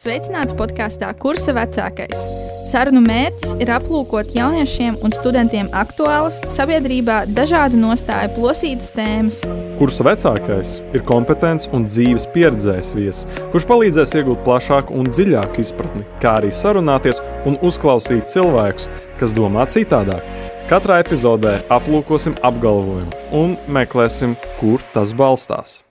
[0.00, 2.20] Sveicināts podkāstā Kursa vecākais.
[2.70, 9.42] Sarunu mērķis ir aplūkot jauniešiem un studentiem aktuālas, sabiedrībā dažādu nostāju plosītas tēmas.
[9.76, 16.06] Kursa vecākais ir kompetents un dzīves pieredzējis viesis, kurš palīdzēs iegūt plašāku un dziļāku izpratni,
[16.24, 18.88] kā arī sarunāties un uzklausīt cilvēkus,
[19.20, 20.24] kas domā citādāk.
[20.72, 24.32] Katrā epizodē aplūkosim apgalvojumu un meklēsim,
[24.62, 25.82] kur tas balstās.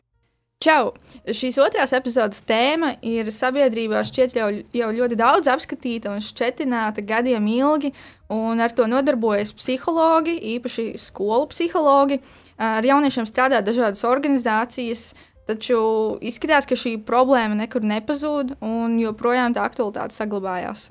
[0.65, 0.95] Čau!
[1.35, 7.47] Šīs otrās epizodes tēma ir sabiedrībā šķiet jau, jau ļoti daudz apskatīta un šķetināta gadiem
[7.51, 7.91] ilgi,
[8.33, 12.19] un ar to nodarbojas psihologi, īpaši skolu psihologi.
[12.57, 15.11] Ar jauniešiem strādā dažādas organizācijas,
[15.49, 15.79] taču
[16.21, 20.89] izskatās, ka šī problēma nekur nepazūd un joprojām tā aktualitāte saglabājās.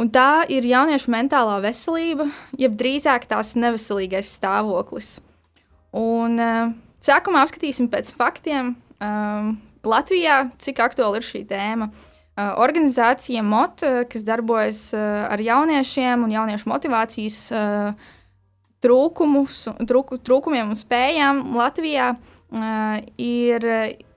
[0.00, 5.18] Un tā ir jauniešu mentālā veselība, jeb drīzāk tās neveselīgais stāvoklis.
[5.96, 6.70] Un, uh,
[7.02, 9.50] sākumā apskatīsim pēc faktiem, um,
[9.86, 11.90] Latvijā, cik aktuāla ir šī tēma.
[12.40, 17.40] Organizācija MOT, kas darbojas ar jauniešiem un jauniešu motivācijas
[18.80, 22.14] trūkumus, trūk, trūkumiem un spējām Latvijā,
[23.20, 23.66] ir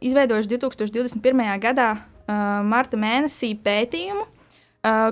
[0.02, 1.44] izveidojuši 2021.
[1.64, 1.90] gadā
[2.64, 4.24] marta mēnesī pētījumu,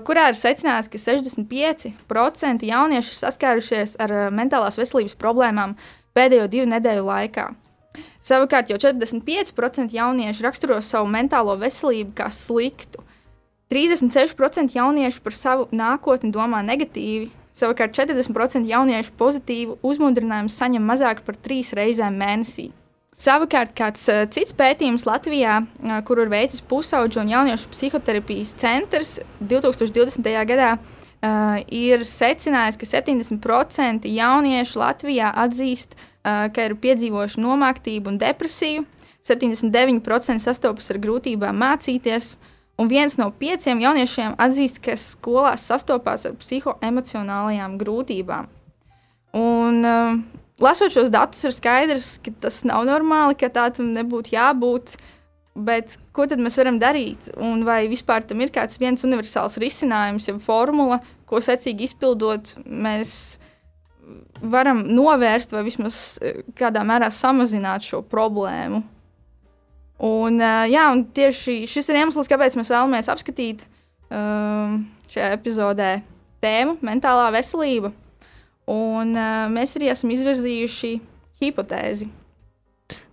[0.07, 5.75] kurā ir secināts, ka 65% jaunieši saskārušies ar mentālās veselības problēmām
[6.15, 7.49] pēdējo divu nedēļu laikā.
[8.21, 13.03] Savukārt jau 45% jaunieši raksturo savu mentālo veselību kā sliktu.
[13.71, 21.39] 36% jauniešu par savu nākotni domā negatīvi, savukārt 40% jauniešu pozitīvu uzmundrinājumu saņem mazāk par
[21.39, 22.69] trīs reizēm mēnesī.
[23.21, 29.19] Savukārt, kāds uh, cits pētījums Latvijā, uh, kuru ir veicis pusauģu un jauniešu psihoterapijas centrs
[29.39, 30.31] 2020.
[30.49, 38.19] gadā, uh, ir secinājis, ka 70% jauniešu Latvijā atzīst, uh, ka ir piedzīvojuši nomāktību un
[38.21, 38.85] depresiju,
[39.25, 42.35] 79% sastopas ar grūtībām mācīties,
[42.81, 48.49] un viens no pieciem jauniešiem atzīst, ka skolās sastopās ar psihoemocionālajām grūtībām.
[49.37, 50.17] Un, uh,
[50.61, 54.97] lasot šos datus, ir skaidrs, ka tas nav normāli, ka tā tam nebūtu jābūt.
[55.51, 57.27] Bet ko tad mēs varam darīt?
[57.35, 63.37] Un vai vispār tam ir kāds viens universāls risinājums, ja formula, ko secīgi izpildot, mēs
[64.41, 68.81] varam novērst vai vismaz e, kādā mērā samazināt šo problēmu.
[70.01, 73.67] Un, uh, jā, un tieši šis ir iemesls, kāpēc mēs vēlamies apskatīt
[74.09, 74.79] uh,
[75.13, 75.91] šajā epizodē
[76.41, 77.91] tēmu mentālā veselība.
[78.71, 80.95] Un uh, mēs arī esam izvirzījuši
[81.41, 82.09] hipotēzi.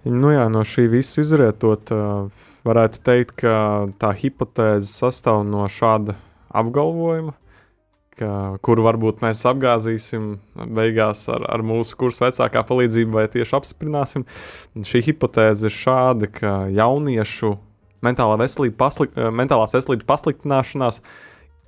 [0.08, 3.52] Nu jā, no šī visa izrietot, uh, varētu teikt, ka
[4.00, 6.16] tā hipotēze sastāv no šāda
[6.48, 7.34] apgalvojuma,
[8.18, 8.30] ka,
[8.64, 10.34] kuru varbūt mēs apgāzīsim
[10.76, 14.26] beigās ar, ar mūsu kursu vecākā palīdzību, vai tieši apstiprināsim.
[14.88, 17.54] Šī hipotēze ir šāda, ka jauniešu
[18.04, 21.02] mentālā veselība paslik, eh, mentālās veselības pasliktināšanās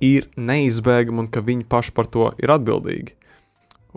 [0.01, 3.15] ir neizbēgama un ka viņi paši par to ir atbildīgi.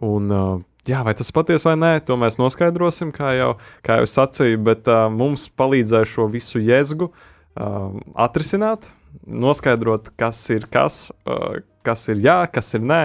[0.02, 3.54] Un, uh, Jā, vai tas patiesi vai nē, to mēs noskaidrosim, kā jau,
[3.86, 8.90] kā jau sacīju, bet uh, mums palīdzēja šo visu jēzgu uh, atrisināt,
[9.24, 13.02] noskaidrot, kas ir kas, uh, kas ir jā, kas ir nē.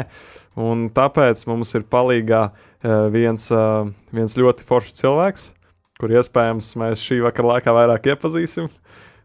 [0.59, 5.45] Un tāpēc mums ir palīdzīgā uh, viens, uh, viens ļoti foršs cilvēks,
[6.01, 8.72] kur iespējams mēs šī vakara laikā vairāk iepazīsim.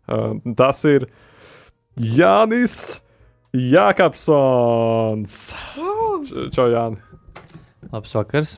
[0.05, 1.09] Uh, tas ir
[1.99, 3.01] Jānis
[3.55, 5.39] Jākapsons.
[6.55, 6.99] Čau, Jāni!
[7.93, 8.57] Labs vakars!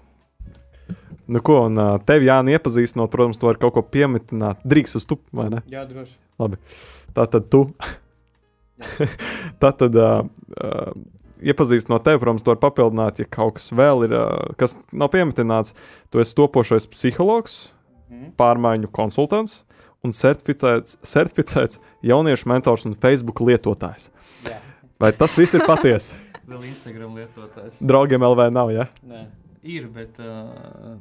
[1.26, 4.62] Nu, ko, un tevi Jāni iepazīstinot, protams, to var kaut ko pieminēt.
[4.64, 5.62] Drīkst uz tu, vai ne?
[5.68, 6.16] Jā, droši.
[6.40, 6.60] Labi.
[7.16, 7.66] Tā tad tu
[9.62, 10.90] Tad, tad uh,
[11.40, 15.72] iepazīstinot tevi, protams, to var papildināt, ja kaut kas vēl ir, uh, kas nav piemetināts.
[16.12, 17.56] Tu esi topošais psihologs,
[18.10, 18.34] mm.
[18.40, 19.62] pārmaiņu konsultants
[20.04, 24.10] un certificēts, certificēts jauniešu mentors un Facebook lietotājs.
[24.46, 24.60] Jā.
[25.00, 26.16] Vai tas viss ir patiesi?
[26.50, 27.80] vēl Instagram lietotājs.
[27.80, 28.86] Draugiem LV nav, ja?
[29.06, 29.24] Nē,
[29.66, 30.94] ir, bet uh,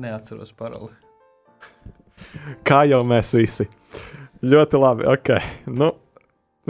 [0.00, 0.92] neatceros paroli.
[2.68, 3.66] Kā jau mēs visi.
[4.44, 5.06] Ļoti labi.
[5.08, 5.40] Okay.
[5.68, 5.92] Nu,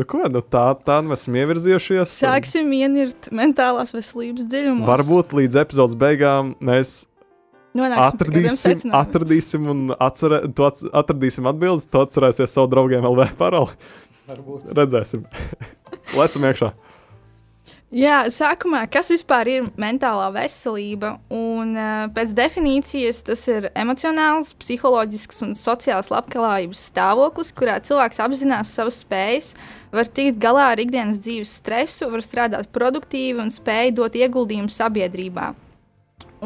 [0.01, 2.15] Nu, ko, nu tā, tā nu esam ievirzījušies.
[2.23, 4.87] Sāksim ienirt mentālās veselības dziļumos.
[4.89, 7.03] Varbūt līdz epizodes beigām mēs
[7.77, 10.47] atradīsim, atradīsim, un atcerē,
[11.03, 11.85] atradīsim atbildes.
[11.93, 13.77] Tu atcerēsies savu draugiem LV paroli.
[14.31, 14.71] Varbūt.
[14.79, 15.27] Redzēsim.
[16.19, 16.71] Lecam iekšā.
[17.91, 21.17] Jā, sākumā, kas vispār ir mentālā veselība?
[21.35, 28.71] Un, uh, pēc definīcijas tas ir emocionāls, psiholoģisks un sociāls labklājības stāvoklis, kurā cilvēks apzinās
[28.79, 29.57] savas spējas,
[29.95, 35.51] var tikt galā ar ikdienas dzīves stresu, var strādāt produktīvi un spēj dot ieguldījumu sabiedrībā.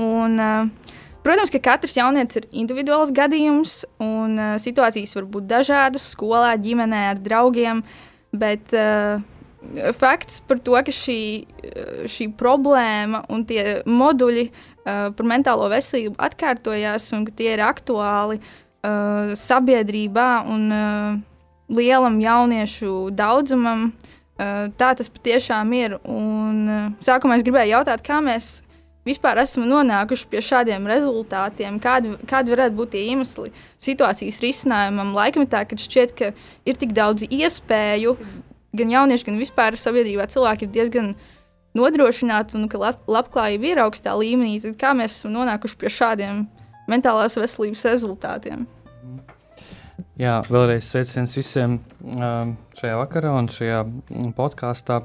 [0.01, 0.95] Un, uh,
[1.27, 7.05] protams, ka katrs jaunietis ir individuāls gadījums, un uh, situācijas var būt dažādas skolā, ģimenē,
[7.13, 7.85] ar draugiem.
[8.35, 9.23] Bet uh,
[9.97, 11.21] fakts par to, ka šī,
[12.11, 18.41] šī problēma un tie moduļi uh, par mentālo veselību atkārtojās un ka tie ir aktuāli
[18.41, 21.23] uh, sabiedrībā un uh,
[21.69, 23.93] lielam jauniešu daudzumam.
[24.35, 25.99] Uh, tā tas patiešām ir.
[26.11, 28.65] Un, uh, sākumā es gribēju jautāt, kā mēs
[29.07, 33.53] vispār esam nonākuši pie šādiem rezultātiem, kādi, kādi varētu būt tie iemesli
[33.83, 36.33] situācijas risinājumam, laikmetā, kad šķiet, ka
[36.67, 38.17] ir tik daudz iespēju,
[38.75, 41.13] gan jaunieši, gan vispār sabiedrībā cilvēki ir diezgan
[41.79, 44.57] nodrošināti un ka lab, labklājība ir augstā līmenī.
[44.63, 46.45] Tad kā mēs esam nonākuši pie šādiem
[46.91, 48.67] mentālās veselības rezultātiem?
[50.15, 51.73] Jā, vēlreiz sveiciens visiem
[52.07, 53.81] um, šajā vakarā un šajā
[54.37, 55.01] podkāstā.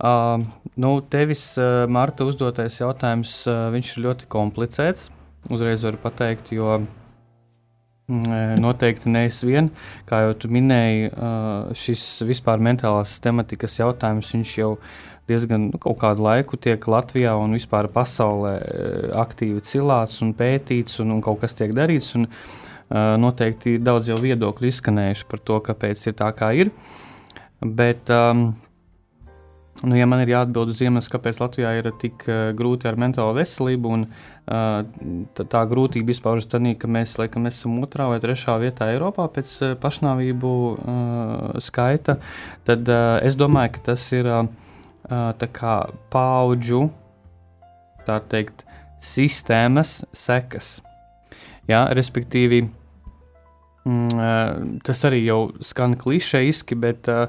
[0.00, 0.40] Uh,
[0.80, 5.10] nu, tevis, uh, Marta, uzdotais jautājums, uh, viņš ir ļoti komplicēts.
[5.52, 9.68] Uzreiz varu pateikt, jo mm, noteikti neesi vien.
[10.08, 14.72] Kā jau tu minēji, uh, šis vispār mentālās tematikas jautājums, viņš jau
[15.28, 18.56] diezgan nu, kādu laiku tiek Latvijā un vispār pasaulē
[19.20, 22.14] aktīvi cilāts un pētīts, un, un kaut kas tiek darīts.
[22.16, 22.63] Un, uh,
[22.94, 26.70] noteikti ir daudz jau viedokļu izskanējuši par to, kāpēc ir tā, kā ir.
[27.64, 28.52] Bet um,
[29.82, 33.34] Nu, ja man ir jāatbild uz iemeslu, kāpēc Latvijā ir tik uh, grūti ar mentālo
[33.36, 34.84] veselību, un uh,
[35.36, 39.50] tā, tā grūtība izpaužas tādā, ka mēs laikam esam otrā vai trešā vietā Eiropā pēc
[39.60, 42.16] uh, pašnāvību uh, skaita,
[42.68, 44.46] tad uh, es domāju, ka tas ir uh,
[45.58, 45.74] kā
[46.14, 46.86] paudžu
[48.06, 48.64] teikt,
[49.04, 50.78] sistēmas sekas.
[51.68, 52.83] Ja, respektīvi, mm,
[53.84, 57.26] tas arī jau skan klišejiski, bet uh,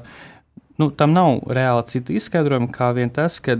[0.80, 3.58] nu, tam nav reāli cita izskaidrojuma, kā vien tas, ka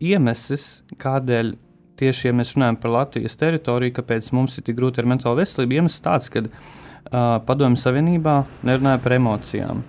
[0.00, 1.54] iemesls, kādēļ
[1.98, 5.80] tieši ja mēs runājam par Latvijas teritoriju, kāpēc mums ir tik grūti ar mentālo veselību,
[5.80, 9.82] iemesls tāds, ka uh, Padomju Savienībā nerunāja par emocijām.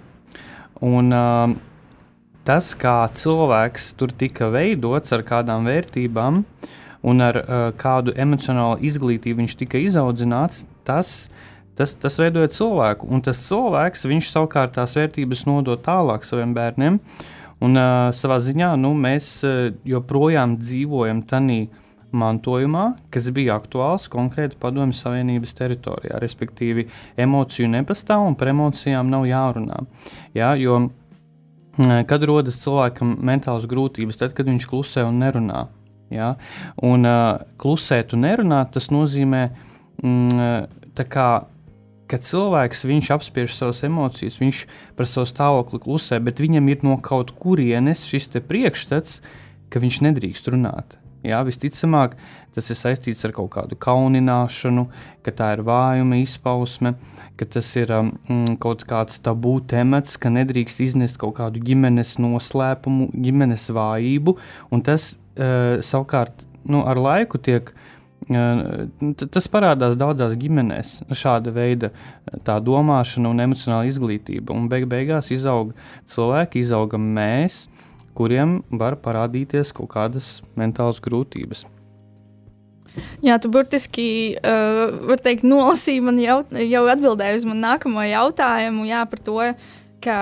[0.86, 1.54] Un, uh,
[2.48, 6.44] tas, kā cilvēks tur tika veidots ar kādām vērtībām
[7.10, 11.30] un ar uh, kādu emocionālu izglītību viņš tika izaudzināts, tas
[11.80, 13.08] tas, tas veidoja cilvēku.
[13.10, 17.00] Un tas cilvēks, viņš savukārt tās vērtības nodod tālāk saviem bērniem.
[17.64, 21.64] Un uh, savā ziņā nu, mēs uh, joprojām dzīvojam tādā
[22.16, 26.18] mantojumā, kas bija aktuāls konkrēti Padomju Savienības teritorijā.
[26.22, 26.88] Respektīvi,
[27.20, 29.84] emociju nepastāv un par emocijām nav jārunā.
[30.38, 30.80] Jā, jo,
[32.10, 35.68] kad rodas cilvēkam mentālas grūtības, tad, kad viņš klusē un nerunā.
[36.14, 36.34] Ja?
[36.82, 39.46] Un uh, klusēt un nerunāt, tas nozīmē,
[40.02, 41.30] mm, kā
[42.10, 44.64] ka cilvēks apspiež savas emocijas, viņš
[44.98, 49.22] par savu stāvokli klusē, bet viņam ir no kaut kurienes šis priekšstats,
[49.70, 50.98] ka viņš nedrīkst runāt.
[51.20, 52.14] Jā, visticamāk,
[52.56, 54.86] tas ir saistīts ar kaut kādu kaunināšanu,
[55.22, 56.94] ka tā ir vājuma izpausme,
[57.36, 62.16] ka tas ir um, mm, kaut kāds tabū temats, ka nedrīkst iznest kaut kādu ģimenes
[62.24, 64.38] noslēpumu, ģimenes vājību,
[64.72, 71.90] un tas uh, savukārt nu, ar laiku tiek uh, Tas parādās daudzās ģimenēs, šāda veida
[72.46, 74.54] tā domāšana un emocionāla izglītība.
[74.54, 75.72] Un beig beigās izaug
[76.10, 77.64] cilvēki, izaugam mēs,
[78.18, 81.66] kuriem var parādīties kaut kādas mentālas grūtības.
[83.24, 84.10] Jā, tu burtiski
[84.42, 89.38] uh, teikt, nolasīji man jau, jau atbildēji uz manu nākamo jautājumu jā, par to,
[90.04, 90.18] ka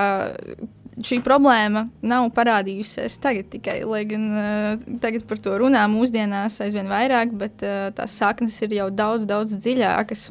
[1.06, 6.90] šī problēma nav parādījusies tagad tikai, lai gan uh, tagad par to runā mūsdienās aizvien
[6.90, 10.28] vairāk, bet uh, tās saknes ir jau daudz, daudz dziļākas.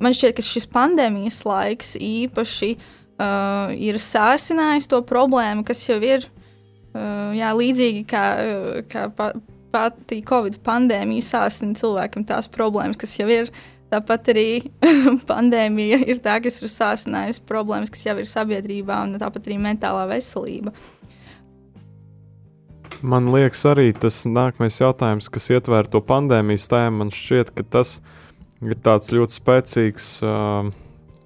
[0.00, 6.28] Man šķiet, ka šis pandēmijas laiks īpaši uh, ir sācinājis to problēmu, kas jau ir
[6.28, 9.32] uh, jā, līdzīgi kā, uh, kā pa,
[9.74, 13.52] pati Covid pandēmija sāsina cilvēkam tās problēmas, kas jau ir
[13.90, 14.46] Tāpat arī
[15.30, 20.04] pandēmija ir tā, kas ir sāsinājusi problēmas, kas jau ir sabiedrībā, un tāpat arī mentālā
[20.12, 20.74] veselība.
[23.00, 27.96] Man liekas, arī tas nākamais jautājums, kas ietver to pandēmijas tēmu, man šķiet, ka tas
[28.60, 30.70] ir tāds ļoti spēcīgs, uh,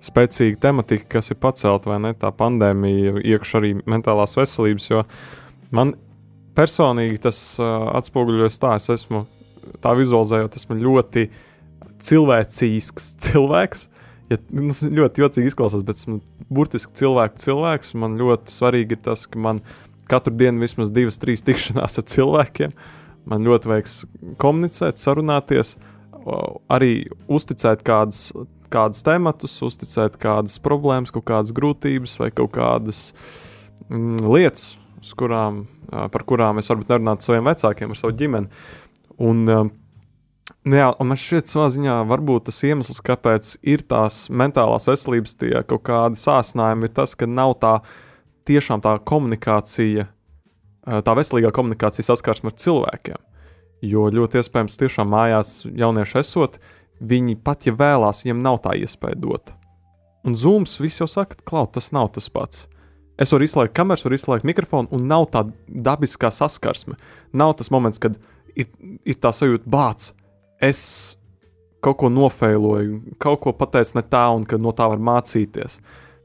[0.06, 4.92] spēcīga tematika, kas ir pacelta vai ne tā pandēmija, iekšā arī mentālās veselības.
[5.74, 5.96] Man
[6.56, 9.26] personīgi tas uh, atspoguļojas tā, es esmu
[9.82, 11.42] tā vizualizējot, esmu ļoti uh,
[12.04, 13.88] cilvēcīgs cilvēks.
[14.32, 16.20] Ja, nu, tas ļoti jocīgi izklausās, bet esmu
[16.52, 17.94] burtiski cilvēku cilvēks.
[18.00, 19.60] Man ļoti svarīgi ir tas, ka man
[20.10, 22.76] katru dienu vismaz divas, trīs tikšanās ar cilvēkiem.
[23.30, 23.90] Man ļoti vajag
[24.40, 25.74] komunicēt, sarunāties,
[26.72, 28.26] arī uzticēt kādus,
[28.72, 33.06] kādus tematus, uzticēt kādas problēmas, kaut kādas grūtības vai kaut kādas
[33.88, 34.74] mm, lietas,
[35.20, 38.64] kurām, par kurām es varbūt nerunātu saviem vecākiem, ar savu ģimeni.
[39.24, 39.72] Un, um,
[40.64, 45.52] Nu jā, man šķiet, savā ziņā, varbūt tas iemesls, kāpēc ir tās mentālās veselības tie
[45.68, 47.78] kaut kādi sācinājumi, ir tas, ka nav tā,
[48.48, 50.06] tiešām tā komunikācija,
[50.84, 53.20] tā veselīgā komunikācija saskarsme ar cilvēkiem.
[53.84, 56.58] Jo ļoti iespējams, tiešām mājās jaunieši esot,
[57.00, 59.52] viņi pat ja vēlās, viņiem nav tā iespēja dot.
[60.24, 62.66] Un zūms viss jau saka, ka tas nav tas pats.
[63.20, 66.96] Es varu izslēgt kameras, varu izslēgt mikrofonu, un nav tā dabiskā saskarsme.
[67.36, 68.16] Nav tas moments, kad
[68.56, 68.70] ir,
[69.04, 70.10] ir tā sajūta, bāc,
[70.62, 71.16] es
[71.84, 75.80] kaut ko nofeiloju, kaut ko pateicu ne tā, un ka no tā var mācīties.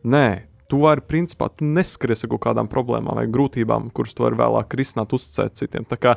[0.08, 0.26] Nē,
[0.72, 4.78] tu vari, principā, tu neskaries ar kaut kādām problēmām vai grūtībām, kuras tu vari vēlāk
[4.80, 5.88] risināt, uzticēt citiem.
[5.90, 6.16] Tā kā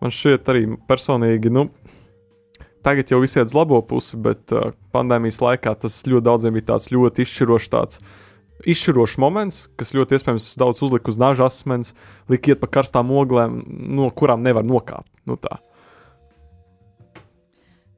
[0.00, 1.66] man šķiet arī personīgi, nu,
[2.86, 6.88] tagad jau visiet uz labo pusi, bet uh, pandēmijas laikā tas ļoti daudziem bija tāds
[6.94, 8.02] ļoti izšķirošs tāds.
[8.66, 11.92] Izšķirošs moments, kas ļoti iespējams daudz uzlika uz naža asmens,
[12.30, 15.10] lika iet pa karstām oglēm, no kurām nevar nokāpt.
[15.28, 15.60] Nu tā.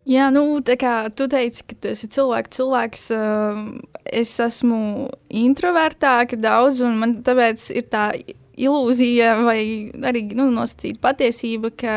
[0.09, 3.59] Jā, nu, tā kā tu teici, ka tu esi cilvēks, cilvēks, uh,
[4.09, 8.07] es esmu introvertāka daudz, un man tāpēc ir tā
[8.61, 9.61] ilūzija vai
[10.09, 11.97] arī nu, nosacīta patiesība, ka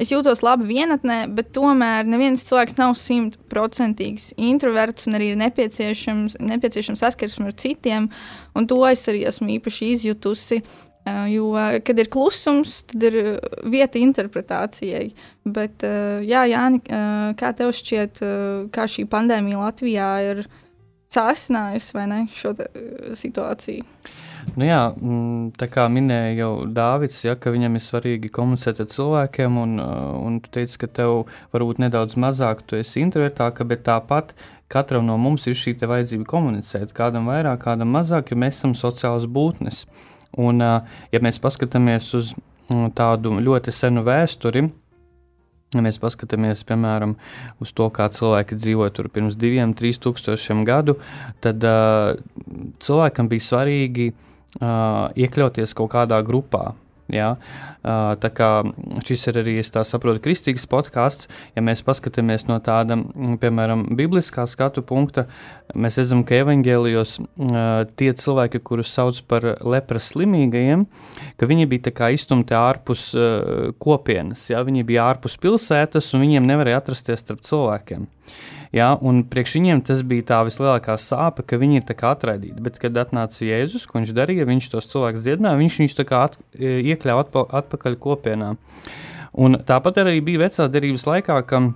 [0.00, 6.38] es jūtos labi vienatnē, bet tomēr neviens cilvēks nav simtprocentīgs introverts un arī ir nepieciešams,
[6.52, 8.10] nepieciešams saskarsme ar citiem,
[8.56, 10.60] un to es arī esmu īpaši izjutusi.
[10.62, 10.87] Uh,
[11.30, 11.52] Jo,
[11.84, 13.18] kad ir klusums, tad ir
[13.70, 15.10] vieta interpretācijai.
[15.48, 15.84] Bet,
[16.26, 16.80] jā, Jāni,
[17.38, 18.22] kā tev šķiet,
[18.74, 20.46] kā šī pandēmija Latvijā ir
[21.12, 22.54] sāsinājusi ne šo
[23.16, 23.84] situāciju?
[24.56, 28.88] Nu jā, mm, tā kā minēja jau Dārvids, ja, ka viņam ir svarīgi komunicēt ar
[28.92, 34.32] cilvēkiem, un, un tu teici, ka tev varbūt nedaudz mazāk, tu esi introvertāka, bet tāpat
[34.72, 36.94] katram no mums ir šī vajadzība komunicēt.
[36.96, 39.84] Kādam vairāk, kādam mazāk, jo mēs esam sociāls būtnes.
[39.84, 42.34] Uh, Un, ja mēs paskatāmies uz
[42.94, 44.64] tādu ļoti senu vēsturi,
[45.74, 47.16] ja mēs paskatāmies piemēram
[47.62, 50.98] uz to, kā cilvēki dzīvoja tur pirms diviem, trīs tūkstošiem gadu,
[51.44, 51.64] tad
[52.84, 54.10] cilvēkam bija svarīgi
[54.58, 56.72] iekļauties kaut kādā grupā.
[57.12, 57.36] Ja?
[57.82, 58.48] Tā kā
[59.06, 62.98] šis ir arī, es tā saprotu, kristīgs podkāsts, ja mēs paskatāmies no tāda,
[63.40, 65.24] piemēram, bibliskā skatu punkta,
[65.72, 67.14] mēs redzam, ka evaņģēlijos
[68.00, 70.84] tie cilvēki, kurus sauc par lepras slimīgajiem,
[71.40, 73.08] ka viņi bija tā kā iztumti ārpus
[73.80, 74.60] kopienas, ja?
[74.66, 78.08] viņi bija ārpus pilsētas un viņiem nevarēja atrasties starp cilvēkiem.
[78.74, 82.60] Ja, un priekš viņiem tas bija tā vislielākā sāpe, ka viņi ir atraidīti.
[82.64, 86.78] Bet, kad atnāca Jēzus, ko viņš darīja, viņš tos cilvēkus dziedināja, viņš viņus at, e,
[86.92, 88.54] iekļāva atpa, atpakaļ kopienā.
[89.38, 91.68] Un tāpat arī bija vecās derības laikā, ka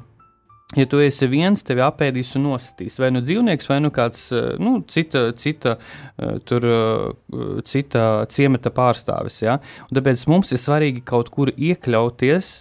[0.73, 2.95] Ja tu esi viens, tevi apēdīs un nositīs.
[2.97, 5.75] Vai nu dzīvnieks, vai nu kāds e, nu, cita, cita,
[6.17, 6.65] e, tur,
[7.69, 9.43] cita ciemata pārstāvis.
[9.45, 9.59] Ja?
[9.91, 12.55] Un tāpēc mums ir svarīgi kaut kur iekļauties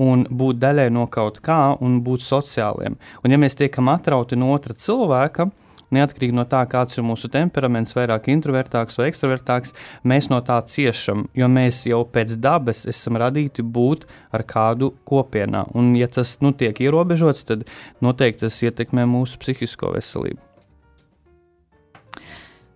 [0.00, 2.96] un būt daļai no kaut kā un būt sociāliem.
[3.24, 5.50] Un ja mēs tiekam atrauti no otra cilvēka,
[5.92, 9.74] neatkarīgi no tā, kāds ir mūsu temperaments, vairāk introvertāks vai ekstravertāks,
[10.08, 15.66] mēs no tā ciešam, jo mēs jau pēc dabas esam radīti būt ar kādu kopienā.
[15.76, 17.66] Un, ja tas nu, tiek ierobežots, tad
[18.04, 20.40] noteikti tas ietekmē mūsu psihisko veselību.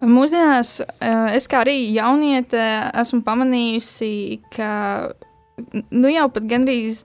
[0.06, 2.60] Mūsdienās eh, es kā arī jauniete
[3.00, 4.10] esmu pamanījusi,
[4.52, 4.68] ka
[5.90, 7.04] nu jau pat gandrīz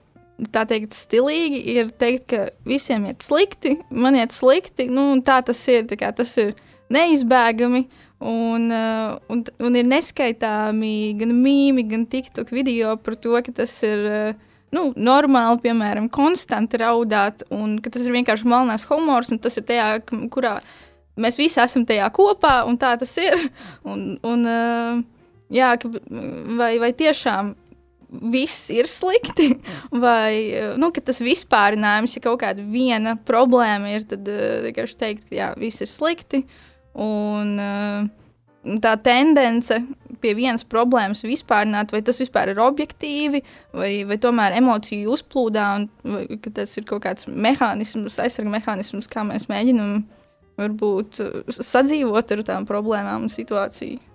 [0.52, 4.88] tā teikt, stilīgi ir teikt, ka visiem iet slikti, man iet slikti.
[4.90, 5.86] Nu, tā tas ir.
[5.90, 6.54] Tā tas ir
[6.92, 7.84] neizbēgami.
[8.22, 13.72] Un, uh, un, un ir neskaitāmi gan mīmīgi, gan TikTok video par to, ka tas
[13.86, 19.42] ir uh, nu, normāli, piemēram, konstanti raudāt, un ka tas ir vienkārši malnās humors, un
[19.42, 19.88] tas ir tajā,
[20.30, 20.60] kurā
[21.18, 23.48] mēs visi esam tajā kopā, un tā tas ir.
[23.90, 25.02] Un, un, uh,
[25.50, 25.90] jā, ka,
[26.62, 27.56] vai, vai tiešām
[28.12, 29.48] viss ir slikti,
[30.04, 35.38] vai nu, tas vispārinājums, ja kaut kāda viena problēma ir, tad eh, vienkārši teikt, ka
[35.38, 36.42] jā, viss ir slikti.
[36.92, 39.80] Un, eh, tā tendence
[40.22, 43.42] pie vienas problēmas vispārināt, vai tas vispār ir objektīvi,
[43.74, 49.24] vai, vai tomēr emociju uzplūdā, un vai, tas ir kaut kāds mehānisms, aizsarga mehānisms, kā
[49.26, 50.04] mēs mēģinām
[50.60, 51.24] varbūt
[51.58, 54.11] sadzīvot ar tām problēmām un situāciju.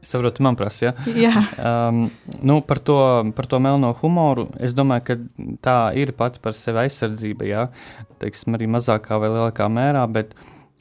[0.00, 0.92] Es saprotu, man prasa, ja?
[1.12, 1.42] Jā.
[1.60, 2.06] Um,
[2.40, 2.96] nu, par, to,
[3.36, 4.46] par to melno humoru.
[4.56, 5.16] Es domāju, ka
[5.60, 7.48] tā ir pati par sevi aizsardzība.
[7.48, 7.66] Jā.
[8.22, 10.32] Teiksim, arī mazākā vai lielākā mērā, bet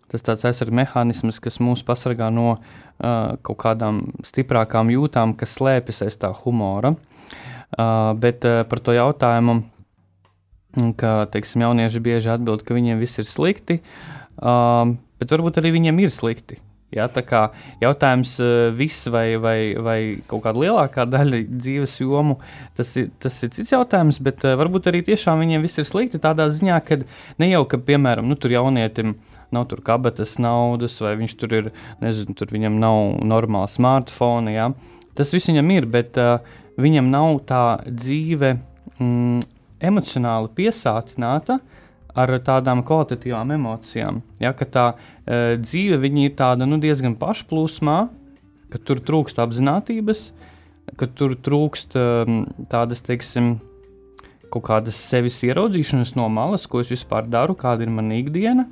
[0.09, 6.05] tas tāds aizsardzības mehānisms, kas mūs pasargā no uh, kaut kādām stiprākām jūtām, kas slēpjas
[6.07, 6.95] aiz tā humora.
[7.75, 9.59] Uh, bet uh, par to jautājumu,
[10.97, 13.81] ka teiksim, jaunieši bieži atbild, ka viņiem viss ir slikti,
[14.39, 16.61] uh, bet varbūt arī viņiem ir slikti.
[16.89, 17.43] Ja, tā kā
[17.83, 19.97] jautājums eh, viss vai, vai, vai
[20.29, 22.39] kaut kāda lielākā daļa dzīves jomu,
[22.77, 26.21] tas ir, tas ir cits jautājums, bet uh, varbūt arī tiešām viņiem viss ir slikti
[26.21, 26.97] tādā ziņā, ka
[27.41, 29.19] ne jau, ka, piemēram, nu, tur jaunietim
[29.53, 31.69] nav tur kabatas naudas, vai viņš tur ir,
[32.01, 34.53] nezinu, tur viņam nav normāla smartphone.
[34.57, 34.71] Ja?
[35.17, 36.39] Tas viss viņam ir, bet uh,
[36.81, 38.55] viņam nav tā dzīve
[38.97, 39.45] mm,
[39.91, 41.59] emocionāli piesātināta.
[42.19, 44.19] Ar tādām kvalitatīvām emocijām.
[44.41, 47.97] Ja, ka tā e, dzīve ir tāda nu, diezgan pašplūsmā,
[48.73, 50.23] ka tur trūkst apziņotības,
[50.99, 53.57] ka tur trūkst um, tādas, teiksim,
[54.49, 58.65] kaut kādas sevis ieraudzīšanas no malas, ko es vispār daru, kāda ir mana ikdiena.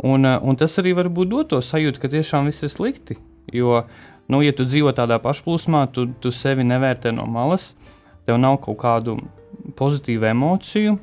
[0.00, 3.18] Un, uh, un tas arī var dot to sajūtu, ka tiešām viss ir slikti.
[3.52, 3.84] Jo,
[4.28, 7.74] nu, ja tu dzīvo tādā pašplūsmā, tu, tu sevi nevērtē no malas,
[8.24, 9.18] tev nav kaut kādu
[9.76, 10.96] pozitīvu emociju,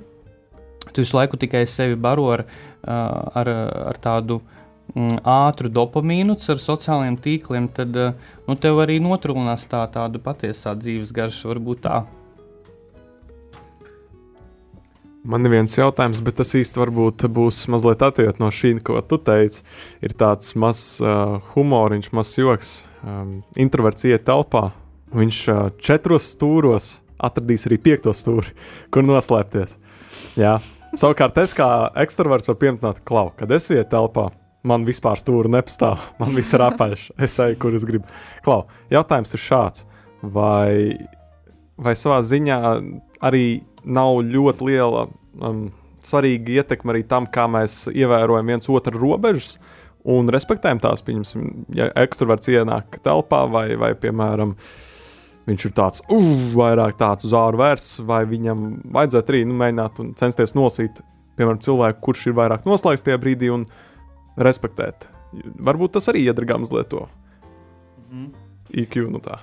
[0.94, 2.46] tu visu laiku tikai sevi baro ar,
[2.88, 3.52] ar,
[3.92, 4.42] ar tādu
[4.96, 7.96] Mm, ātru dopamīnu ar sociālajiem tīkliem, tad
[8.48, 11.98] nu, tev arī notrūlinās tā tāda patiesā dzīves garša, varbūt tā.
[15.28, 19.66] Man ir viens jautājums, bet tas varbūt būs mazliet attiekts no šī, ko tu teici.
[20.00, 22.72] Ir tāds mazs uh, humoriņš, mazs joks.
[23.04, 24.70] Um, introverts iet telpā,
[25.12, 28.56] viņš uh, četros stūros atradīs arī piekto stūri,
[28.94, 29.76] kur noslēpties.
[30.40, 30.56] Jā.
[30.98, 31.66] Savukārt es kā
[32.02, 34.32] ekstraverts varu pieminēt, klau, kad es ietu telpā,
[34.66, 36.02] man vispār stūra nepastāv.
[36.22, 37.12] Man viss ir apaļš.
[37.22, 38.10] Es eju, kur es gribu.
[38.46, 39.86] Klau, jautājums ir šāds.
[40.34, 40.98] Vai,
[41.78, 42.58] vai savā ziņā
[43.30, 43.44] arī
[43.86, 45.06] nav ļoti liela
[45.38, 45.68] um,
[46.02, 49.60] svarīga ietekme arī tam, kā mēs ievērojam viens otru robežas
[50.02, 51.06] un respektējam tās.
[51.06, 54.58] Pieņemsim, ja ekstraverts ienāk telpā vai, vai piemēram,
[55.48, 60.02] viņš ir tāds, uh, vairāk tāds uz āru vērsts, vai viņam vajadzētu arī nu, mēģināt
[60.04, 61.02] un censties nosīt,
[61.40, 63.68] piemēram, cilvēku, kurš ir vairāk noslēgts tajā brīdī un
[64.38, 65.08] respektēt.
[65.60, 67.04] Varbūt tas arī iedragā mazliet to
[68.12, 68.30] mm.
[68.84, 69.02] IQ.
[69.12, 69.40] Nu tā.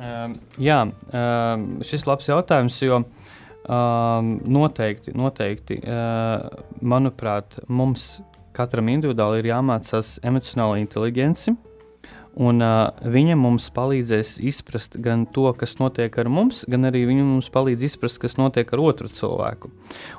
[0.00, 6.46] Um, jā, um, šis labs jautājums, jo um, noteikti, noteikti uh,
[6.80, 8.22] manuprāt, mums
[8.56, 11.52] katram individuāli ir jāmācās emocionāla inteligence.
[12.38, 17.24] Un uh, viņa mums palīdzēs izprast gan to, kas notiek ar mums, gan arī viņa
[17.26, 19.72] mums palīdz izprast, kas notiek ar otru cilvēku.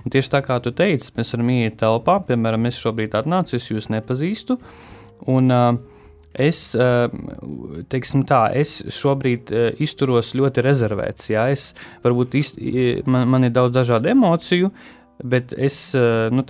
[0.04, 3.70] Un tieši tā kā tu teici, mēs varam iet telpā, piemēram, es šobrīd atnācu, es
[3.72, 4.60] jūs nepazīstu.
[5.32, 5.74] Un, uh,
[6.32, 6.72] Es,
[7.92, 9.50] teiksim tā, es šobrīd
[9.84, 11.28] izturos ļoti rezervēts.
[11.34, 11.74] Jā, es
[12.06, 12.54] varbūt iz,
[13.04, 14.70] man, man ir daudz dažādu emociju,
[15.28, 15.82] bet es
[16.32, 16.46] nu,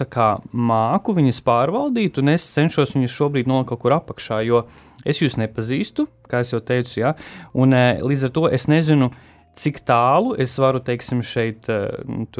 [0.69, 4.43] māku viņas pārvaldīt, un es cenšos viņas šobrīd nolikt kaut kur apakšā.
[4.45, 7.15] Jo uh, Es jūs nepazīstu, kā jau teicu, ja?
[7.57, 9.11] un e, līdz ar to es nezinu,
[9.57, 11.89] cik tālu es varu teiksim, šeit uh,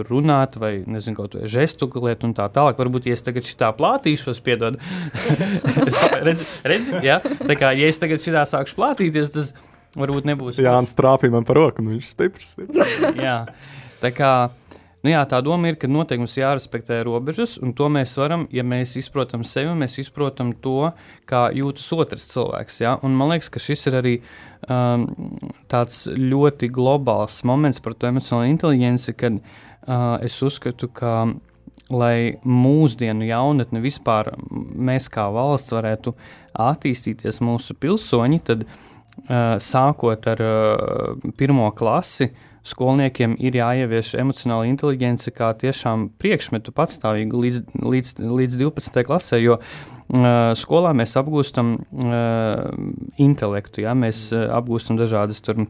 [0.08, 2.80] runāt, vai nezinu, kaut ko žestikulēt, un tā tālāk.
[2.80, 4.80] Varbūt, ja es tagad šitā plātīšos, piedod,
[6.28, 7.20] redz, redz, ja?
[7.20, 9.52] tā kā, ja es tagad šitā sākšu plātīties, tas
[10.00, 10.62] varbūt nebūs.
[10.64, 12.56] Jā, un strāpī man par roku, nu viņš ir stiprs.
[12.56, 12.98] stiprs.
[13.28, 13.38] jā,
[14.02, 14.34] tā kā
[15.02, 18.62] Nu, jā, tā doma ir, ka noteikti mums jārespektē robežas, un to mēs varam, ja
[18.62, 20.92] mēs izprotam sevi, mēs izprotam to,
[21.30, 22.78] kā jūtas otrs cilvēks.
[22.84, 22.92] Ja?
[23.02, 24.12] Un man liekas, ka šis ir arī
[24.70, 25.08] um,
[25.72, 31.32] tāds ļoti globāls moments par to emocionālo inteligenci, kad uh, es uzskatu, ka
[31.92, 36.14] lai mūsdienu jaunatne vispār mēs kā valsts varētu
[36.62, 44.68] attīstīties mūsu pilsoņi, tad uh, sākot ar uh, pirmo klasi, uh, skolniekiem ir jāievieš emocionāla
[44.70, 49.04] inteligence kā tiešām priekšmetu patstāvīgi līdz, līdz, līdz 12.
[49.08, 52.68] klasē, jo uh, skolā mēs apgūstam uh,
[53.22, 53.96] intelektu, ja?
[53.98, 55.66] mēs uh, apgūstam dažādas tur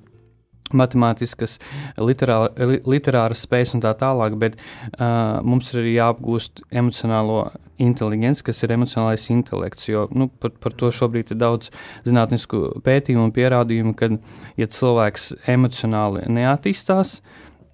[0.78, 1.58] matemātiskas,
[1.98, 2.52] literāra,
[2.88, 7.44] literāras spējas un tā tālāk, bet uh, mums ir arī jāapgūst emocionālo
[7.82, 9.90] inteligenci, kas ir emocionālais intelekts.
[9.90, 11.72] Jo nu, par, par to šobrīd ir daudz
[12.08, 14.12] zinātnisku pētījumu un pierādījumu, ka,
[14.60, 17.20] ja cilvēks emocionāli neattīstās,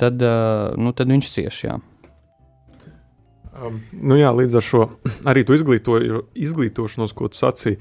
[0.01, 1.61] tad, uh, nu, tad viņš cieš.
[1.67, 1.77] Jā.
[3.57, 4.83] Um, nu jā, līdz ar šo
[5.29, 5.97] arī tu izglīto,
[6.37, 7.79] izglītošanos, ko tu sacīji.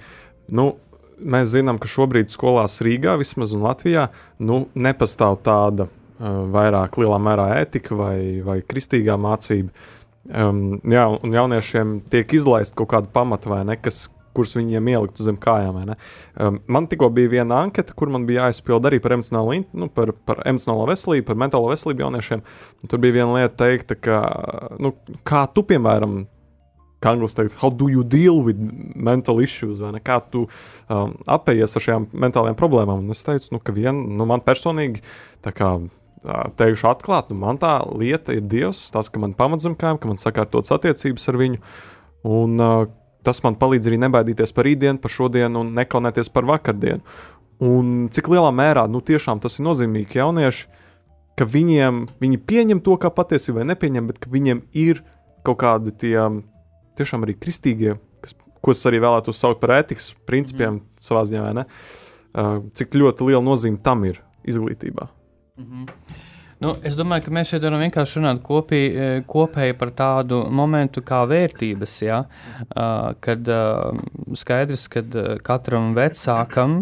[0.57, 0.76] Nu,
[1.20, 7.48] mēs zinām, ka šobrīd skolās Rīgā, vismaz Latvijā, nu, nepastāv tāda uh, vairāk lielā mērā
[7.61, 9.72] etika vai, vai kristīgā mācība.
[10.26, 15.20] Um, jā, un jauniešiem tiek izlaista kaut kāda pamata vai ne, kas, kurus viņiem ielikt
[15.24, 15.79] zem kājām.
[15.87, 20.12] Um, man tikko bija viena anketa, kur man bija jāizpild arī par emocionālo, nu, par,
[20.29, 22.42] par emocionālo veselību, par mentālo veselību jauniešiem.
[22.83, 24.20] Un tur bija viena lieta, teikta, ka,
[24.83, 24.92] nu,
[25.26, 26.24] kā tu, piemēram,
[27.02, 28.61] kā angļuiski teikt, how do you deal with
[28.94, 30.00] mental issues, vai ne?
[30.04, 33.04] Kā tu um, apējies ar šīm mentālajām problēmām?
[33.04, 35.04] Un es teicu, nu, ka vien, nu, man personīgi,
[35.44, 35.76] tā kā
[36.59, 40.74] teikšu atklāti, nu, man tā lieta ir Dievs, tas, ka man pamatzemkājiem, ka man sakārtotas
[40.74, 41.61] attiecības ar viņu,
[42.26, 42.88] un uh,
[43.26, 47.04] tas man palīdz arī nebaidīties par rītdienu, par šodienu un nekaunēties par vakardienu.
[47.66, 50.66] Un cik lielā mērā, nu, tas ir nozīmīgi jaunieši,
[51.37, 55.02] ka viņiem, viņi pieņem to kā patiesību vai nepieņem, bet viņiem ir
[55.46, 56.16] kaut kādi tie
[56.96, 60.85] tiešām arī kristīgie, kas, ko es arī vēlētu saukt par ētikas principiem mm.
[61.09, 61.66] savā ziņā, ne?
[62.37, 65.09] Uh, cik ļoti liela nozīme tam ir izglītībā.
[65.56, 66.24] Mm -hmm.
[66.57, 71.03] Nu, es domāju, ka mēs šeit varam vienkārši runāt kopī, e, kopēji par tādu momentu
[71.05, 71.97] kā vērtības.
[72.01, 72.23] Ja?
[73.27, 73.51] Kad
[74.40, 75.03] skaidrs, ka
[75.45, 76.79] katram vecākam,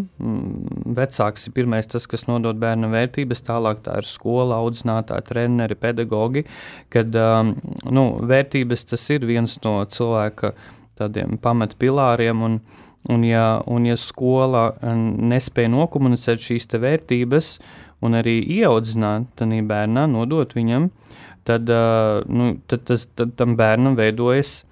[1.01, 6.47] vecāks ir pirmais tas, kas nodod bērnam vērtības, tālāk tā ir skola, audzinātāji, treneri, pedagogi.
[6.95, 10.55] Kad nu, vērtības tas ir viens no cilvēka
[11.03, 12.47] tādiem pamatpilāriem.
[12.47, 12.61] Un,
[13.11, 20.07] un, ja, un ja skola nespēja nokomunicēt šīs vērtības, uh, un arī ieaudzināt tādā bērnā,
[20.11, 20.91] nodot viņam,
[21.49, 24.63] tad, uh, nu, tad, tas, tad tam bērnam veidojas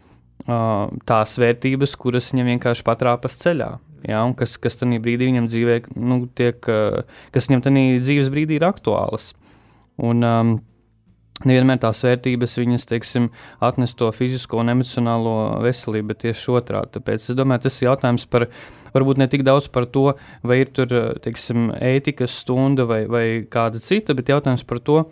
[0.46, 3.70] uh, tās vērtības, kuras viņam vienkārši patrāpas ceļā.
[4.08, 8.58] Ja, kas, kas tajā brīdī viņam dzīvē, nu, tiek, uh, kas viņam tajā dzīves brīdī
[8.58, 9.32] ir aktuālas.
[10.02, 10.60] Un, um,
[11.42, 13.24] Nevienmēr tās vērtības viņas, teiksim,
[13.64, 15.32] atnes to fizisko un emocionālo
[15.64, 16.92] veselību, bet tieši otrādi.
[16.94, 18.46] Tāpēc es domāju, tas ir jautājums par,
[18.94, 20.12] varbūt ne tik daudz par to,
[20.46, 20.92] vai ir tur,
[21.24, 25.04] teiksim, ētikas stunda vai, vai kāda cita, bet jautājums par to,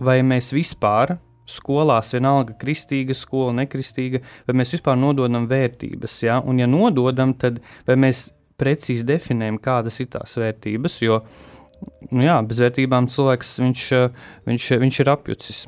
[0.00, 1.16] vai mēs vispār
[1.50, 6.38] skolās, vienalga kristīga skola, nekristīga, vai mēs vispār nododam vērtības, ja?
[6.46, 8.28] un ja nododam, tad vai mēs
[8.60, 11.20] precīzi definējam, kādas ir tās vērtības, jo
[12.12, 13.84] nu jā, bez vērtībām cilvēks viņš,
[14.48, 15.60] viņš, viņš ir apjucis.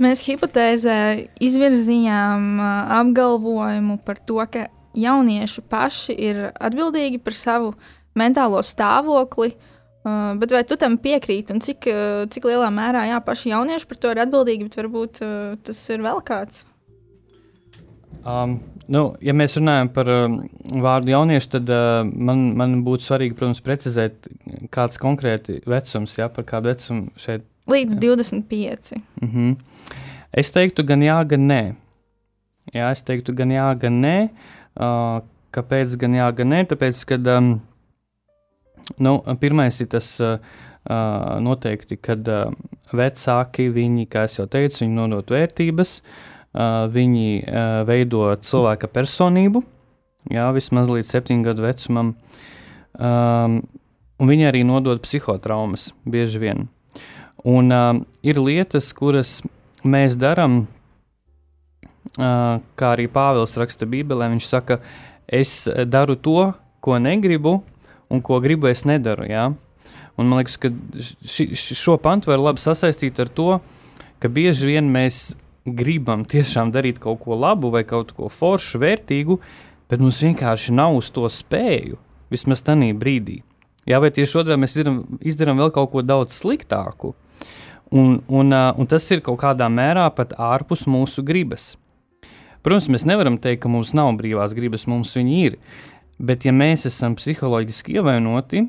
[0.00, 0.96] Mēs hipotēzē
[1.44, 2.60] izvirzījām
[3.00, 7.74] apgalvojumu par to, ka jaunieši paši ir atbildīgi par savu
[8.18, 9.54] mentālo stāvokli.
[10.00, 13.88] Uh, bet vai tu tam piekrīti, un cik, uh, cik lielā mērā jā, paši jaunieši
[13.90, 16.62] par to ir atbildīgi, bet varbūt uh, tas ir vēl kāds?
[18.24, 18.54] Um,
[18.88, 20.38] nu, ja mēs runājam par uh,
[20.80, 24.30] vārdu jauniešu, tad uh, man, man būtu svarīgi, protams, precizēt,
[24.72, 27.44] kāds konkrēti vecums, ja par kādu vecumu šeit.
[27.68, 28.16] Līdz jā.
[28.16, 28.94] 25.
[29.20, 29.92] Mm -hmm.
[30.32, 31.62] Es teiktu, gan jā, gan nē.
[32.72, 34.16] Jā, es teiktu, gan jā, gan nē.
[34.24, 36.64] Uh, kāpēc gan jā, gan nē?
[36.70, 37.52] Tāpēc, ka um,
[38.98, 40.16] nu, pirmais ir tas.
[40.22, 42.54] Uh, Uh, noteikti, kad uh,
[42.96, 47.26] vecāki, viņi, kā jau teicu, viņi nodot vērtības, uh, viņi
[47.84, 49.60] veido cilvēka personību,
[50.32, 52.14] jā, vismaz līdz septiņu gadu vecumam,
[52.96, 53.58] um,
[54.16, 56.64] un viņi arī nodod psihotraumas bieži vien.
[57.44, 59.42] Un um, ir lietas, kuras
[59.84, 60.79] mēs darām, uh,
[62.18, 64.80] kā arī Pāvils raksta Bībelē, viņš saka,
[65.26, 67.60] es daru to, ko negribu,
[68.10, 69.28] un ko gribu, es nedaru.
[69.30, 69.50] Jā?
[70.18, 73.60] Un man liekas, ka ši, šo pantu var labi sasaistīt ar to,
[74.20, 75.30] ka bieži vien mēs
[75.64, 79.38] gribam tiešām darīt kaut ko labu vai kaut ko foršu, vērtīgu,
[79.90, 81.98] bet mums vienkārši nav uz to spēju,
[82.32, 83.40] vismaz tajā brīdī.
[83.88, 87.14] Jā, vai tieši otrādi mēs izdarām, izdarām vēl kaut ko daudz sliktāku,
[87.96, 91.72] un, un, un tas ir kaut kādā mērā pat ārpus mūsu gribas.
[92.64, 95.56] Protams, mēs nevaram teikt, ka mums nav brīvās gribas, mums viņi ir.
[96.20, 98.66] Bet, ja mēs esam psiholoģiski ievainoti,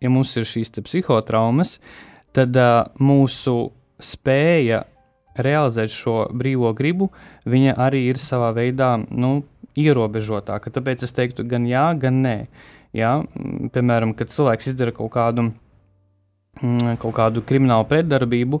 [0.00, 1.76] ja mums ir šīs psihotraumas,
[2.36, 4.84] tad uh, mūsu spēja
[5.36, 7.10] realizēt šo brīvo gribu,
[7.44, 9.42] viņa arī ir savā veidā nu,
[9.78, 10.72] ierobežotāka.
[10.72, 12.36] Tāpēc es teiktu, gan jā, gan nē.
[12.96, 13.18] Jā?
[13.74, 15.50] Piemēram, kad cilvēks izdara kaut kādu
[17.00, 18.60] kaut kādu kriminālu pretdarbību,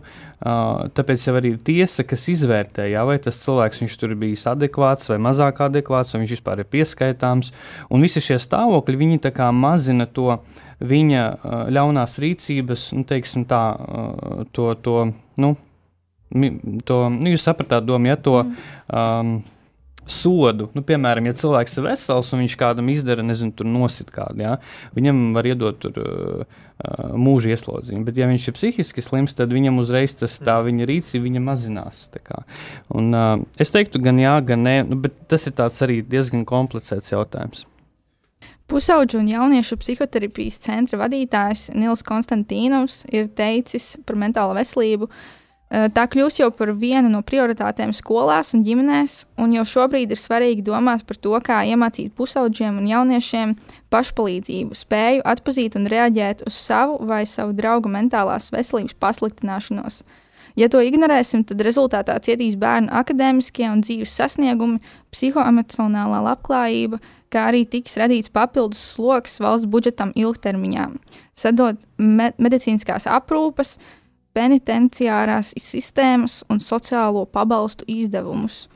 [0.96, 5.18] tāpēc jau arī ir tiesa, kas izvērtē, jā, vai tas cilvēks tur bijis adekvāts vai
[5.20, 7.52] mazāk adekvāts, vai viņš vispār ir pieskaitāms.
[7.90, 9.20] Un visi šie stāvokļi viņi
[9.52, 10.38] mazina to
[10.80, 11.24] viņa
[11.68, 13.64] ļaunās rīcības, nu, teiksim, tā,
[14.56, 14.96] to, to
[15.36, 15.54] nu,
[16.86, 18.44] to, nu, jūs sapratāt domu, ja to.
[18.44, 18.60] Mm.
[18.88, 19.40] Um,
[20.12, 20.68] sodu.
[20.76, 24.56] Nu, piemēram, ja cilvēks ir vesels un viņš kādam izdara, nezinu, tur nosit kādu, ja,
[24.96, 26.60] viņam var iedot tur, uh,
[27.20, 28.04] mūža ieslodzījumu.
[28.08, 32.06] Bet, ja viņš ir psihiski slims, tad viņam uzreiz tas tā viņa rīcība viņa mazinās.
[32.92, 37.14] Un, uh, es teiktu, gan jā, gan nē, nu, bet tas ir arī diezgan komplicēts
[37.14, 37.66] jautājums.
[38.70, 45.39] Pusauģu un jauniešu psihoterapijas centra vadītājs Nils Konstantīnovs ir teicis par mentālo veselību, uh,
[45.70, 50.64] tā kļūs jau par vienu no prioritātēm skolās un ģimenēs, un jau šobrīd ir svarīgi
[50.66, 53.54] domāt par to, kā iemācīt pusaudžiem un jauniešiem
[53.94, 60.02] pašpalīdzību, spēju atpazīt un reaģēt uz savu vai savu draugu mentālās veselības pasliktināšanos.
[60.58, 64.80] Ja to ignorēsim, tad rezultātā cietīs bērnu akadēmiskie un dzīves sasniegumi,
[65.14, 66.98] psihoemocionālā labklājība,
[67.30, 70.88] kā arī tiks radīts papildus sloks valsts budžetam ilgtermiņā,
[71.38, 73.99] sadot me medicīniskās aprūpes, uh,
[74.36, 78.68] penitenciārās sistēmas un sociālo pabalstu izdevumus.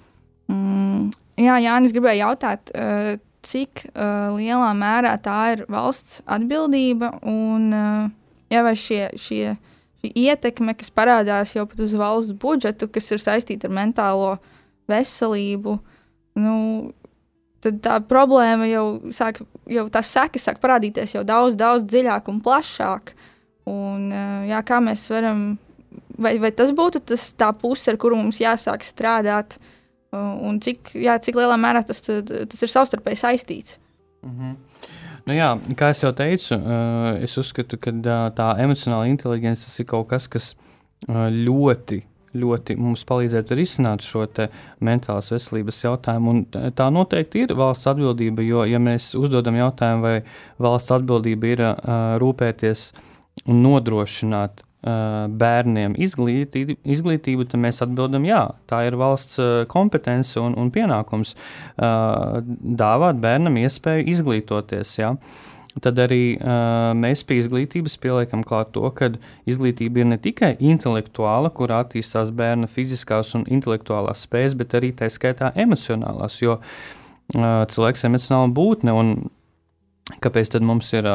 [0.51, 3.15] Mm, jā, Jānis gribēja jautāt, uh,
[3.45, 8.11] cik uh, lielā mērā tā ir valsts atbildība un uh,
[8.53, 9.55] jā, vai šie, šie,
[10.01, 14.35] šī ietekme, kas parādās jau pat uz valsts budžetu, kas ir saistīta ar mentālo
[14.91, 15.79] veselību,
[16.41, 16.57] nu,
[17.65, 19.41] tad tā problēma jau sāk,
[19.71, 23.15] jau tās sekas sāk parādīties jau daudz, daudz dziļāk un plašāk.
[23.71, 24.11] Un,
[24.49, 25.45] jā, kā mēs varam,
[26.21, 29.57] vai, vai tas būtu tas tā puse, ar kuru mums jāsāk strādāt,
[30.15, 33.79] un cik, jā, cik lielā mērā tas, tas ir savstarpēji saistīts.
[34.23, 34.57] Mm -hmm.
[35.27, 36.55] Nu jā, kā jau teicu,
[37.25, 37.91] es uzskatu, ka
[38.37, 40.55] tā emocionāla inteligence ir kaut kas, kas
[41.09, 42.03] ļoti
[42.35, 44.27] ļoti mums palīdzētu risināt šo
[44.85, 46.31] mentālās veselības jautājumu.
[46.31, 50.23] Un tā noteikti ir valsts atbildība, jo, ja mēs uzdodam jautājumu, vai
[50.63, 51.75] valsts atbildība ir uh,
[52.23, 52.89] rūpēties
[53.45, 60.57] un nodrošināt uh, bērniem izglītību, izglītību, tad mēs atbildam, jā, tā ir valsts kompetence un,
[60.61, 64.97] un pienākums uh, dāvāt bērnam iespēju izglītoties.
[65.01, 65.15] Jā.
[65.83, 69.09] Tad arī uh, mēs pie izglītības pieliekam klāt to, ka
[69.51, 75.11] izglītība ir ne tikai intelektuāla, kur attīstās bērna fiziskās un intelektuālās spējas, bet arī tā
[75.11, 78.95] skaitā emocionālās, jo uh, cilvēks ir emocionāla būtne.
[80.05, 81.07] Kāpēc tad mums ir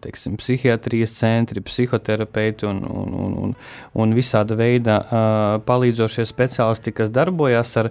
[0.00, 3.50] teiksim, psihiatrijas centri, psihoterapeiti un, un, un, un,
[3.92, 4.94] un visāda veida
[5.68, 7.90] palīdzošie speciālisti, kas darbojas ar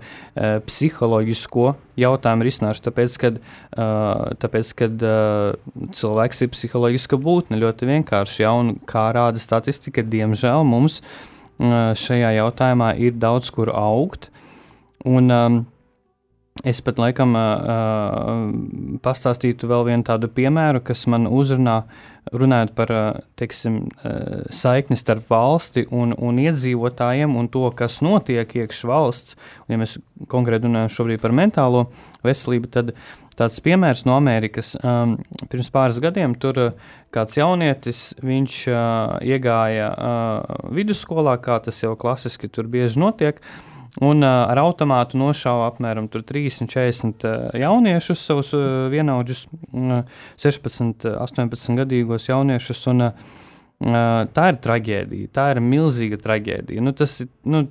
[0.65, 1.67] psiholoģisko
[2.01, 2.85] jautājumu risināšanu?
[2.87, 3.37] Tāpēc, kad,
[4.41, 5.05] tāpēc, kad
[5.99, 11.03] cilvēks ir psiholoģiska būtne ļoti vienkārši, ja, un kā rāda statistika, diemžēl mums
[11.61, 14.31] šajā jautājumā ir daudz kur augt.
[15.05, 15.61] Un, um,
[16.67, 18.41] Es pat laikam uh,
[19.01, 21.81] pastāstītu vēl vienu tādu piemēru, kas man uzrunā,
[22.37, 22.91] runājot par
[23.39, 23.79] teiksim,
[24.53, 29.33] saikni starp valsti un, un iedzīvotājiem un to, kas notiek iekšā valsts.
[29.65, 29.97] Un, ja mēs
[30.29, 31.87] konkrēti runājam šobrīd par mentālo
[32.21, 32.93] veselību, tad
[33.39, 34.75] tāds piemērs no Amerikas.
[34.85, 35.17] Um,
[35.49, 36.75] pirms pāris gadiem tur
[37.15, 43.41] kāds jaunietis, viņš uh, iegāja uh, vidusskolā, kā tas jau klasiski tur bieži notiek.
[43.41, 50.05] Uh, Un uh, ar automātu nošāva apmēram 30-40 uh, jauniešus, savus uh, vienaudžus, uh,
[50.39, 52.85] 16, 18 gadīgos jauniešus.
[52.93, 53.39] Un, uh,
[53.81, 56.83] Uh, tā ir traģēdija, tā ir milzīga traģēdija.
[56.85, 57.63] Nu, tas ir, nu,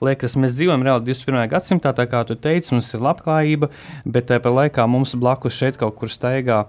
[0.00, 1.42] liekas, mēs dzīvojam reāli 21.
[1.52, 3.68] gadsimtā, tā kā tu teici, mums ir labklājība,
[4.08, 6.62] bet tāpat laikā mums blakus šeit kaut kur staigā,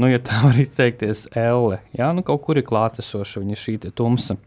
[0.00, 1.82] nu, ja tā var izteikties, elle.
[1.92, 4.38] Jā, nu, kaut kur ir klātesoša viņa šī tumsa.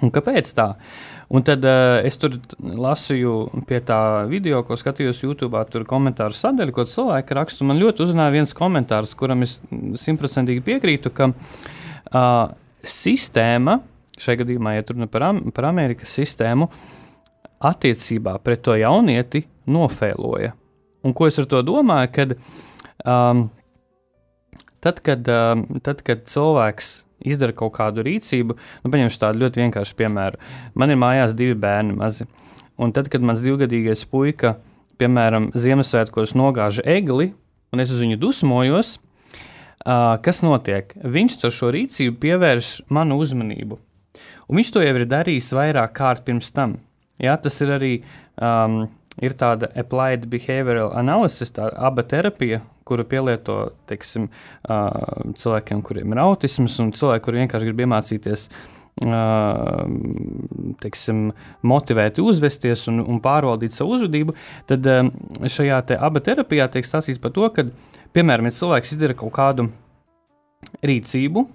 [0.00, 0.70] Un kāpēc tā?
[1.32, 6.74] Un tad uh, es tur lasīju pie tā video, ko skatījos YouTube, tur komentāru sadaļu,
[6.76, 7.64] ko cilvēki raksta.
[7.64, 9.54] Man ļoti uzrunāja viens komentārs, kuram es
[10.02, 12.52] simtprocentīgi piekrītu, ka uh,
[12.84, 13.78] sistēma,
[14.20, 15.24] šajā gadījumā, ja runa par,
[15.56, 16.68] par Amerikas sistēmu,
[17.64, 20.52] attiecībā pret to jaunieti nofēloja.
[21.02, 22.10] Un ko es ar to domāju?
[22.12, 22.36] Kad,
[23.08, 23.46] um,
[24.84, 26.92] tad, kad, um, tad, kad cilvēks
[27.28, 30.40] izdara kaut kādu rīcību, nu, paņemšu tādu ļoti vienkāršu piemēru.
[30.78, 32.28] Man ir mājās divi bērni mazi.
[32.80, 34.56] Un tad, kad mans divgadīgais puika,
[35.00, 37.32] piemēram, Ziemassvētkos nogāža egli,
[37.72, 40.94] un es uz viņu dusmojos, uh, kas notiek?
[41.02, 43.78] Viņš ar šo rīcību pievērš manu uzmanību.
[44.48, 46.76] Un viņš to jau ir darījis vairāk kārt pirms tam.
[47.22, 47.92] Jā, tas ir arī
[48.36, 48.82] um,
[49.22, 53.56] ir tāda applied behavioral analysis, tā aba terapija, kuru pielieto
[53.90, 54.28] teiksim,
[54.66, 58.48] cilvēkiem, kuriem ir autisms, un cilvēki, kuriem vienkārši grib iemācīties.
[60.82, 61.22] Teiksim,
[61.64, 64.34] motivēti uzvesties un, un pārvaldīt savu uzvedību,
[64.68, 64.84] tad
[65.48, 67.64] šajā te aba terapijā tiek stāstīts par to, ka,
[68.12, 69.70] piemēram, ja cilvēks izdara kaut kādu
[70.84, 71.46] rīcību,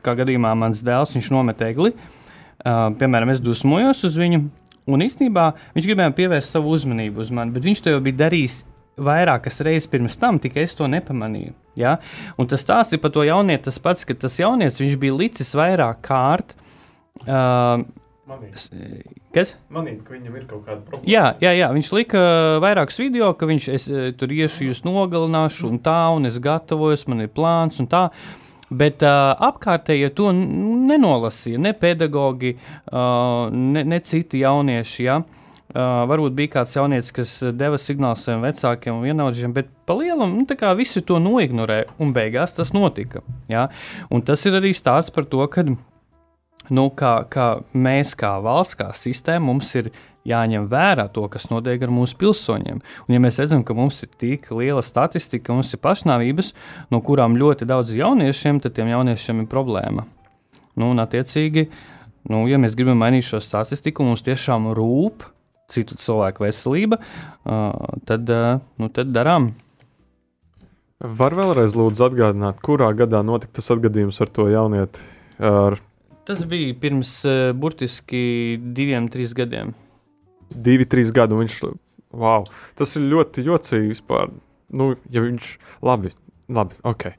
[0.00, 1.92] kā gadījumā mans dēls, viņš nomet egli,
[2.64, 4.40] piemēram, es dusmojos uz viņu,
[4.88, 8.62] un īstenībā viņš gribēja pievērst savu uzmanību uz mani, bet viņš to jau bija darījis
[9.00, 11.54] vairākas reizes pirms tam, tikai es to nepamanīju.
[11.78, 11.96] Ja?
[12.40, 16.02] Un tas stāsts ir par to jaunieti tas pats, ka tas jaunietis bija licis vairāk
[16.04, 16.54] kārt.
[17.24, 17.86] Uh,
[18.30, 18.60] Manīt.
[19.34, 19.56] Kas?
[19.74, 21.08] Manīt, ka viņam ir kaut kāda problēma.
[21.10, 21.70] Jā, jā, jā.
[21.74, 22.20] viņš lika
[22.62, 23.86] vairākus video, ka viņš es,
[24.20, 28.04] tur iešu, jūs nogalināšu, un tā, un es gatavojos, man ir plāns, un tā.
[28.70, 31.58] Bet uh, apkārtējie to nenolasīja.
[31.58, 35.06] Ne pedagogi, uh, ne, ne citi jaunieši.
[35.08, 35.18] Ja?
[35.70, 40.32] Uh, varbūt bija kāds jaunietis, kas deva signālu saviem vecākiem un vienaudžiem, bet pa lielam
[40.38, 40.46] nu,
[40.78, 43.22] visi to noignorē, un beigās tas notika.
[43.50, 43.68] Ja?
[44.10, 48.90] Un tas ir arī stāsts par to, ka nu, kā, kā mēs, kā valsts, kā
[48.94, 49.90] sistēma, mums ir
[50.30, 52.80] jāņem vērā to, kas notiek ar mūsu pilsoņiem.
[52.80, 56.54] Un, ja mēs redzam, ka mums ir tik liela statistika, mums ir pašnāvības,
[56.94, 60.06] no kurām ļoti daudz jauniešiem, tad tiem jauniešiem ir problēma.
[60.78, 61.66] Nu, un, attiecīgi,
[62.30, 65.26] nu, ja mēs gribam mainīt šo statistiku, mums tiešām rūp
[65.70, 66.98] citu cilvēku veselība,
[68.08, 68.30] tad,
[68.80, 69.50] nu, tad darām.
[71.00, 75.04] Var vēlreiz lūdzu atgādināt, kurā gadā notika tas atgadījums ar to jaunieti?
[75.40, 75.78] Ar...
[76.28, 77.14] Tas bija pirms
[77.56, 79.72] burtiski diviem, trim gadiem.
[80.50, 81.36] Divi, trīs gadi.
[81.38, 81.60] Viņš
[82.12, 82.46] wow.
[82.78, 84.32] Tas ir ļoti jocīgi vispār.
[84.70, 86.12] Nu, ja viņš, labi,
[86.50, 87.10] labi, ok.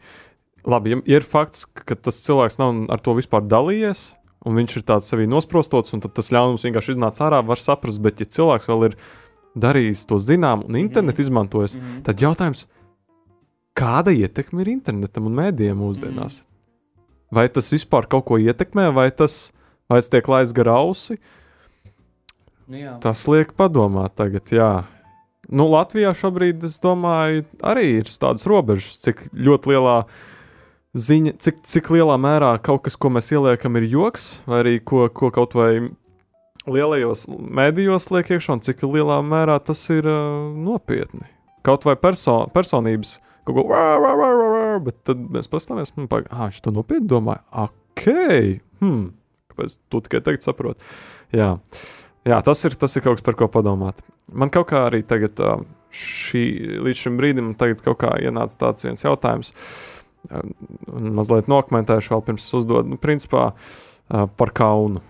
[0.71, 4.11] Labi, ja ir fakts, ka tas cilvēks nav ar to vispār dalījies,
[4.45, 8.21] un viņš ir tāds sevī nosprostots, un tas ļaunums vienkārši iznāca ārā, var saprast, bet
[8.21, 8.95] ja cilvēks vēl ir
[9.59, 11.25] darījis to zinām un internetu mm -hmm.
[11.25, 12.03] izmantojis, mm -hmm.
[12.03, 12.67] tad jautājums,
[13.75, 16.39] kāda ietekme ir internetam un mēdījiem mūsdienās?
[16.39, 16.51] Mm -hmm.
[17.31, 19.53] Vai tas vispār kaut ko ietekmē, vai tas,
[19.89, 21.17] vai tas tiek laists gar ausi?
[22.71, 22.93] Nu, jā.
[23.03, 24.71] tas liek padomāt tagad, jā.
[25.51, 29.95] Nu, Latvijā šobrīd, es domāju, arī ir tādas robežas, cik ļoti lielā
[30.95, 35.03] ziņa, cik, cik lielā mērā kaut kas, ko mēs ieliekam, ir joks, vai arī ko,
[35.11, 35.71] ko kaut vai
[36.63, 41.27] lielajos mēdījos liek iekšā, un cik lielā mērā tas ir uh, nopietni.
[41.67, 46.63] Kaut vai perso personības kaut ko tādu, bet tad mēs pastāvēsim, un pagaidām, ah, viņš
[46.63, 47.43] to nopietni domāja.
[47.67, 48.05] Ok,
[48.79, 49.09] hmm.
[49.51, 50.93] kāpēc tu tikai tagad saproti?
[51.35, 51.57] Jā.
[52.27, 54.03] Jā, tas ir, tas ir kaut kas, par ko padomāt.
[54.37, 56.43] Man kaut kā arī tagad, uh, šī,
[56.85, 59.49] līdz šim brīdim, ienāca tāds viens jautājums,
[60.29, 60.43] uh,
[61.17, 65.01] mazliet nokmentēšu vēl pirms uzdodu, nu, principā uh, par kaunu.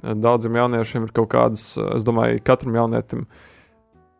[0.00, 3.26] Daudziem jauniešiem ir kaut kādas, es domāju, katram jaunietim,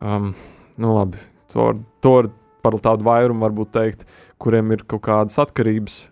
[0.04, 0.34] um,
[0.76, 1.22] nu labi,
[1.54, 1.72] to,
[2.04, 2.16] to
[2.60, 4.04] par tādu vairumu varbūt teikt,
[4.36, 6.02] kuriem ir kaut kādas atkarības,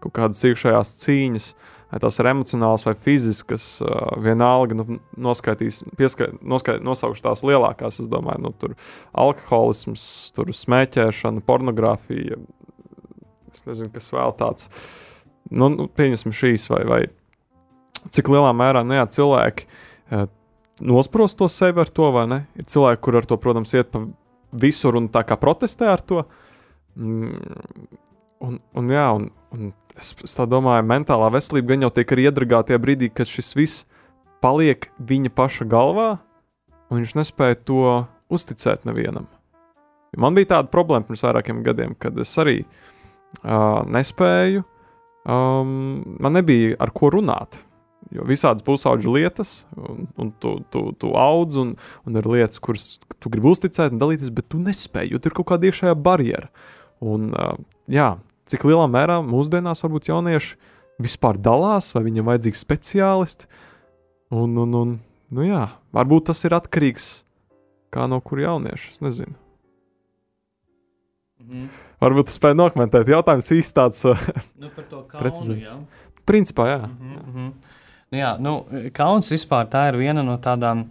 [0.00, 4.98] kaut kādas iekšējās cīņas, vai tās ir emocionālas vai fiziskas, uh, vienalga, nu,
[5.28, 8.74] noskaitīs, pieskai, noskait, nosaukšu tās lielākās, es domāju, nu, tur
[9.16, 10.02] alkoholisms,
[10.36, 12.40] tur smēķēšana, pornogrāfija,
[13.54, 14.68] es nezinu, kas vēl tāds,
[15.48, 17.02] nu, nu pieņemsim šīs vai, vai
[18.12, 20.28] cik lielā mērā nu, jā, cilvēki uh,
[20.80, 22.42] nosprost to sevi ar to, vai ne?
[22.58, 24.04] Ir cilvēki, kur ar to, protams, iet pa
[24.52, 26.24] visur un tā kā protestē ar to.
[26.98, 27.32] Mm,
[28.44, 32.72] un, un, jā, un, un es, es tā domāju, mentālā veselība gan jau tiek iedragāta
[32.72, 33.86] tajā brīdī, kad šis viss
[34.44, 36.10] paliek viņa paša galvā,
[36.88, 37.82] un viņš nespēja to
[38.32, 39.28] uzticēt nevienam.
[40.16, 44.64] Man bija tāda problēma pirms vairākiem gadiem, kad es arī uh, nespēju,
[45.28, 45.72] um,
[46.20, 47.60] man nebija ar ko runāt.
[48.14, 51.74] Jo visādas pusauģu lietas, un, un tu, tu, tu audz, un,
[52.08, 55.36] un ir lietas, kuras tu gribi uzticēt un dalīties, bet tu nespēji, jo tur ir
[55.36, 56.48] kaut kāda iekšējā barjera.
[57.04, 57.58] Un, uh,
[57.92, 58.14] jā,
[58.48, 60.56] cik lielā mērā mūsdienās varbūt jaunieši
[61.02, 63.48] vispār dalās, vai viņam vajadzīgi speciālisti.
[64.34, 64.96] Un, un, un,
[65.32, 67.08] nu jā, varbūt tas ir atkarīgs
[67.94, 68.90] no no kur jaunieši.
[68.92, 69.36] Es nezinu.
[71.48, 71.68] Mm.
[72.02, 73.08] Varbūt tas spēja nokomentēt.
[73.08, 74.04] Jautājums īsti tāds-
[74.62, 75.70] nu, par to precizēts.
[76.28, 76.80] Principā, jā.
[76.88, 77.52] Mm -hmm.
[77.52, 77.76] jā.
[78.10, 78.52] Nu jā, nu,
[78.96, 80.86] kauns vispār tā ir viena no tādām,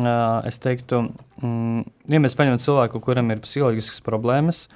[0.00, 1.12] uh, es teiktu,
[1.42, 4.68] mm, ja mēs paņemam cilvēku, kuram ir psiholoģiskas problēmas,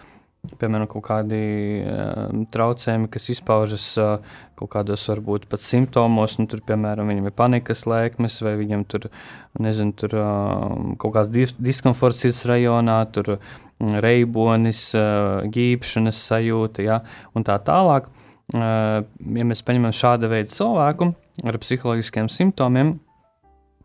[0.59, 1.38] piemēram, kaut kādi
[1.83, 7.35] uh, traucējumi, kas izpaužas uh, kaut kādos varbūt pat simptomos, nu, tur, piemēram, viņam ir
[7.37, 9.09] panikas lēkmes, vai viņam tur,
[9.62, 13.37] nezinu, tur uh, kaut kāds dis diskomforts sirds rajonā, tur
[13.79, 17.03] reibonis, uh, gīpšanas sajūta, ja,
[17.35, 18.09] un tā tālāk.
[18.48, 19.05] Uh,
[19.37, 21.11] ja mēs paņemam šāda veida cilvēku,
[21.44, 22.94] ar psiholoģiskiem simptomiem,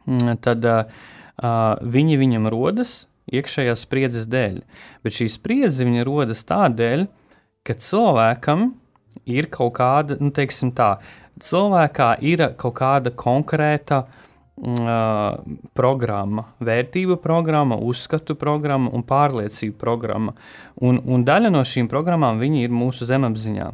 [0.08, 0.86] mm, tad uh,
[1.84, 3.02] viņi viņam rodas
[3.34, 4.62] iekšējās spriedzes dēļ.
[5.04, 7.08] Bet šī spriedze rodas tādēļ,
[7.64, 8.74] ka cilvēkam
[9.30, 10.98] ir kaut kāda, nu, teiksim tā,
[11.44, 14.10] cilvēkā ir kaut kāda konkrēta uh,
[15.74, 20.34] programma, vērtību programma, uzskatu programma un pārliecību programma.
[20.82, 23.72] Un, un daļa no šīm programmām ir mūsu zemapziņā.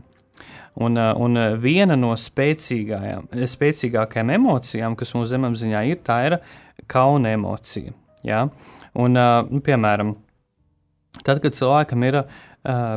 [0.80, 6.38] Un, un viena no spēcīgākajām emocijām, kas mūsu zemapziņā ir, tā ir
[6.88, 7.92] kauna emocija.
[8.26, 8.48] Ja?
[8.94, 10.16] Un, eh, nu, piemēram,
[11.24, 12.26] tad, kad cilvēkam ir uh,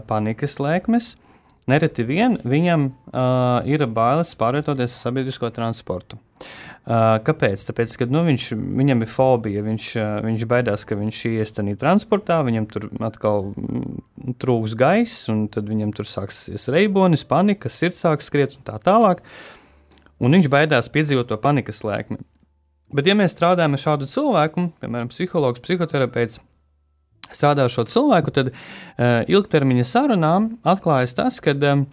[0.06, 1.14] panikas lēkmes,
[1.70, 6.18] nereti vien viņam uh, ir bailes pārvietoties ar sabiedrisko transportu.
[6.82, 7.62] Uh, kāpēc?
[7.68, 11.76] Tāpēc, ka nu, viņš, viņam ir fobija, viņš, uh, viņš baidās, ka viņš ies tādā
[11.78, 18.02] transportā, viņam tur atkal mm, trūks gaiss, un tad viņam tur sāksies reibonis, panika, sirds
[18.02, 19.22] sāks skriet un tā tālāk.
[20.22, 22.18] Un viņš baidās piedzīvot to panikas lēkmi.
[22.92, 26.40] Bet, ja mēs strādājam ar šādu cilvēku, piemēram, psihologs, psihoterapeits,
[27.32, 30.34] strādā ar šo cilvēku, tad uh, ilgtermiņa sarunā
[30.74, 31.86] atklājas tas, ka um,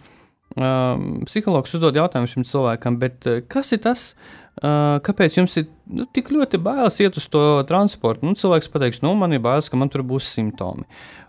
[1.24, 5.68] psihologs uzdod jautājumu šim cilvēkam, bet uh, kas ir tas, uh, Uh, kāpēc jums ir
[5.88, 8.26] nu, tik ļoti bailes iet uz to transportu?
[8.26, 10.84] Nu, cilvēks pateiks, nu, man ir bailes, ka man tur būs simptomi.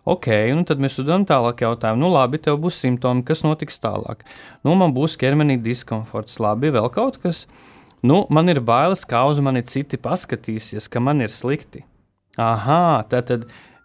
[0.10, 0.28] Ok,
[0.58, 4.26] nu tad mēs uzdodam tālāk jautājumu, nu, labi, tev būs simptomi, kas notiks tālāk?
[4.68, 7.46] Nu, man būs ķermenī diskomforts, labi, vēl kaut kas.
[8.02, 11.84] Nu, man ir bailes, kā uz mani citi paskatīsies, ka man ir slikti.
[12.42, 13.44] Aha, tad, tad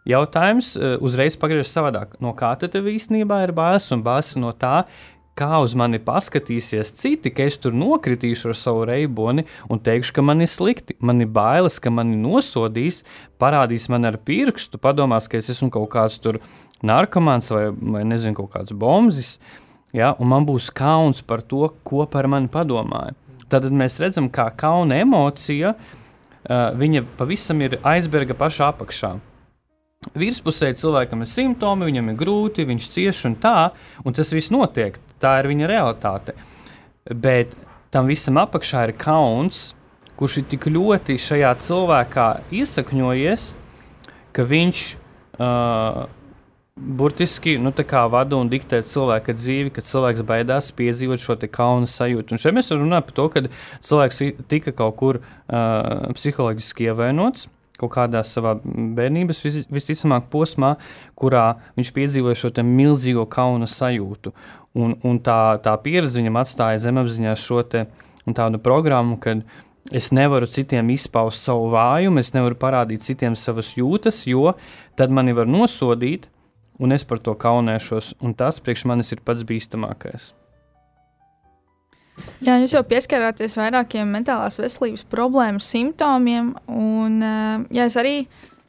[0.08, 0.72] jautājums
[1.04, 2.14] uzreiz pagriežas savādāk.
[2.24, 3.90] No kā tad īstenībā ir bailes?
[3.92, 4.86] Un bailes no tā,
[5.36, 10.24] kā uz mani paskatīsies citi, ka es tur nokritīšu ar savu reiboni un teikšu, ka
[10.24, 10.96] man ir slikti.
[11.04, 13.02] Man ir bailes, ka mani nosodīs,
[13.40, 16.40] parādīs man ar pirkstu, padomās, ka es esmu kaut kāds tur
[16.80, 19.36] narkomāns vai, vai nezinu, kaut kāds bombzis.
[19.92, 23.12] Ja, un man būs kauns par to, ko par mani padomāja.
[23.52, 25.74] Tad mēs redzam, kā kauna emocija,
[26.46, 29.14] viņa pavisam ir aizberga pašā apakšā.
[30.14, 33.70] Virspusē cilvēkam ir simptomi, viņam ir grūti, viņš cieš un tā,
[34.06, 34.98] un tas viss notiek.
[35.22, 36.36] Tā ir viņa realitāte.
[37.06, 37.54] Bet
[37.94, 39.72] tam visam apakšā ir kauns,
[40.18, 43.48] kurš ir tik ļoti šajā cilvēkā iesakņojies,
[44.36, 46.06] ka viņš uh,
[46.76, 47.72] burtiski nu,
[48.10, 52.36] vada un diktē cilvēka dzīvi, kad cilvēks baidās piedzīvot šo kauna sajūtu.
[52.36, 53.42] Un šeit mēs runājam par to, ka
[53.80, 57.48] cilvēks tika kaut kur uh, psiholoģiski ievainots.
[57.76, 60.76] Kaut kādā savā bērnības vis, visticamāk posmā,
[61.12, 64.32] kurā viņš piedzīvoja šo milzīgo kauna sajūtu.
[64.80, 69.44] Un, un tā, tā pieredze viņam atstāja zemapziņā šo tādu programmu, kad
[69.92, 74.56] es nevaru citiem izpaust savu vājumu, es nevaru parādīt citiem savas jūtas, jo
[74.96, 76.30] tad mani var nosodīt,
[76.78, 80.32] un es par to kaunēšos, un tas priekš manis ir pats bīstamākais.
[82.40, 87.18] Jā, jūs jau pieskarāties vairākiem mentālās veselības problēmu simptomiem, un
[87.68, 88.14] jā, es arī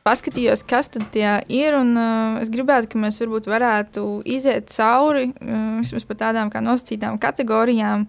[0.08, 1.76] paskatījos, kas tad ir.
[1.78, 6.62] Un, uh, es gribētu, ka mēs varbūt varētu iziet cauri uh, vismaz par tādām kā
[6.64, 8.08] nosacītām kategorijām,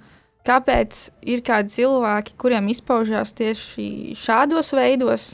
[0.48, 5.32] kāpēc ir kādi cilvēki, kuriem izpaužās tieši šādos veidos.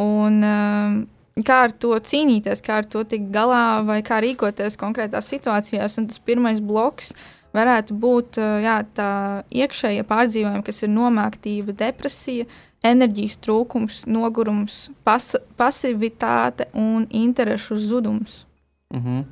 [0.00, 1.00] Un, uh,
[1.40, 5.96] kā ar to cīnīties, kā ar to tikt galā, vai kā rīkoties konkrētās situācijās.
[6.00, 7.14] Un tas pirmais bloks
[7.56, 9.10] varētu būt jā, tā
[9.52, 12.46] iekšējā pārdzīvojuma, kas ir nomāktība, depresija,
[12.84, 18.44] enerģijas trūkums, nogurums, pas pasivitāte un interešu zudums.
[18.92, 19.24] Mm -hmm.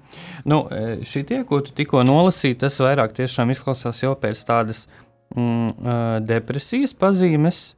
[0.45, 0.69] nu,
[1.05, 3.21] šī tie, ko tu tikko nolasīji, tas vairāk
[3.51, 4.89] izklausās jau pēc tādas
[5.37, 7.75] mm, depresijas pazīmes.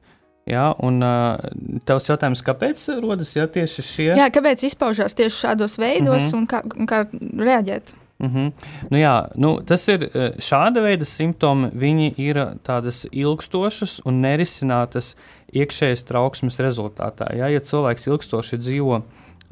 [0.49, 1.38] Jā, un uh,
[1.86, 4.09] tavs jautājums, kāpēc rodas jā, tieši šie?
[4.18, 6.38] Jā, kāpēc izpaužās tieši šādos veidos mm -hmm.
[6.38, 7.05] un kā, un kā
[7.47, 7.95] reaģēt?
[8.22, 8.53] Mm -hmm.
[8.90, 11.70] nu, jā, nu, tas ir šāda veida simptomi.
[11.74, 15.16] Viņi ir tādas ilgstošas un nerisinātas
[15.53, 17.26] iekšējas trauksmes rezultātā.
[17.36, 19.03] Jā, ja cilvēks ilgstoši dzīvo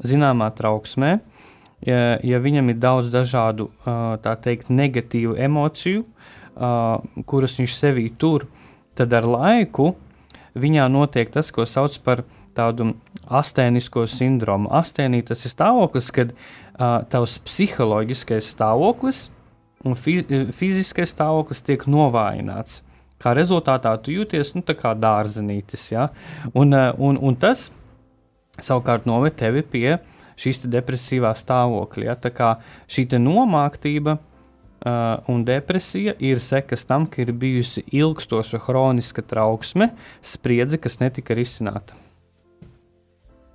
[0.03, 1.19] zināmā trauksmē,
[1.85, 3.69] ja, ja viņam ir daudz dažādu
[4.41, 6.05] teikt, negatīvu emociju,
[7.25, 8.47] kuras viņš sevī tur,
[8.95, 9.95] tad ar laiku
[10.57, 12.23] viņā notiek tas, ko sauc par
[12.57, 12.91] tādu
[13.31, 14.69] astēnisko sindromu.
[14.75, 19.29] Astēnī tas ir stāvoklis, kad uh, tavs psiholoģiskais stāvoklis
[19.87, 20.25] un fiz
[20.55, 22.81] fiziskais stāvoklis tiek novājināts.
[23.21, 25.91] Kā rezultātā tu jūties nu, kā dārzenītis.
[25.93, 26.09] Ja?
[26.57, 27.69] Un, un, un tas
[28.61, 29.99] savukārt noved tevi pie
[30.41, 32.07] šīs depresīvā stāvokļa.
[32.09, 32.17] Ja?
[32.17, 32.51] Tā kā
[32.89, 34.17] šī nomāktība
[34.81, 39.91] Uh, un depresija ir sekas tam, ka ir bijusi ilgstoša chroniska trauksme,
[40.25, 41.93] spriedze, kas netika risināta.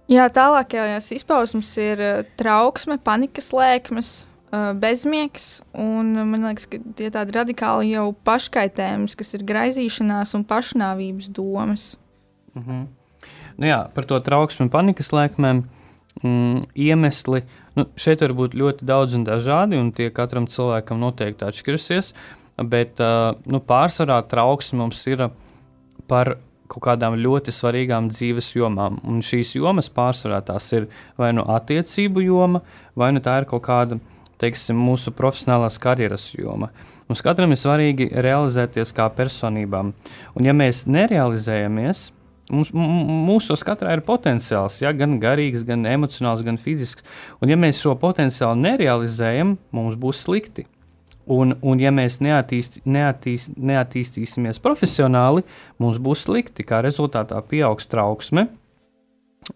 [0.06, 4.12] Jā, tālākajās izpausmes ir uh, trauksme, panikas lēkmes,
[4.52, 10.46] uh, bezmiegs, un man liekas, ka tie tādi radikāli jau paškaitējums, kas ir graizīšanās un
[10.46, 11.96] pašnāvības domas.
[12.54, 12.86] -hmm.
[13.56, 15.66] nu jā, par to trauksmu un panikas lēkmēm
[16.22, 21.00] mm, iemesli uh, Nu, šeit var būt ļoti daudz un dažādi, un tie katram cilvēkam
[21.02, 22.12] noteikti atšķirsies.
[22.72, 23.00] Bet
[23.44, 25.26] nu, pārsvarā trauksme mums ir
[26.08, 28.98] par kaut kādām ļoti svarīgām dzīves jomām.
[29.06, 30.88] Un šīs jomas pārsvarā tās ir
[31.20, 32.62] vai nu attiecību joma,
[32.96, 34.00] vai nu tā ir kaut kāda
[34.40, 36.70] teiksim, mūsu profesionālās karjeras joma.
[37.08, 39.92] Mums katram ir svarīgi realizēties kā personībām.
[40.34, 42.10] Un, ja mēs nerealizējamies,
[42.52, 47.02] Mums, mūsos katrā ir potenciāls, ja, gan garīgs, gan emocionāls, gan fizisks.
[47.42, 50.66] Un, ja mēs šo potenciālu nerealizējam, mums būs slikti.
[51.26, 55.42] Un, un ja mēs neattīst, neattīst, neattīstīsimies profesionāli,
[55.82, 56.62] mums būs slikti.
[56.66, 58.46] Kā rezultātā pieaugs trauksme.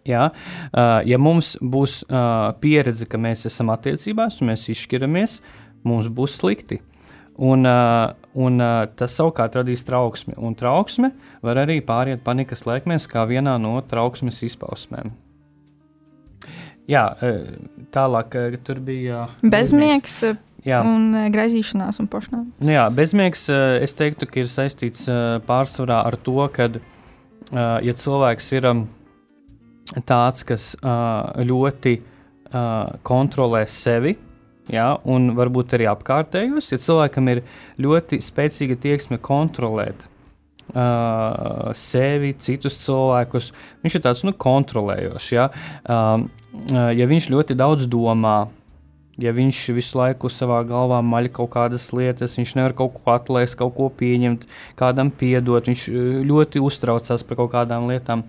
[0.07, 0.29] Ja,
[1.07, 2.01] ja mums būs
[2.63, 5.39] pieredze, ka mēs esam attiecībās, un mēs izšķiramies,
[5.87, 6.79] mums būs slikti.
[7.41, 10.37] Un, uh, un uh, tas savukārt radīs trauksmi.
[10.39, 11.13] Un trauksme
[11.43, 15.13] var arī pāriet panikas lēkmēs, kā vienā no trauksmes izpausmēm.
[16.91, 17.05] Jā,
[17.95, 18.35] tālāk
[18.67, 19.29] tur bija.
[19.47, 20.23] Bezmiegs.
[20.67, 20.81] Jā.
[20.85, 22.41] Un graizīšanās un pošanā.
[22.61, 23.47] Nu jā, bezmiegs,
[23.81, 25.07] es teiktu, ka ir saistīts
[25.47, 26.67] pārsvarā ar to, ka,
[27.87, 28.67] ja cilvēks ir
[30.09, 30.67] tāds, kas
[31.53, 31.95] ļoti
[33.07, 34.17] kontrolē sevi,
[34.73, 36.71] ja, un varbūt arī apkārtējos.
[36.73, 37.43] Ja cilvēkam ir
[37.81, 40.07] ļoti spēcīga tieksme kontrolēt
[40.75, 43.51] uh, sevi, citus cilvēkus,
[43.85, 45.29] viņš ir tāds nu, kontrolējošs.
[45.35, 46.25] Ja, uh,
[46.97, 48.39] ja viņš ļoti daudz domā,
[49.21, 53.59] ja viņš visu laiku savā galvā maļ kaut kādas lietas, viņš nevar kaut ko atlaist,
[53.61, 54.47] kaut ko pieņemt,
[54.81, 55.87] kādam piedot, viņš
[56.29, 58.25] ļoti uztraucās par kaut kādām lietām,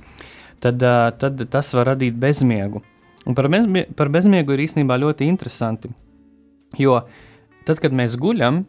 [0.63, 0.83] tad,
[1.21, 2.83] tad tas var radīt bezmiegu.
[3.21, 5.91] Un par, bezmie par bezmiegu ir īstenībā ļoti interesanti,
[6.79, 6.99] jo
[7.67, 8.63] tad, kad mēs guļam,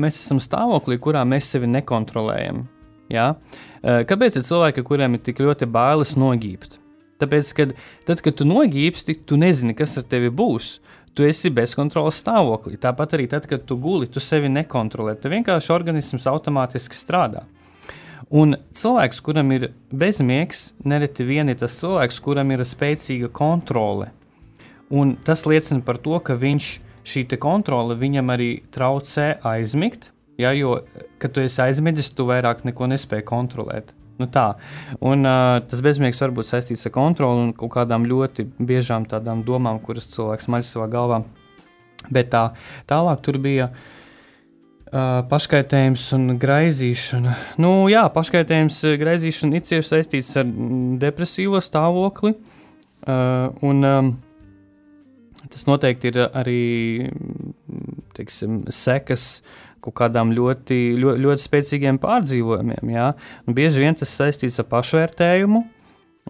[0.00, 2.64] mēs esam stāvoklī, kurā mēs sevi nekontrolējam.
[3.12, 3.34] Ja?
[3.82, 6.78] Kāpēc ir cilvēki, kuriem ir tik ļoti bailes nogībt?
[7.22, 7.74] Tāpēc, kad
[8.08, 10.78] tad, kad tu nogīpsti, tu nezini, kas ar tevi būs.
[11.12, 12.78] Tu esi bezkontrolas stāvoklī.
[12.80, 15.12] Tāpat arī tad, kad tu guli, tu sevi nekontrolē.
[15.20, 17.44] Tev vienkārši organisms automātiski strādā.
[18.32, 24.08] Un cilvēks, kuram ir bezmiegs, nereti vien ir tas cilvēks, kuram ir spēcīga kontrole.
[24.88, 26.70] Un tas liecina par to, ka viņš,
[27.06, 30.10] šī kontrole viņam arī traucē aizmigt.
[30.40, 30.78] Ja, jo,
[31.20, 33.92] kad tu esi aizmidzis, tu vairāk neko nespēji kontrolēt.
[34.20, 34.54] Nu tā.
[35.00, 39.42] un, uh, tas bezmiegs var būt saistīts ar kontroli un kaut kādām ļoti biežām tādām
[39.46, 41.22] domām, kuras cilvēks maļ savā galvā.
[42.12, 42.42] Bet tā,
[42.90, 47.36] tālāk tur bija uh, paškaitējums un graizīšana.
[47.62, 50.50] Nu, jā, paškaitējums, graizīšana ir cieši saistīts ar
[51.02, 52.36] depresīvo stāvokli.
[53.02, 54.12] Uh, un, um,
[55.52, 56.62] tas noteikti ir arī
[58.16, 59.42] teiksim, sekas
[59.82, 62.92] kaut kādām ļoti, ļoti, ļoti spēcīgiem pārdzīvojumiem.
[62.94, 63.12] Jā.
[63.46, 65.64] Nu, bieži vien tas saistīts ar pašvērtējumu,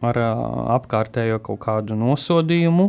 [0.08, 0.42] ar uh,
[0.78, 2.88] apkārtējo kaut kādu nosodījumu,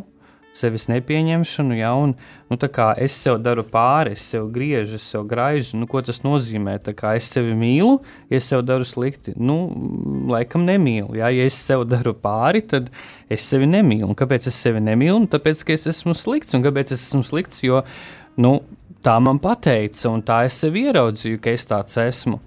[0.53, 1.77] sevis nepieņemšanu.
[1.77, 2.13] Jā, un,
[2.49, 2.57] nu,
[3.01, 5.77] es sev daru pāri, es sev griežu, es sev graižu.
[5.81, 6.77] Nu, ko tas nozīmē?
[7.13, 7.97] Es sevi mīlu,
[8.29, 9.33] ja es sev daru slikti.
[9.35, 9.57] Nu,
[10.29, 11.17] laikam nemīlu.
[11.17, 11.31] Jā.
[11.33, 12.91] Ja es sev daru pāri, tad
[13.29, 14.11] es sevi nemīlu.
[14.11, 15.25] Un kāpēc es sevi nemīlu?
[15.25, 16.53] Nu, tāpēc, ka es esmu slikts.
[16.53, 17.63] Un kāpēc es esmu slikts?
[17.65, 17.83] Jo,
[18.37, 18.59] nu,
[19.03, 22.39] tā man pateica, un tā es sev ieraudzīju, ka es tāds esmu.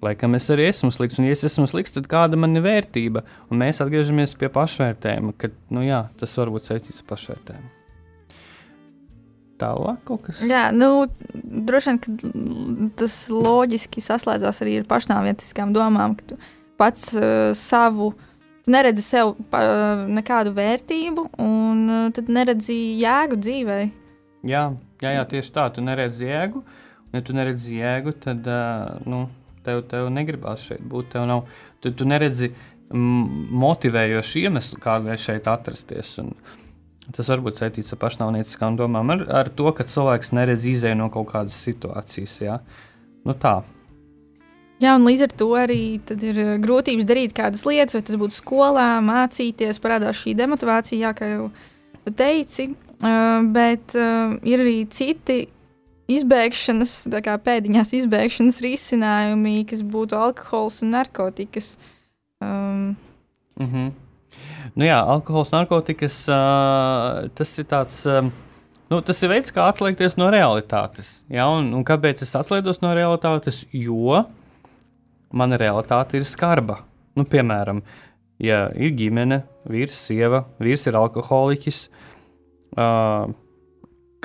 [0.00, 3.22] Laikam es arī esmu slikts, un, ja es esmu slikts, tad kāda man ir vērtība?
[3.52, 7.70] Un mēs atgriežamies pie pašvērtējuma, ka nu, jā, tas var būt saistīts ar pašvērtējumu.
[9.60, 10.40] Tālāk kas.
[10.48, 11.04] Jā, nu,
[11.68, 16.40] droši vien tas loģiski saslēdzās arī ar pašnāvnieciskām domām, ka tu
[16.80, 18.14] pats uh, savu.
[18.64, 23.84] Tu neredzi sev uh, nekādu vērtību, un uh, tad neredzi jēgu dzīvei.
[24.48, 24.70] Jā,
[25.00, 26.60] Jā, jā, tieši tā, tu neredzi jēgu.
[27.14, 29.24] Ja tu neredzi jēgu, tad uh, nu,
[29.66, 31.12] tev, tev negribās šeit būt.
[31.14, 31.48] Tev nav,
[31.80, 32.52] tu, tu neredzi
[32.90, 36.16] motivējošu iemeslu, kādēļ šeit atrasties.
[36.22, 36.32] Un
[37.14, 41.10] tas var būt saistīts ar pašnāvnieciskām domām, ar, ar to, ka cilvēks neredz izēju no
[41.14, 42.38] kaut kādas situācijas.
[42.42, 42.58] Jā.
[43.26, 43.60] Nu, tā.
[44.80, 48.88] Jā, un līdz ar to arī ir grūtības darīt kādas lietas, vai tas būtu skolā,
[49.04, 51.50] mācīties, parādās šī demotivācija, jā, kā jau
[52.16, 52.70] teici.
[53.00, 55.46] Uh, bet uh, ir arī citi
[56.16, 56.94] izbēgšanas,
[57.24, 61.74] kā pēdiņās izbēgšanas risinājumi, kas būtu alkohols un narkotikas.
[62.40, 62.96] Um,
[63.60, 63.90] mm -hmm.
[64.74, 68.06] nu jā, alkohols, narkotikas, uh, tas ir tāds.
[68.06, 68.32] Um,
[68.90, 71.22] Nu, tas ir veids, kā atslēgties no realitātes.
[71.30, 71.44] Ja?
[71.46, 73.60] Un, un kāpēc es atslēdzos no realitātes?
[73.70, 74.24] Jo
[75.30, 76.80] mana realitāte ir skarba.
[77.14, 77.84] Nu, piemēram,
[78.42, 81.84] ja ir ģimene, vīrs, sieva, vīrs ir alkoholiķis,
[82.74, 83.30] uh,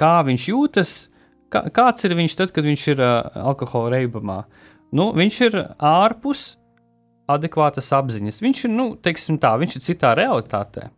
[0.01, 0.95] kā viņš jūtas,
[1.55, 3.15] kā, kāds ir viņš tad, kad viņš ir uh,
[3.51, 4.43] alkohola reibumā.
[4.95, 6.53] Nu, viņš ir ārpus
[7.31, 8.41] adekvātas apziņas.
[8.43, 10.89] Viņš ir, nu, teiksim tā, viņš ir citā realitātē.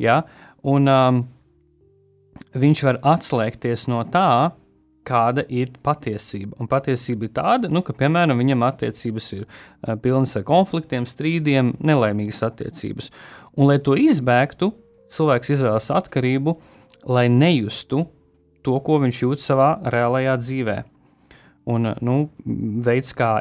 [0.00, 0.22] Ja?
[0.66, 1.20] Un um,
[2.56, 4.54] viņš var atslēgties no tā,
[5.08, 6.56] kāda ir patiesība.
[6.60, 11.74] Un patiesība ir tāda, nu, ka, piemēram, viņam attiecības ir uh, pilnas ar konfliktiem, strīdiem,
[11.80, 13.12] nelaimīgas attiecības.
[13.56, 14.72] Un, lai to izbēgtu,
[15.12, 16.58] cilvēks izvēlas atkarību,
[17.08, 18.04] lai nejustu
[18.68, 20.76] to, ko viņš jūt savā reālajā dzīvē.
[21.68, 22.18] Un, nu,
[22.84, 23.38] veids, kā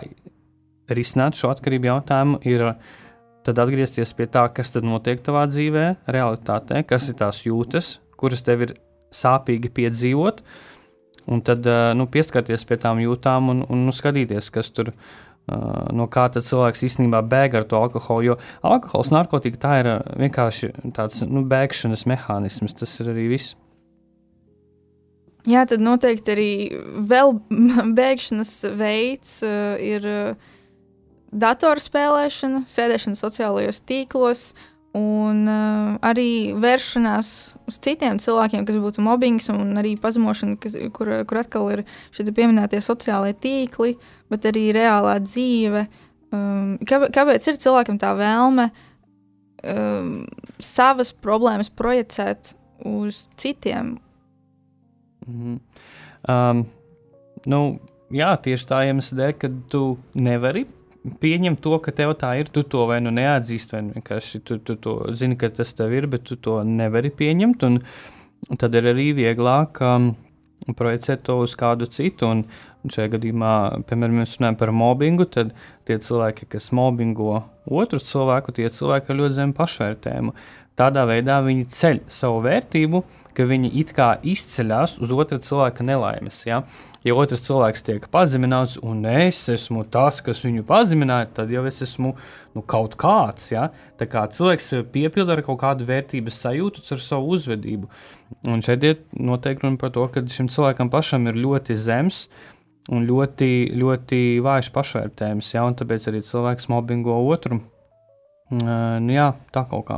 [0.92, 2.66] risināt šo atkarību jautājumu, ir
[3.48, 8.44] tad atgriezties pie tā, kas tad notiek tavā dzīvē, realitātē, kas ir tās jūtas, kuras
[8.44, 8.74] tev ir
[9.16, 10.42] sāpīgi piedzīvot,
[11.32, 15.00] un tad nu, pieskarties pie tām jūtām un, un nu, skatīties, kas tur ir
[15.48, 18.26] Uh, no kā cilvēks īstenībā bēg ar to alkoholu.
[18.26, 18.34] Jo
[18.68, 19.88] alkohols, narkotika tā ir
[20.20, 22.76] vienkārši tāds nu, bēgšanas mehānisms.
[22.76, 23.56] Tas ir arī viss.
[25.48, 26.52] Jā, tad noteikti arī
[27.08, 27.38] vēl
[28.00, 30.50] bēgšanas veids uh, ir uh,
[31.32, 34.50] datorspēlēšana, sēdēšana sociālajos tīklos,
[34.98, 37.30] Un uh, arī vēršanās
[37.68, 41.84] uz citiem cilvēkiem, kas būtu mobbings, un arī pazemošana, kas, kur, kur atkal ir
[42.16, 43.98] šie pieminētie sociālie tīkli,
[44.32, 45.86] bet arī reālā dzīve.
[46.32, 48.70] Um, kā, kāpēc ir cilvēkam tā vēlme
[49.76, 50.10] um,
[50.58, 52.56] savas problēmas projicēt
[52.88, 53.98] uz citiem?
[55.28, 55.60] Mm
[56.28, 56.64] um,
[57.46, 57.62] nu,
[58.14, 59.84] jā, tieši tā iemesla dēļ, ka tu
[60.18, 60.66] nevari
[61.22, 62.52] pieņem to, ka tev tā ir.
[62.52, 66.10] Tu to vai nu neatzīsti, vai vienkārši tu, tu to zini, ka tas tev ir,
[66.12, 67.68] bet tu to nevari pieņemt.
[67.68, 67.82] Un,
[68.48, 70.12] un tad ir arī vieglāk um,
[70.78, 72.32] projicēt to uz kādu citu.
[72.34, 72.44] Un,
[72.84, 73.54] un šajā gadījumā,
[73.90, 75.56] piemēram, mēs runājam par mobbingu, tad
[75.88, 80.36] tie cilvēki, kas mobbingo otru cilvēku, tie cilvēki ar ļoti zemu pašvērtējumu.
[80.78, 83.00] Tādā veidā viņi ceļ savu vērtību,
[83.38, 86.44] ka viņi it kā izceļas uz otra cilvēka nelaimes.
[86.46, 86.60] Ja?
[87.06, 91.82] ja otrs cilvēks tiek pazemināts, un es esmu tas, kas viņu pazemināja, tad jau es
[91.86, 93.50] esmu nu, kaut kāds.
[93.54, 93.72] Ja?
[93.98, 97.90] Tā kā cilvēks piepilda ar kaut kādu vērtības sajūtu ar savu uzvedību.
[98.46, 102.28] Un šeit ir noteikti runa par to, ka šim cilvēkam pašam ir ļoti zems.
[102.94, 107.58] Un ļoti, ļoti vājš pašvērtējums, ja, un tāpēc arī cilvēks mobbingo otru.
[108.48, 109.98] Uh, nu jā, tā kaut kā.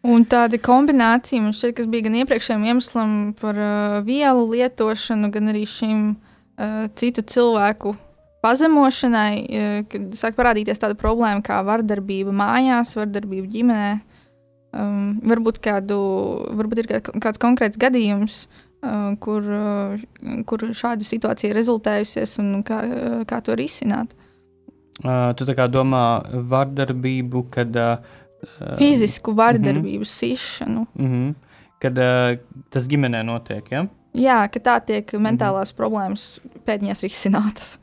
[0.00, 5.50] Un tāda kombinācija man šķiet, kas bija gan iepriekšējiem iemesliem par uh, vielu lietošanu, gan
[5.52, 7.92] arī šim uh, citu cilvēku
[8.40, 13.90] pazemošanai, uh, kad sāk parādīties tāda problēma kā vardarbība mājās, vardarbība ģimenē.
[14.70, 15.98] Um, varbūt, kādu,
[16.56, 18.44] varbūt ir kāds konkrēts gadījums,
[18.80, 24.14] uh, kur, uh, kur šāda situācija ir rezultējusies un kā, uh, kā to risināt.
[25.00, 26.22] Uh, tu domā
[26.54, 28.16] vardarbību, kad uh,
[28.78, 30.04] Fizisku vardarbību, mm -hmm.
[30.04, 30.86] sišanu.
[30.94, 31.34] Mm -hmm.
[31.78, 32.38] Kad uh,
[32.70, 33.86] tas ģimenē notiek, ja?
[34.14, 35.76] Jā, ka tā tiek mentālās mm -hmm.
[35.76, 37.78] problēmas pēdiņās risinātas.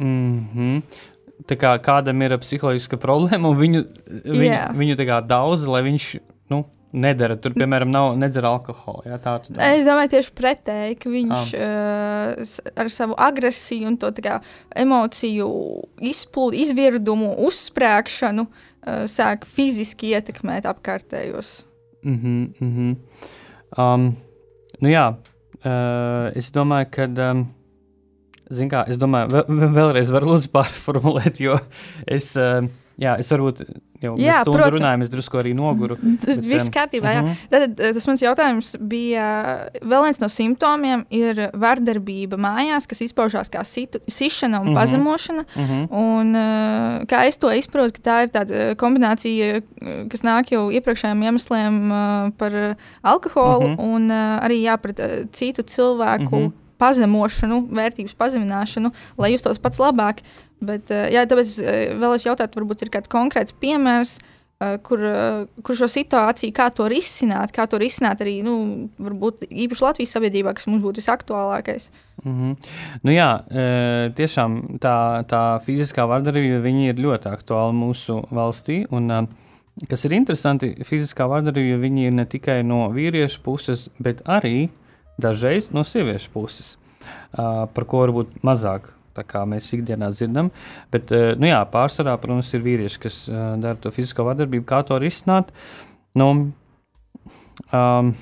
[0.00, 0.82] Mm -hmm.
[1.46, 3.84] Tā kā kādam ir psiholoģiska problēma, un viņu,
[4.24, 4.76] viņu, yeah.
[4.76, 6.18] viņu tā daudz, lai viņš
[6.50, 7.36] nu, nedara.
[7.36, 9.02] Tur, piemēram, nav nedzer alkoholu.
[9.06, 9.40] Jā, tā
[9.74, 12.36] es domāju, tieši pretēji, ka viņš ah.
[12.36, 14.40] uh, ar savu agresiju un to kā,
[14.76, 15.48] emociju
[16.00, 21.64] izplūdu, izvirdumu, uzsprāgšanu uh, sāk fiziski ietekmēt apkārtējos.
[22.02, 22.96] Mm -hmm, mm -hmm.
[23.78, 24.16] Um,
[24.80, 25.14] nu jā,
[25.64, 27.30] uh, es domāju, ka.
[27.30, 27.48] Um,
[28.50, 29.44] Ziniet, kā es domāju, vēl,
[29.76, 31.58] vēlreiz varu lūdzu pārformulēt, jo
[32.06, 32.36] es.
[32.36, 32.66] Uh,
[33.00, 33.62] Jā, es varbūt
[34.00, 34.74] jau jā, stundu protams.
[34.76, 35.96] runāju, es drusku arī noguru.
[36.26, 37.22] Bet, Viss kārtībā, jā.
[37.22, 37.32] Uh mhm.
[37.32, 37.48] -huh.
[37.50, 39.24] Tad eh, tas mans jautājums bija,
[39.80, 44.76] vēl viens no simptomiem ir vardarbība mājās, kas izpaužās kā situ, sišana un uh mhm.
[44.76, 44.80] -huh.
[44.80, 45.44] pazemošana.
[45.56, 45.72] Uh mhm.
[45.72, 45.88] -huh.
[45.90, 49.62] Un, eh, kā es to izprotu, ka tā ir tāda eh, kombinācija,
[50.08, 51.74] kas nāk jau iepriekšējiem iemesliem
[52.36, 53.94] par alkoholu uh -huh.
[53.94, 55.00] un arī jā, pret
[55.32, 56.36] citu cilvēku.
[56.36, 60.24] Uh -huh pazemošanu, vērtības pazemināšanu, lai justos pats labāk.
[60.60, 64.18] Bet, eh, jā, tāpēc eh, vēl es jautātu, varbūt ir kāds konkrēts piemērs,
[64.60, 65.00] eh, kur,
[65.64, 70.68] kur šo situāciju, kā to risināt, kā to risināt arī, nu, īpaši Latvijas sabiedrībā, kas
[70.68, 71.90] mums būtu visaktuālākais.
[72.24, 72.56] Mm -hmm.
[73.02, 73.30] nu, jā,
[74.14, 78.84] tiešām tā, tā fiziskā vardarbība ir ļoti aktuāla mūsu valstī.
[78.90, 79.28] Un,
[79.88, 84.68] kas ir interesanti, fiziskā vardarbība ir ne tikai no vīriešu puses, bet arī
[85.22, 86.72] dažreiz no sieviešu puses,
[87.36, 88.90] uh, par ko varbūt mazāk
[89.20, 90.50] mēs ikdienā dzirdam.
[90.92, 94.64] Bet, uh, nu jā, pārsvarā, protams, ir vīrieši, kas uh, dara to fizisko vardarbību.
[94.64, 95.50] Kā to risināt?
[96.16, 96.52] Nu,
[97.72, 98.12] um,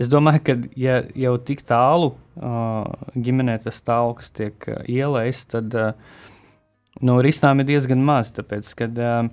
[0.00, 5.74] es domāju, ka ja jau tik tālu uh, ģimenē tas stāvoklis tiek uh, ielaists, tad
[5.76, 5.92] uh,
[7.04, 8.32] nu, risinājumu ir diezgan maz.
[8.32, 9.28] Tāpēc, kad, uh,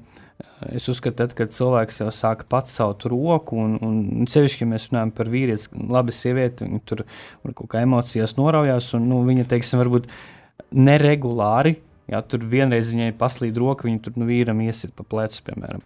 [0.71, 4.89] Es uzskatu, tad, kad cilvēks jau sāk pats savu roku, un, un sevišķi, ja mēs
[4.91, 7.03] runājam par vīrieti, labi sievieti, viņa tur
[7.57, 10.09] kaut kā emocijās noraujās, un nu, viņa, teiksim, varbūt
[10.71, 11.79] neregulāri.
[12.11, 15.83] Jā, tur vienreiz viņai paslīd roka, viņa tur nu, vīram iesit pa plecu, piemēram.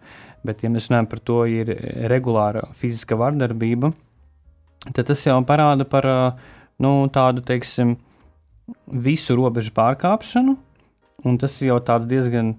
[0.48, 1.70] Bet, ja mēs runājam par to, ir
[2.10, 3.92] regulāra fiziska vardarbība,
[4.92, 6.08] tad tas jau parāda par
[6.82, 7.96] nu, tādu, teiksim,
[8.90, 10.56] visu robežu pārkāpšanu,
[11.26, 12.56] un tas jau tāds diezgan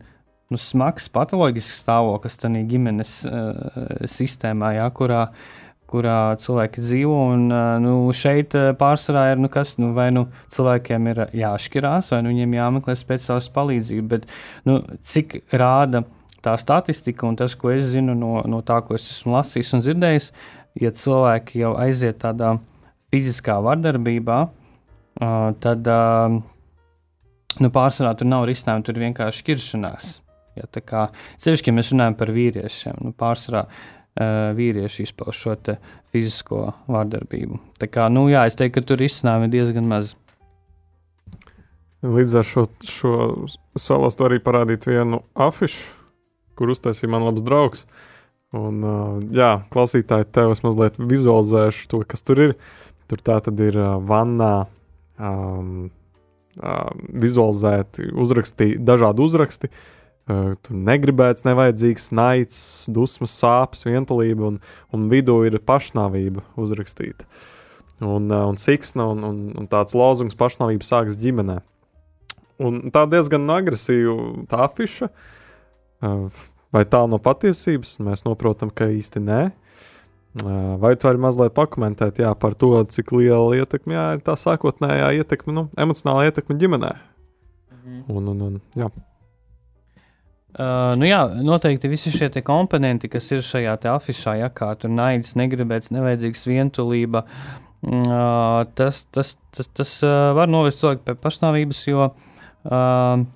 [0.53, 3.79] nu, smags patoloģisks stāvoklis tajā ģimenes uh,
[4.11, 5.23] sistēmā, jā, kurā,
[5.91, 7.17] kurā cilvēki dzīvo.
[7.35, 12.13] Un, uh, nu, šeit uh, pārsvarā ir nu, kas, nu, vai nu cilvēkiem ir jāšķirās,
[12.15, 14.07] vai nu viņiem jāmeklē speciālistu palīdzību.
[14.15, 14.29] Bet,
[14.69, 16.05] nu, cik rāda
[16.47, 19.83] tā statistika un tas, ko es zinu no, no tā, ko es esmu lasījis un
[19.83, 20.29] dzirdējis,
[20.79, 22.55] ja cilvēki jau aiziet tādā
[23.15, 26.39] fiziskā vardarbībā, uh, tad uh,
[27.59, 30.15] nu, pārsvarā tur nav risinājumu, tur ir vienkārši šķiršanās.
[30.57, 31.07] Ja, tā kā
[31.43, 35.57] sevišķi, ja mēs runājam par vīriešiem, nu, pārsvarā uh, vīrieši izpauž šo
[36.15, 37.61] fizisko vārdarbību.
[37.81, 40.15] Tā kā, nu, jā, es teiktu, ka tur izsnāmi diezgan maz.
[42.07, 43.13] Līdz ar šo, šo
[43.77, 45.91] es vēlos arī parādīt vienu afišu,
[46.57, 47.85] kur uztaisīja man labs draugs.
[48.57, 52.57] Un, uh, jā, klausītāji, tev es mazliet vizualizēšu to, kas tur ir.
[53.11, 54.55] Tur tā tad ir uh, vannā
[55.21, 55.91] um,
[56.63, 56.89] uh,
[57.21, 59.96] vizualizēti uzraksti, dažādi uzraksti, Uh,
[60.27, 62.59] tur negribēts, nevajadzīgs naids,
[62.91, 64.59] dusmas, sāpes, vientulība, un,
[64.95, 67.29] un vidū ir pašnāvība uzrakstīta.
[68.03, 71.61] Un, uh, un siksna un, un, un tāds lozungs pašnāvība sākas ģimenē.
[72.67, 76.43] Un tā diezgan agresīva tā afiša, uh,
[76.75, 79.41] vai tā no patiesības, mēs saprotam, ka īsti nē.
[80.37, 85.15] Vai tu vari mazliet pakomentēt jā, par to, cik liela ietekme jā, ir tā sākotnējā
[85.23, 86.91] ietekme, nu, emocionāla ietekme ģimenē?
[87.73, 88.03] Mhm.
[88.13, 88.91] Un, un, un, jā.
[90.57, 95.35] Uh, nu jā, noteikti visi šie komponenti, kas ir šajā afišā, ja kā tur naids,
[95.37, 97.27] negribēts, nevajadzīgs vientulība,
[97.85, 103.27] uh, tas, tas, tas, tas uh, var novest cilvēku pie pašnāvības, jo uh,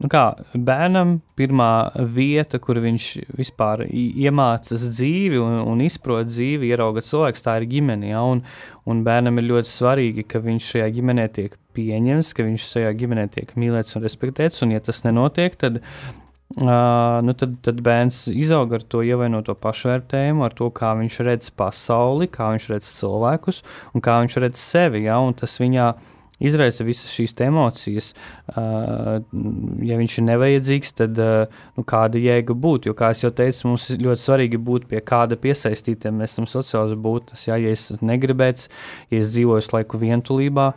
[0.00, 0.24] nu kā,
[0.56, 1.70] bērnam pirmā
[2.08, 8.14] vieta, kur viņš vispār iemācās dzīvi un, un izprot dzīvi, ierauga cilvēks, tā ir ģimene.
[8.14, 8.24] Ja?
[8.24, 8.40] Un,
[8.88, 13.26] un bērnam ir ļoti svarīgi, ka viņš šajā ģimenē tiek pieņemts, ka viņš šajā ģimenē
[13.34, 14.62] tiek mīlēts un respektēts.
[14.64, 20.46] Un, ja tas nenotiek, tad, uh, nu tad, tad bērns izaug ar to ievainoto pašvērtējumu,
[20.46, 23.62] ar to, kā viņš redz pasauli, kā viņš redz cilvēkus
[23.94, 25.04] un kā viņš redz sevi.
[25.08, 25.20] Ja?
[25.40, 25.92] Tas viņā
[26.40, 28.12] izraisa visas šīs emocijas.
[28.56, 32.88] Ja viņš ir nevajadzīgs, tad nu, kāda jēga būt?
[32.90, 36.20] Jo, kā jau teicu, mums ir ļoti svarīgi būt pie kāda piesaistītiem.
[36.20, 37.46] Mēs esam sociāls būtnes.
[37.48, 38.70] Ja, ja es negribēju,
[39.12, 40.70] ja es dzīvoju laiku vientulībā,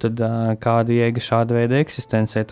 [0.00, 2.46] tad uh, kāda jēga šāda veida eksistencē?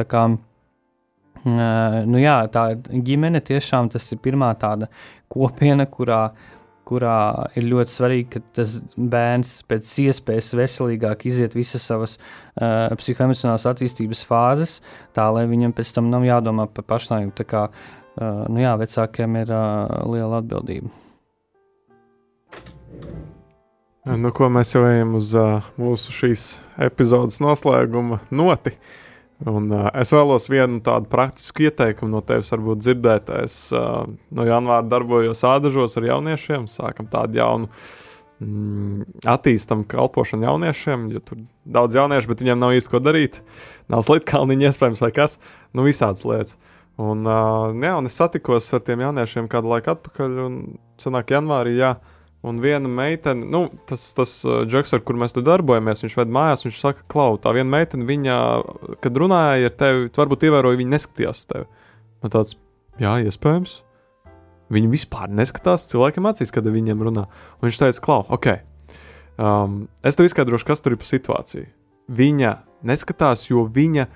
[1.49, 4.89] Nu jā, tā ģimene tiešām ir pirmā tāda
[5.31, 6.58] kopiena, kurā uh,
[6.89, 13.67] kurā ir ļoti svarīgi, ka tas bērns pēc iespējas veselīgāk iziet visas savas uh, psihoemocionālās
[13.69, 14.79] attīstības fāzes,
[15.17, 17.35] tā lai viņam pēc tam nav jādomā par pašnāvību.
[17.39, 20.93] Tā kā uh, nu jā, vecākiem ir uh, liela atbildība.
[24.09, 26.47] Nu, ko mēs jau ejam uz uh, mūsu šīs
[26.89, 28.73] epizodes noslēguma noti.
[28.73, 29.08] Uh,
[29.47, 33.31] Un, uh, es vēlos vienu tādu praktisku ieteikumu no tevis, varbūt dzirdēt.
[33.45, 34.03] Es uh,
[34.35, 37.69] no janvāra darbojos ādažos ar jauniešiem, sākam tādu jaunu,
[38.43, 41.45] mm, attīstam kalpošanu jauniešiem, jo tur
[41.79, 43.39] daudz jauniešu, bet viņiem nav īsti ko darīt.
[43.95, 45.39] Nav slitkalniņa iespējams vai kas,
[45.71, 46.59] nu visādas lietas.
[46.99, 50.63] Un, uh, jā, un es satikos ar tiem jauniešiem kādu laiku atpakaļ, un
[50.99, 55.35] sanāk janvārī, jā, uh, Un viena meitene, nu, tas, tas uh, Džeks, ar kur mēs
[55.35, 58.37] tur darbojamies, viņš ved mājās, viņš saka, klau, tā viena meitene, viņa,
[59.03, 61.67] kad runāja ar tevi, varbūt ievēroji, viņa neskatījās uz tevi.
[62.23, 62.55] Man tāds,
[63.03, 63.75] jā, iespējams.
[64.71, 67.27] Viņi vispār neskatās cilvēkiem acīs, kad viņiem runā.
[67.59, 68.49] Un viņš teica, klau, ok,
[69.41, 71.67] um, es tev izskaidrošu, kas tur ir pa situāciju.
[72.15, 72.55] Viņa
[72.87, 74.07] neskatās, jo viņa,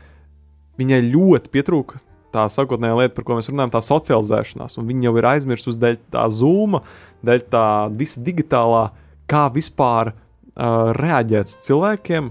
[0.79, 1.99] viņai ļoti pietrūka
[2.33, 4.79] tā sākotnējā lieta, par ko mēs runājam, tā socializēšanās.
[4.81, 6.83] Un viņi jau ir aizmirsusi dēļ tā zūma,
[7.27, 7.67] dēļ tā
[7.99, 8.87] visa digitālā,
[9.31, 12.31] kā vispār uh, reaģēt uz cilvēkiem,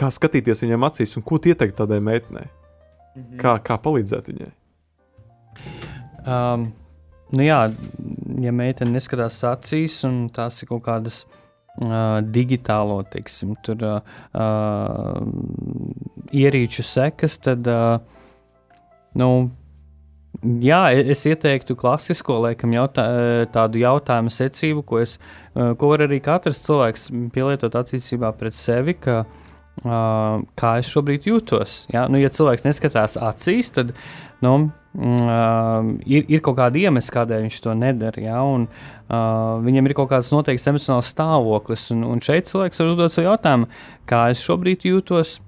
[0.00, 2.48] kā skatīties viņiem acīs un ko ieteikt tādai meitenei.
[3.16, 3.38] Mhm.
[3.40, 4.52] Kā, kā palīdzēt viņai?
[6.28, 6.70] Um,
[7.34, 7.60] nu jā,
[8.44, 14.00] ja meitene neskatās acīs, un tās ir kaut kādas uh, digitālo, teiksim, tur, uh,
[14.36, 15.20] uh,
[16.36, 17.98] ierīču sekas, tad uh,
[19.18, 19.30] Nu,
[20.40, 23.04] Jā, es ieteiktu klasisko laikam, jautā,
[23.52, 25.18] tādu jautājumu secību, ko, es,
[25.52, 28.94] ko var arī katrs cilvēks pielietot attiecībā pret sevi.
[29.02, 31.82] Ka, uh, kā es šobrīd jūtos?
[31.92, 33.92] Ja, nu, ja cilvēks neskatās acīs, tad
[34.40, 38.24] nu, uh, ir, ir kaut kāda iemesla, kādēļ viņš to nedara.
[38.30, 42.94] Ja, un, uh, viņam ir kaut kāds noteikts emocionāls stāvoklis, un, un šeit cilvēks var
[42.94, 43.68] uzdot sev jautājumu,
[44.08, 45.40] kā es šobrīd jūtos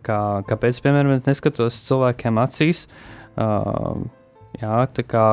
[0.00, 0.18] Kā,
[0.48, 2.86] kāpēc, piemēram, es neskatos cilvēkiem acīs?
[3.36, 4.04] Uh,
[4.60, 4.78] jā,
[5.08, 5.26] kā,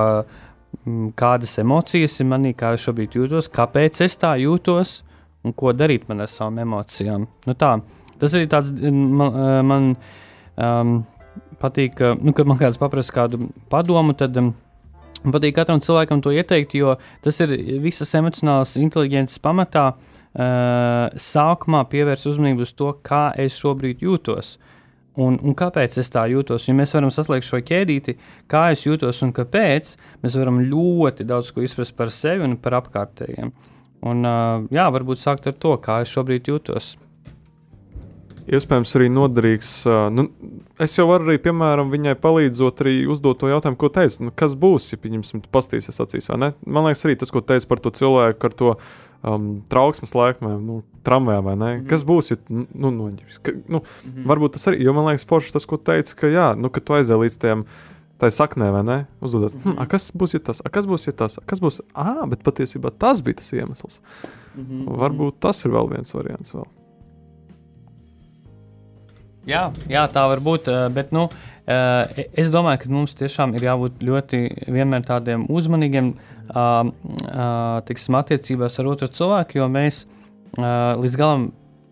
[0.86, 5.00] m, kādas emocijas ir manī, kā es šobrīd jūtos, kāpēc es tā jūtos
[5.48, 7.28] un ko darīt man ar savām emocijām.
[7.48, 7.78] Nu, tā,
[8.20, 9.40] tas arī tāds man,
[9.70, 9.90] man
[10.60, 10.96] um,
[11.62, 14.52] patīk, nu, kad man kāds paprasa kādu padomu, tad um,
[15.24, 19.92] patīk katram cilvēkam to ieteikt, jo tas ir visas emocionālas inteliģences pamatā.
[19.94, 24.58] Uh, sākumā pievērst uzmanību uz to, kā es šobrīd jūtos.
[25.20, 26.70] Un, un kāpēc es tā jūtos?
[26.70, 28.16] Ja mēs varam saslēgt šo ķēdīti,
[28.48, 32.78] kā es jūtos un kāpēc, mēs varam ļoti daudz ko izprast par sevi un par
[32.80, 33.52] apkārtējiem.
[34.08, 36.94] Un, uh, jā, varbūt sākt ar to, kā es šobrīd jūtos
[38.50, 39.72] iespējams arī noderīgs.
[40.14, 40.26] Nu,
[40.82, 44.24] es jau varu arī, piemēram, viņai palīdzot, arī uzdot to jautājumu, ko teica.
[44.26, 46.52] Nu, kas būs, ja viņam pastīsies acīs, vai ne?
[46.66, 48.74] Man liekas, arī tas, ko teica par to cilvēku, ar to
[49.24, 51.66] um, trauksmes laikmēm, nu, tramvajā vai ne?
[51.66, 51.90] Mm -hmm.
[51.90, 53.40] Kas būs, ja nu, noņems?
[53.42, 54.26] Ka, nu, mm -hmm.
[54.32, 56.94] Varbūt tas arī, jo man liekas, forši tas, ko teica, ka jā, nu, ka tu
[56.94, 57.66] aizēji līdz tiem.
[58.20, 59.06] Tā ir saknē, vai ne?
[59.22, 59.80] Uzdodot, mm -hmm.
[59.80, 62.44] hm, kas būs, ja tas, a, kas būs, ja tas, a, kas būs, ah, bet
[62.44, 64.02] patiesībā tas bija tas iemesls.
[64.56, 64.98] Mm -hmm.
[64.98, 66.54] Varbūt tas ir vēl viens variants.
[66.54, 66.66] Vēl.
[69.50, 70.68] Jā, jā, tā var būt.
[70.68, 71.28] Eh, bet, nu,
[71.66, 76.14] eh, es domāju, ka mums tiešām ir jābūt ļoti vienmēr tādiem uzmanīgiem
[77.88, 80.04] tiksim, attiecībās ar otru cilvēku, jo mēs
[80.58, 81.50] līdz galam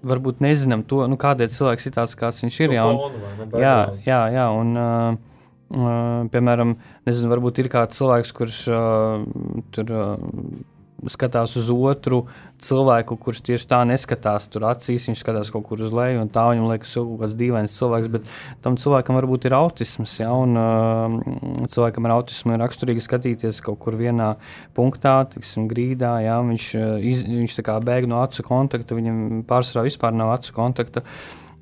[0.08, 2.76] varbūt nezinām to, nu, kādēļ cilvēks ir tāds, kāds viņš ir.
[2.78, 3.20] Jā, un,
[3.62, 6.76] jā, jā, jā un, uh, piemēram,
[7.08, 9.28] nezinu, varbūt ir kāds cilvēks, kurš uh,
[9.76, 9.94] tur.
[9.94, 10.74] Uh,
[11.06, 12.24] skatās uz otru
[12.64, 15.06] cilvēku, kurš tieši tā neskatās tur acīs.
[15.10, 18.10] Viņš skatās kaut kur uz leju, un tā viņam liekas, ka kaut kāds dīvains cilvēks.
[18.16, 18.32] Bet
[18.66, 20.18] tam cilvēkam varbūt ir autisms.
[20.20, 24.34] Ja, un, uh, cilvēkam ar autismu ir raksturīgi skatīties kaut kur vienā
[24.78, 26.18] punktā, tiksim, grīdā.
[26.26, 26.70] Ja, viņš
[27.06, 31.06] iz, viņš bēg no acu kontakta, viņam pārsvarā vispār nav acu kontakta.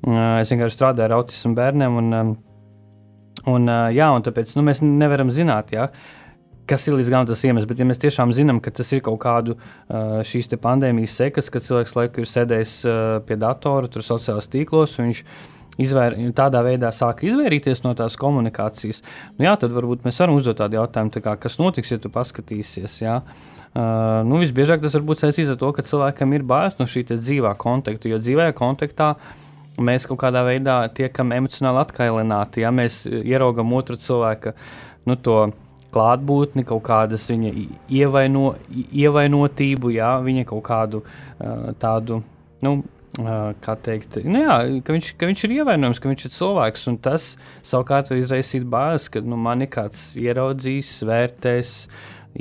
[0.06, 2.00] Uh, es vienkārši strādāju ar autismu bērniem.
[2.00, 2.36] Un, um,
[3.52, 5.76] un, uh, jā, un tāpēc nu, mēs nevaram zināt.
[5.76, 6.22] Ja, uh,
[6.68, 7.68] kas ir līdz galam tas iemesls.
[7.70, 11.64] Bet, ja mēs tiešām zinām, ka tas ir kaut kādu uh, šīs pandēmijas sekas, kad
[11.64, 14.98] cilvēks laiku ir sēdējis uh, pie datora, tur sociālajos tīklos,
[15.76, 19.02] izvēr, tādā veidā sāk izvairīties no tās komunikācijas,
[19.36, 22.08] nu, jā, tad varbūt mēs varam uzdot tādu jautājumu, tā kā, kas notiks, ja tu
[22.12, 23.00] paskatīsies.
[23.02, 23.18] Jā?
[23.76, 27.04] Uh, nu, visbiežāk tas var būt saistīts ar to, ka cilvēkam ir bailes no šī
[27.10, 29.10] dzīvā kontakta, jo dzīvajā kontaktā
[29.76, 32.64] mēs kaut kādā veidā tiekam emocionāli atkailināti.
[32.64, 34.54] Ja mēs ieraugam otru cilvēku
[35.04, 35.36] nu, to
[35.96, 37.54] klātbūtni, kaut kādas viņa
[37.96, 38.52] ievaino,
[38.86, 42.22] ievainotību, jā, viņa kaut kādu uh, tādu.
[42.64, 42.82] Nu,
[43.16, 46.82] Uh, kā teikt, nu jā, ka, viņš, ka viņš ir ievainojams, ka viņš ir cilvēks.
[47.00, 47.28] Tas
[47.64, 51.70] savukārt var izraisīt bāzes, ka nu, mani kāds ieraudzīs, vērtēs,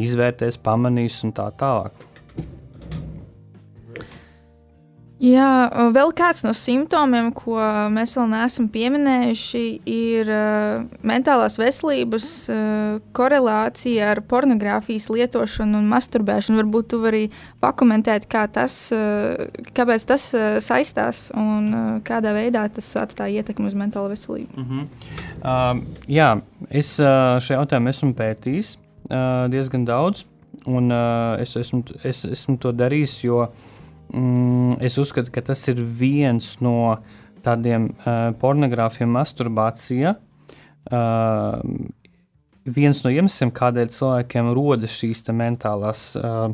[0.04, 2.05] izvērtēs, pamanīs un tā tālāk.
[5.26, 7.58] Jā, vēl kāds no simptomiem, ko
[7.94, 16.60] mēs vēl neesam pieminējuši, ir uh, mentālās veselības uh, korelācija ar pornogrāfijas lietošanu un masturbēšanu.
[16.62, 17.24] Varbūt tu vari
[17.64, 19.48] pakomentēt, kā tas, uh,
[19.78, 24.62] kāpēc tas uh, saistās un uh, kādā veidā tas atstāja ietekmi uz mentālo veselību.
[24.62, 24.88] Mm -hmm.
[25.42, 26.32] uh, jā,
[26.70, 28.78] es uh, šajā jautājumā esmu pētījis
[29.10, 30.26] uh, diezgan daudz,
[30.66, 33.75] un uh, es, esmu, es esmu to darījis, jo uh,
[34.14, 36.98] mm, es uzskatu, ka tas ir viens no
[37.46, 40.16] tādiem uh, pornogrāfiem, masturbācija.
[40.86, 41.62] Uh,
[42.66, 46.50] viens no iemesliem, kādēļ cilvēkiem rodas šīs mentālās uh,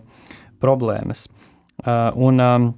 [0.61, 1.25] problēmas.
[1.81, 2.69] Uh, un, um,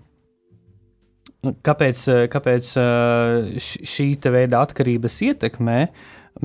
[1.65, 5.79] kāpēc kāpēc uh, šī veida atkarības ietekmē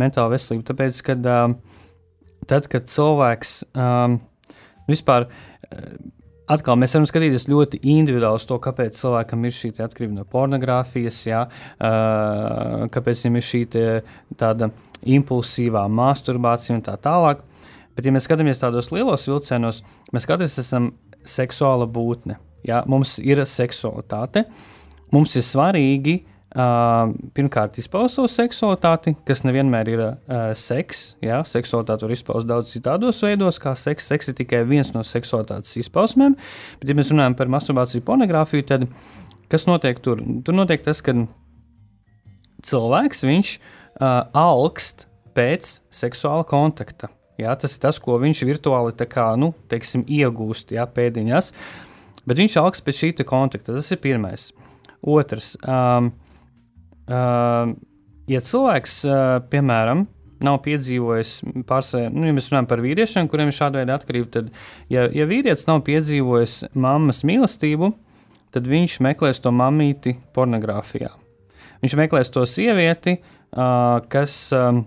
[0.01, 0.67] mentālo veselību?
[0.73, 1.53] Tāpēc, kad, uh,
[2.51, 4.19] tad, kad cilvēks um,
[4.91, 6.18] vispār uh,
[6.49, 11.21] atkal mēs varam skatīties ļoti individuāli uz to, kāpēc cilvēkam ir šī atkarība no pornogrāfijas,
[11.29, 13.63] jā, uh, kāpēc viņam ir šī
[14.41, 14.71] tāda
[15.19, 17.45] impulsīvā masturbācija un tā tālāk.
[17.97, 19.83] Bet, ja mēs skatāmies tādos lielos vilcienos,
[20.15, 20.93] mēs katrs esam
[21.27, 22.39] seksuāla būtne.
[22.67, 24.45] Jā, mums ir seksualitāte.
[25.15, 26.19] Mums ir svarīgi
[26.57, 31.03] uh, pirmkārt, izpaust savu seksualitāti, kas nevienmēr ir uh, seks.
[31.25, 34.09] Jā, seksualitāte var izpaust daudz citādos veidos, kā seks.
[34.13, 36.39] Seks ir tikai viens no seksualitātes izpausmēm.
[36.81, 38.87] Bet, ja mēs runājam par masturbāciju, pornogrāfiju, tad
[39.53, 40.23] kas notiek tur?
[40.47, 41.17] Tur notiek tas, ka
[42.69, 47.13] cilvēks viņš uh, augst pēc seksuāla kontakta.
[47.39, 51.53] Jā, tas ir tas, ko viņš virtuāli kā, nu, teiksim, iegūst jā, pēdiņās.
[52.29, 53.77] Bet viņš augst pēc šī kontakta.
[53.77, 54.49] Tas ir pirmais.
[55.07, 55.53] Otrs.
[55.63, 56.25] Um, Uh,
[57.09, 60.07] ja cilvēks, uh, piemēram,
[60.45, 61.39] nav piedzīvojis
[61.69, 64.53] pārsvarā, nu, ja mēs runājam par vīriešiem, kuriem ir šāda veida atkarība, tad,
[64.93, 67.91] ja, ja vīrietis nav piedzīvojis mammas mīlestību,
[68.55, 71.11] tad viņš meklēs to mamīti pornogrāfijā.
[71.83, 74.85] Viņš meklēs to sievieti, uh, kas um,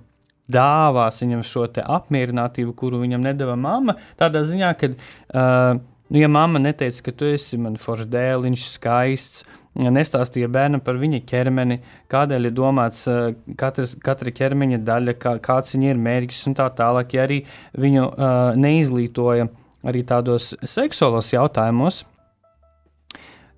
[0.51, 3.95] dāvās viņam šo apmierinātību, kuru viņam nedeva mamma.
[4.19, 5.79] Tādā ziņā, ka, uh,
[6.11, 10.99] nu, ja mamma neteica, ka tu esi man foršs dēliņš, skaists, uh, nestāstīja bērnam par
[10.99, 11.79] viņa ķermeni,
[12.11, 16.67] kādēļ ir domāts uh, katrs, katra ķermeņa daļa, kā, kāds viņa ir mērķis un tā
[16.75, 17.15] tālāk.
[17.15, 17.41] Ja arī
[17.79, 19.47] viņu uh, neizglītoja
[19.87, 22.03] arī tādos seksuālos jautājumos,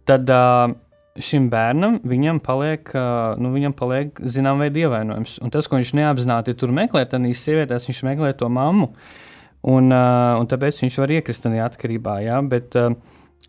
[0.06, 0.70] tad uh,
[1.18, 5.40] šim bērnam viņam paliek, uh, nu, viņam paliek zinām veidu ievainojums.
[5.44, 8.94] Un tas, ko viņš neapzināti tur meklē, tad īstenībā sievietēs viņš meklē to mammu.
[9.64, 12.18] Un, uh, un tāpēc viņš var iekrist tajā atkarībā.
[12.26, 12.42] Ja?
[12.44, 12.92] Bet, uh,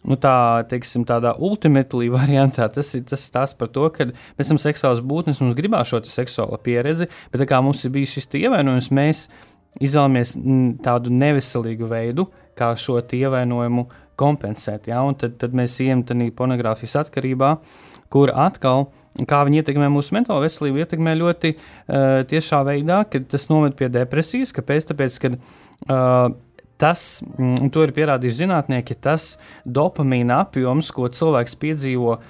[0.07, 0.37] nu, tā,
[0.71, 5.43] teiksim, tādā ultimately variantā tas ir tas stāsts par to, ka mēs esam seksuāls būtnes,
[5.43, 9.27] mums gribās šo seksuālo pieredzi, bet kā mums ir bijis šis ievainojums, mēs
[9.83, 10.37] izvēlamies
[10.87, 13.89] tādu neveselīgu veidu, kā šo ievainojumu
[14.21, 14.87] kompensēt.
[14.93, 15.03] Ja?
[15.03, 17.57] Un tad, tad mēs ejam tādā pornogrāfijas atkarībā,
[18.15, 18.93] kur atkal
[19.23, 23.89] kā viņi ietekmē mūsu mentālo veselību, ietekmē ļoti uh, tiešā veidā, ka tas noved pie
[23.93, 24.53] depresijas.
[24.57, 24.89] Kāpēc?
[24.91, 26.35] Tāpēc, ka uh,
[26.83, 29.35] tas, un mm, to ir pierādījuši zinātnieki, tas
[29.65, 32.25] dopamīna apjoms, ko cilvēks piedzīvo uh,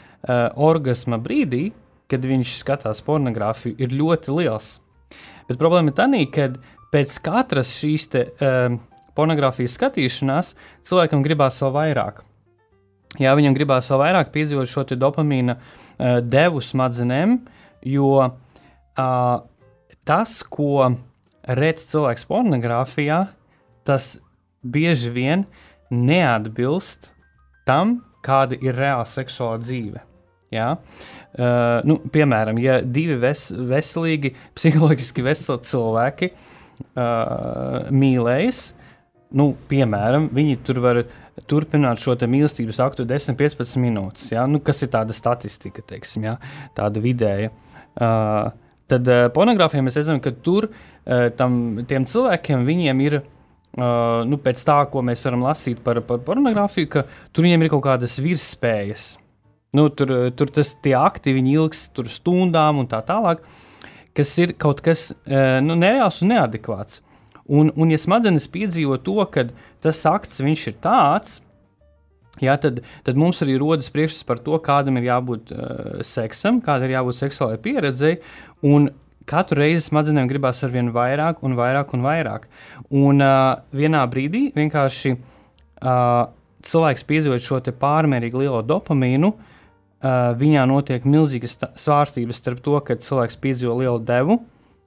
[0.60, 1.70] orgasma brīdī,
[2.10, 4.76] kad viņš skatās pornogrāfiju, ir ļoti liels.
[5.48, 6.50] Bet problēma ir tā, ka
[6.92, 8.76] pēc katras šīs te, uh,
[9.16, 10.52] pornogrāfijas skatīšanās
[10.84, 12.22] cilvēkam gribās vēl vairāk.
[13.22, 17.38] Jā, viņam gribās vēl vairāk piedzīvot šo dopamīna uh, devu smadzenēm,
[17.86, 19.36] jo uh,
[20.04, 20.94] tas, ko
[21.44, 23.20] redz cilvēks pornogrāfijā,
[23.84, 24.14] tas
[24.64, 25.44] bieži vien
[25.92, 27.12] neatbilst
[27.68, 30.02] tam, kāda ir reāla seksuāla dzīve.
[30.54, 30.74] Ja?
[31.34, 38.68] Uh, nu, piemēram, ja divi ves veselīgi, psiholoģiski veseli cilvēki uh, mīlējas,
[39.34, 41.02] nu, piemēram, viņi tur var
[41.50, 44.46] turpināt šo mīlestības aktu 10-15 minūtes, ja?
[44.50, 46.36] nu, kas ir tāda statistika, teiksim, ja?
[46.76, 47.50] tāda vidēja.
[47.94, 48.52] Uh,
[48.90, 52.66] tad uh, pornogrāfijā mēs redzam, ka tur uh, tam, tiem cilvēkiem
[53.08, 53.20] ir.
[53.74, 57.02] Uh, nu, pēc tā, ko mēs varam lasīt par, par pornogrāfiju, ka
[57.34, 59.16] tur viņiem ir kaut kādas virsspējas.
[59.74, 63.42] Nu, tur, tur tas tie akti ilgs stundām un tā tālāk,
[64.14, 67.02] kas ir kaut kas uh, nu, nereāls un neadekvāts.
[67.44, 69.48] Un, un ja smadzenes piedzīvo to, ka
[69.84, 71.42] tas akts ir tāds,
[72.40, 76.88] jā, tad, tad mums arī rodas priekšstats par to, kādam ir jābūt uh, seksam, kāda
[76.88, 78.14] ir jābūt seksuālajai pieredzei.
[79.24, 82.42] Katru reizi smadzenēm gribās ar vien vairāk un vairāk un vairāk.
[82.92, 86.26] Un uh, vienā brīdī vienkārši uh,
[86.64, 89.32] cilvēks piedzīvot šo pārmērīgi lielo dopamīnu.
[90.04, 94.42] Uh, viņā notiek milzīgas svārstības starp to, ka cilvēks piedzīvo lielu devu,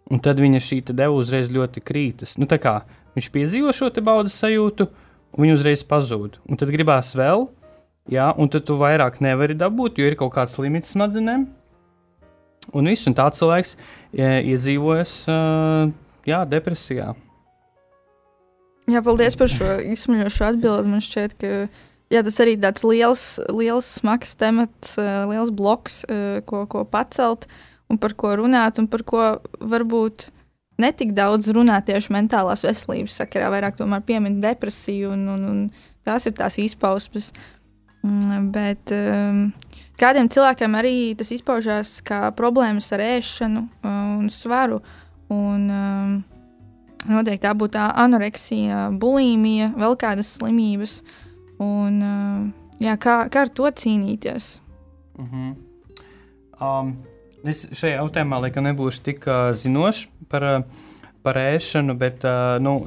[0.07, 2.37] Un tad viņa šī deva uzreiz ļoti krītas.
[2.39, 2.79] Nu, kā,
[3.17, 4.87] viņš piedzīvo šo baudas sajūtu,
[5.35, 6.39] un viņa uzreiz pazūd.
[6.47, 7.47] Un tad gribās vēl,
[8.11, 11.47] jā, un tad tu vairāk nevari dabūt, jo ir kaut kāds limits smadzenēm.
[12.75, 13.75] Un viss, un tāds cilvēks
[14.15, 15.91] ja, iedzīvojas uh,
[16.27, 17.13] jā, depresijā.
[18.87, 20.91] Jā, paldies par šo izsmeļošu atbildi.
[20.91, 21.53] Man šķiet, ka
[22.13, 24.95] jā, tas arī tāds liels, liels smags temats,
[25.27, 26.05] liels bloks,
[26.47, 27.49] ko, ko pacelt.
[27.87, 29.21] Un par ko runāt, un par ko
[29.59, 30.29] varbūt
[30.81, 35.61] netik daudz runā tieši mentālās veselības sakarā, vairāk tomēr piemin depresiju, un, un, un
[36.05, 37.31] tās ir tās izpausmes.
[38.05, 39.41] Mm, bet um,
[39.99, 44.81] kādiem cilvēkiem arī tas izpaužās kā problēmas ar ēšanu un svaru.
[45.33, 46.13] Un, um,
[47.07, 51.01] noteikti tā būtu tā anoreksija, bulimija, vēl kādas slimības.
[51.63, 54.59] Un, uh, jā, kā, kā ar to cīnīties?
[55.17, 55.55] Mm -hmm.
[56.61, 56.97] um,
[57.47, 60.47] Es šajā jautājumā laikam nebūšu tik uh, zinošs par,
[61.23, 62.79] par ēšanu, bet uh, nu,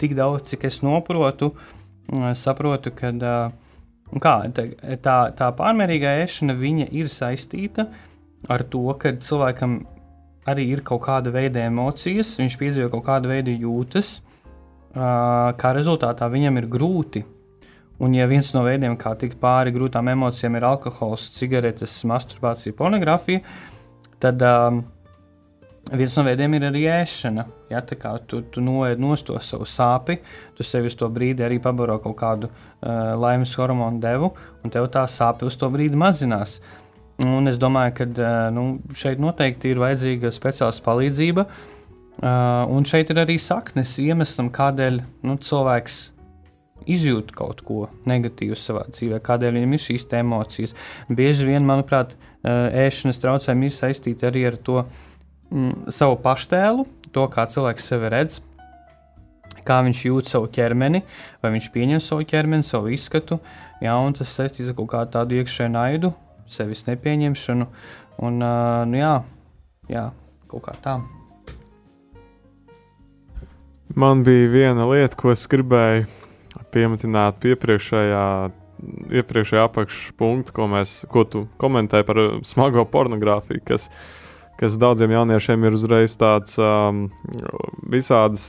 [0.00, 3.68] tik daudz, cik es noprotu, uh, saprotu, ka uh,
[4.16, 4.34] kā,
[5.04, 6.56] tā, tā pārmērīgā ēšana
[6.88, 7.88] ir saistīta
[8.48, 9.80] ar to, ka cilvēkam
[10.48, 14.20] arī ir kaut kāda veida emocijas, viņš piedzīvo kaut kādu veidu jūtas,
[14.94, 17.24] uh, kā rezultātā viņam ir grūti.
[17.98, 23.42] Un, ja viens no veidiem, kā tikt pāri grūtām emocijām, ir alkohols, cigaretes, masturbācija, pornogrāfija,
[24.22, 24.80] Tad um,
[25.92, 27.44] viens no veidiem ir arī ēšana.
[27.70, 30.18] Ja, tu tu noēd no to savu sāpi,
[30.56, 34.32] tu sev uz to brīdi arī pabaro kaut kādu uh, laimes hormonu devu,
[34.64, 36.58] un tev tā sāpe uz to brīdi mazinās.
[37.24, 41.46] Un es domāju, ka uh, nu, šeit noteikti ir vajadzīga speciāla palīdzība.
[42.18, 45.98] Uh, un šeit ir arī saknes iemeslam, kādēļ nu, cilvēks
[46.86, 50.74] izjūt kaut ko negatīvu savā dzīvē, kādēļ viņam ir šīs emocijas.
[51.08, 52.14] Bieži vien, manuprāt,
[52.44, 58.42] ēšanas traucējumi ir saistīti arī ar to mm, savu paštēlu, to, kā cilvēks sevi redz.
[59.68, 61.02] Kā viņš jūt savu ķermeni,
[61.42, 63.36] vai viņš pieņem savu ķermeni, savu izskatu.
[63.84, 66.12] Jā, un tas saistīts ar kaut kādu tādu iekšēju naidu,
[66.48, 67.68] sevis nepieņemšanu.
[68.24, 69.12] Un, uh, nu, jā,
[69.92, 70.08] jā,
[70.48, 70.96] kaut kā tā.
[73.98, 76.06] Man bija viena lieta, ko es gribēju
[76.74, 78.22] piemetināt pie iepriekšējā,
[79.20, 83.88] iepriekšējā apakšpunkta, ko, mēs, ko tu komentēji par uh, smago pornogrāfiju, kas,
[84.60, 87.06] kas daudziem jauniešiem ir uzreiz tāds um,
[87.90, 88.48] visādas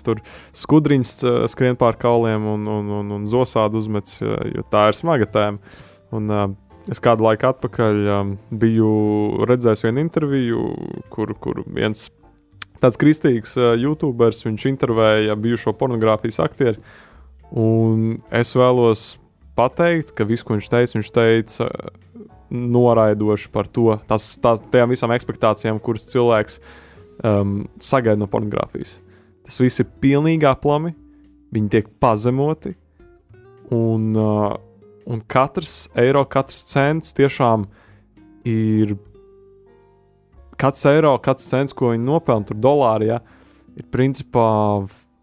[0.64, 5.30] skudriņas uh, skrien pār kauliem un, un, un, un zosādu uzmets, jo tā ir smaga
[5.30, 5.78] tēma.
[6.16, 6.50] Un, uh,
[6.90, 8.32] Es kādu laiku atpakaļ um,
[8.62, 8.92] biju
[9.50, 10.64] redzējis vienu interviju,
[11.14, 12.08] kur, kur viens
[12.82, 16.82] tāds kristīgs uh, YouTuberis intervēja bijušo pornogrāfijas aktieru.
[17.50, 19.16] Un es vēlos
[19.58, 21.70] pateikt, ka viss, ko viņš teica, viņš teica
[22.50, 26.60] noraidoši par to, tas, tā, tajām visām expectācijām, kuras cilvēks
[27.26, 28.98] um, sagaida no pornogrāfijas.
[29.46, 30.94] Tas viss ir pilnīgi aplami,
[31.54, 32.76] viņi tiek pazemoti,
[33.74, 34.54] un, uh,
[35.10, 37.68] un katrs eiro, katrs cents tiešām
[38.50, 38.98] ir.
[40.60, 43.22] Katrs eiro, katrs cents, ko viņi nopelna, tur dolāri, ja,
[43.80, 44.50] ir principā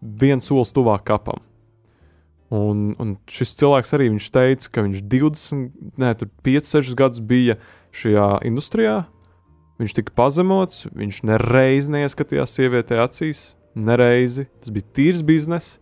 [0.01, 1.43] viens solis tuvāk kapam.
[2.53, 6.11] Un, un šis cilvēks arī teica, ka viņš 20, ne,
[6.47, 7.57] 5, 6 gadus bija
[7.91, 9.01] šajā industrijā.
[9.77, 14.47] Viņš tika pazemots, viņš nereiz neieskatījās sievietē acīs, nereizi.
[14.61, 15.75] Tas bija tīrs bizness.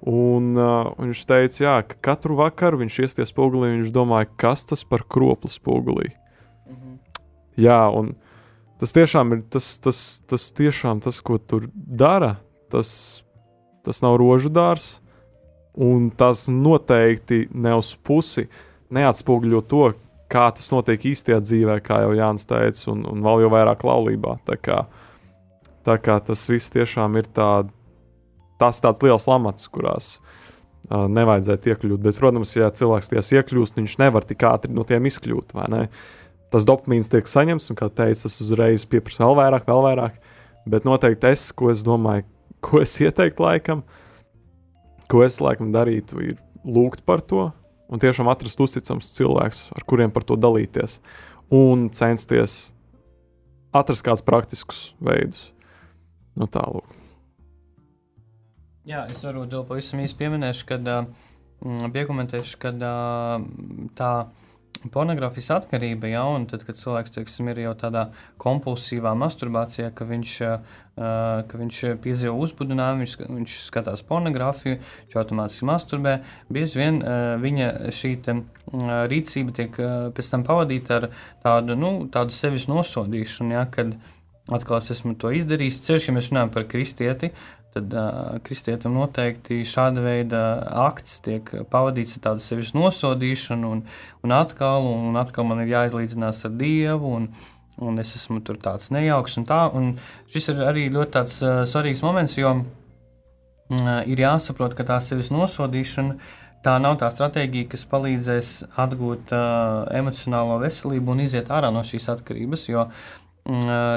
[0.00, 4.64] Un, uh, un viņš teica, jā, ka katru vakaru viņš iesties spogulī, viņš domāja, kas
[4.68, 6.08] tas par kropli spogulī.
[6.66, 6.96] Mhm.
[7.60, 8.14] Jā, un
[8.80, 12.38] tas tiešām ir tas, tas, tas, tiešām tas ko tur dara.
[12.72, 13.22] Tas,
[13.84, 14.99] tas nav rožu dārsts
[15.80, 18.46] Un tas noteikti ne uz pusi
[18.92, 19.84] neatspoguļo to,
[20.30, 24.36] kā tas notiek īstajā dzīvē, kā jau Jānis teica, un, un vēl jau vairāk laulībā.
[24.46, 24.82] Tā kā,
[25.86, 27.50] tā kā tas viss tiešām ir tā,
[28.60, 32.02] tas tāds liels lamats, kurās uh, nevajadzētu iekļūt.
[32.06, 35.56] Bet, protams, ja cilvēks tajās iekļūst, viņš nevar tik ātri no tiem izkļūt.
[36.50, 40.20] Tas dopamīns tiek saņemts, un, kā teicu, tas uzreiz pieprasa vēl vairāk, vēl vairāk.
[40.70, 42.26] Bet noteikti es, ko es domāju,
[42.64, 43.84] ko es ieteiktu laikam,
[45.10, 47.48] ko es laikam darītu, ir lūgt par to
[47.90, 51.00] un tiešām atrast uzticams cilvēks, ar kuriem par to dalīties,
[51.50, 52.70] un censties
[53.74, 55.50] atrast kādus praktiskus veidus.
[56.38, 56.86] Nu, tālāk.
[58.88, 61.02] Jā, es varu to pavisam īsi pieminēšu, kad uh,
[61.94, 63.42] piekomentēšu, kad uh,
[63.98, 64.12] tā
[64.88, 68.06] pornogrāfijas atkarība, ja, un tad, kad cilvēks teiksim, ir jau tādā
[68.40, 70.78] kompulsīvā masturbācijā, ka viņš, uh,
[71.50, 76.14] ka viņš piedzīvo uzbudinājumu, viņš, viņš skatās pornogrāfiju, viņš automātiski masturbē,
[76.52, 81.10] bieži vien uh, viņa šī te, uh, rīcība tiek uh, pēc tam pavadīta ar
[81.44, 83.68] tādu, nu, tādu sevis nosodīšanu, ja,
[84.50, 85.82] atkal es esmu to izdarījis.
[85.84, 87.30] Ceļš, ja mēs runājam par kristieti,
[87.74, 90.40] tad uh, kristietim noteikti šāda veida
[90.88, 93.84] akts tiek pavadīts ar tādu sevis nosodīšanu, un,
[94.26, 97.16] un atkal, un atkal man ir jāizlīdzinās ar Dievu.
[97.22, 97.32] Un,
[97.80, 99.94] Un es esmu tur tāds nejauks, un, tā, un
[100.28, 105.30] šis ir arī ļoti tāds, uh, svarīgs moments, jo uh, ir jāsaprot, ka tā sevis
[105.32, 106.18] nosodīšana
[106.60, 108.50] tā nav tā stratēģija, kas palīdzēs
[108.84, 112.92] atgūt uh, emocionālo veselību un iziet ārā no šīs atkarības, jo uh,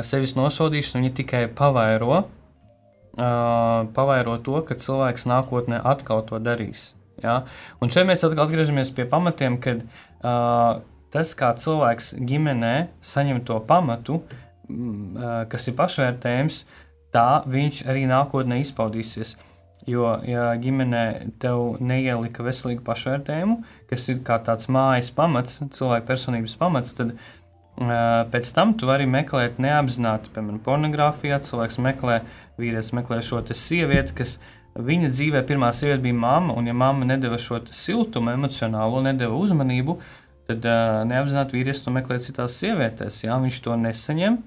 [0.08, 2.32] sevis nosodīšana tikai pavairo uh,
[3.16, 6.94] pavairo to, ka cilvēks nākotnē atkal to darīs.
[7.22, 7.44] Ja?
[7.82, 10.82] Un šeit mēs atkal atgriežamies pie pamatiem, kad uh,
[11.14, 16.64] tas, kā cilvēks ģimenē saņem to pamatu, uh, kas ir pašvērtējums,
[17.14, 19.38] tā viņš arī nākotnē izpaudīsies.
[19.84, 21.06] Jo, ja ģimenē
[21.44, 23.58] tev neielika veselīgu pašvērtējumu,
[23.90, 27.26] kas ir kā tāds mājas pamats, cilvēka personības pamats, tad uh,
[27.74, 31.40] Pēc tam tu vari meklēt neapzināti, piemēram, pornogrāfijā.
[31.42, 32.20] Cilvēks meklē,
[32.60, 34.38] vīrietis meklē šo sievieti, kas
[34.74, 39.98] viņa dzīvē pirmā sieviete bija mamma, un ja mamma nedeva šo siltumu, emocionālo, nedeva uzmanību,
[40.50, 43.24] tad uh, neapzināti vīrietis to meklē citās sievietēs.
[43.26, 44.42] Jā, viņš to nesaņem.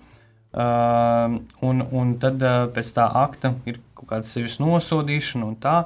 [0.57, 1.37] Uh,
[1.67, 5.79] un, un tad uh, pēc tā akta ir kaut kāda sevis nosodīšana un tā.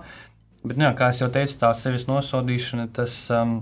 [0.62, 3.22] Bet, nu, jā, kā jau teicu, tā sevis nosodīšana tas.
[3.34, 3.60] Um,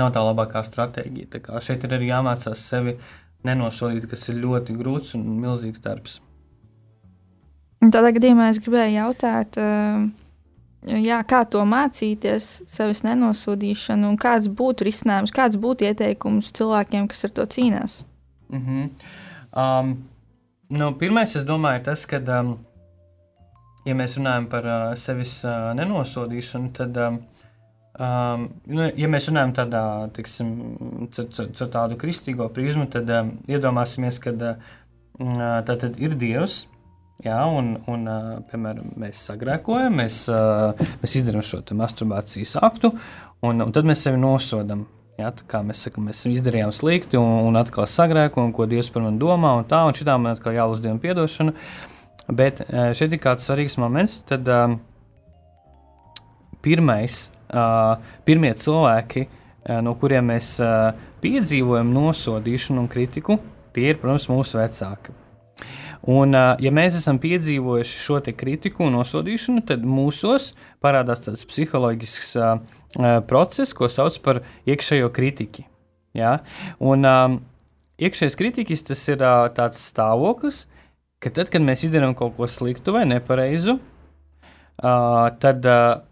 [0.00, 1.42] nav tā labākā stratēģija.
[1.46, 2.96] Tā šeit ir arī jāmācās sevi
[3.46, 6.20] nenosodīt, kas ir ļoti grūts un milzīgs darbs.
[7.82, 9.56] Tādā gadījumā es gribēju jautāt,
[11.02, 17.26] jā, kā to mācīties, sevis nenosodīšanu, un kāds būtu risinājums, kāds būtu ieteikums cilvēkiem, kas
[17.26, 18.04] ar to cīnās?
[18.52, 18.90] Mm -hmm.
[19.56, 19.96] um,
[20.68, 22.58] nu, pirmais, es domāju, ir tas, ka, um,
[23.84, 27.22] ja mēs runājam par uh, sevis uh, nenosodīšanu, tad um,
[27.92, 30.52] Um, nu, ja mēs runājam tādā, tiksim,
[31.12, 34.54] caur tādu kristīgo prizmu, tad um, iedomāsimies, ka uh,
[35.66, 36.62] tā tad ir Dievs.
[37.22, 38.08] Jā, un, un
[38.50, 40.24] piemēram, mēs sagrēkojam, mēs,
[41.04, 42.90] mēs izdarām šo masturbācijas aktu,
[43.46, 44.88] un, un tad mēs sevi nosodām.
[45.20, 49.22] Jā, kā mēs sakām, mēs izdarījām slikti, un, un atkal sagrēkojam, ko Dievs par mani
[49.22, 51.54] domā, un tā, un šitā man atkal jālūdz Dievam atdošanu.
[52.32, 52.64] Bet
[52.98, 54.18] šeit ir kāds svarīgs moments.
[54.26, 54.50] Tad
[56.64, 57.22] pirmais,
[58.26, 59.28] pirmie cilvēki,
[59.84, 60.56] no kuriem mēs
[61.22, 63.38] piedzīvojam nosodīšanu un kritiku,
[63.76, 65.21] tie ir, protams, mūsu vecāki.
[66.10, 70.50] Un, ja mēs esam piedzīvojuši šo kritiku un nosodīšanu, tad mūsos
[70.82, 72.56] parādās tāds psiholoģisks uh,
[73.30, 75.62] process, ko sauc par iekšējo kritiku.
[76.14, 76.40] Ja?
[76.82, 77.38] Un, um,
[78.02, 80.64] iekšējais kritiķis tas ir uh, tāds stāvoklis,
[81.22, 86.02] ka tad, kad mēs izdarām kaut ko sliktu vai nepareizu, uh, tad uh,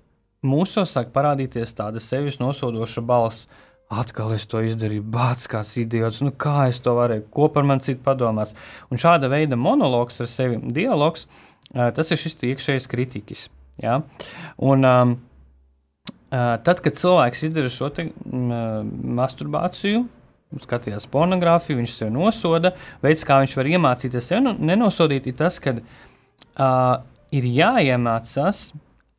[0.47, 3.51] mūsos sāk parādīties tāda sevis nosodoša balss.
[3.91, 7.83] Atkal es to izdarīju, bācis kāds idiots, nu kā es to varēju, ko par mani
[7.83, 8.55] citu padomās.
[8.87, 11.27] Un šāda veida monologs ar sevi, dialogs,
[11.75, 13.49] tas ir šis iekšējais kritiķis.
[13.83, 13.99] Ja?
[14.63, 15.17] Un, um,
[16.31, 18.55] tad, kad cilvēks izdara šo te, um,
[19.19, 20.07] masturbāciju,
[20.63, 22.77] skatījās pornogrāfiju, viņš sev nosoda.
[23.03, 27.03] Veids, kā viņš var iemācīties sevi nenosodīt, ir tas, ka uh,
[27.35, 28.69] ir jāiemācās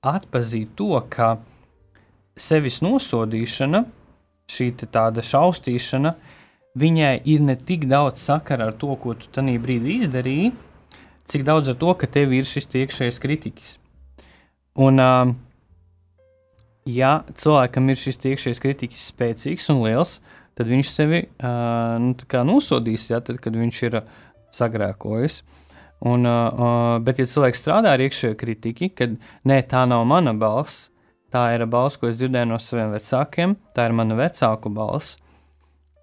[0.02, 1.35] atzīt to, ka
[2.39, 3.85] sevis nosodīšana,
[4.52, 6.15] šī tāda šausmīšana,
[6.80, 10.52] viņai ir ne tik daudz sakara ar to, ko tu tajā brīdī izdarīji,
[11.32, 13.72] cik daudz ar to, ka tev ir šis iekšējais kritiķis.
[14.82, 15.32] Un, uh,
[16.88, 20.19] ja cilvēkam ir šis iekšējais kritiķis spēcīgs un liels,
[20.60, 22.15] tad viņš sevi uh, nu,
[22.48, 24.02] nosodīs, ja, tad, kad viņš ir.
[24.03, 24.28] Uh,
[26.02, 29.14] Un, uh, bet, ja cilvēks strādā ar iekšējo kritiku, kad
[29.48, 30.90] nē, tā nav mana balss,
[31.32, 35.18] tā ir balss, ko es dzirdēju no saviem vecākiem, tā ir mana vecāku balss.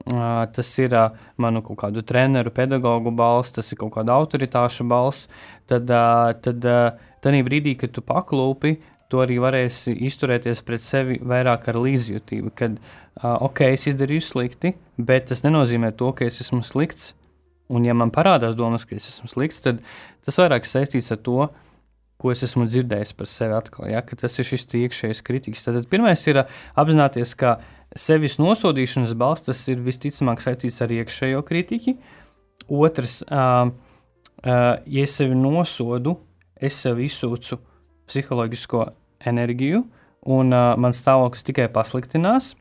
[0.09, 4.87] Uh, tas ir uh, manu kaut kādu treneru, pedagoģu balss, tas ir kaut kāda autoritāšu
[4.89, 5.27] balss.
[5.69, 6.95] Tad, uh, tad uh,
[7.25, 8.79] tajā brīdī, kad tu paklūpi,
[9.13, 12.55] tu arī varēsi izturēties pret sevi vairāk ar līdzjūtību.
[12.57, 17.13] Kad, uh, ok, es izdarīju slikti, bet tas nenozīmē to, ka es esmu slikts.
[17.69, 19.83] Un, ja man parādās domas, ka es esmu slikts, tad
[20.25, 21.51] tas vairāk saistīts ar to,
[22.19, 23.89] ko es esmu dzirdējis par sevi atkal.
[23.93, 24.03] Ja?
[24.03, 25.67] Tas ir šis iekšējais kritikas.
[25.67, 26.43] Tad pirmais ir
[26.79, 27.59] apzināties, ka
[27.97, 31.95] sevis nosodīšanas balsts tas ir visticamāk saistīts ar iekšējo kritiku.
[32.69, 36.19] Otrs, uh, uh, ja es sevi nosodu,
[36.59, 37.61] es sev izsūcu
[38.11, 38.83] psiholoģisko
[39.31, 39.85] enerģiju,
[40.35, 42.57] un uh, mans stāvoklis tikai pasliktinās.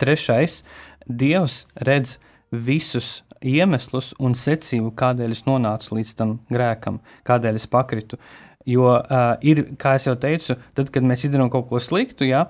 [0.00, 0.62] Trešais,
[1.04, 2.16] Dievs redz
[2.48, 8.18] visus iemeslus un secību, kādēļ es nonācu līdz tam grēkam, kādēļ es pakritu.
[8.64, 12.46] Jo uh, ir, kā jau teicu, tad, kad mēs izdarām kaut ko sliktu, ja,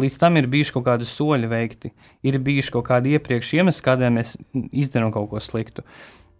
[0.00, 1.90] līdz tam ir bijuši kaut kādi soļi veikti,
[2.24, 4.32] ir bijuši kaut kādi iepriekš iemesli, kādēļ mēs
[4.72, 5.84] izdarām kaut ko sliktu.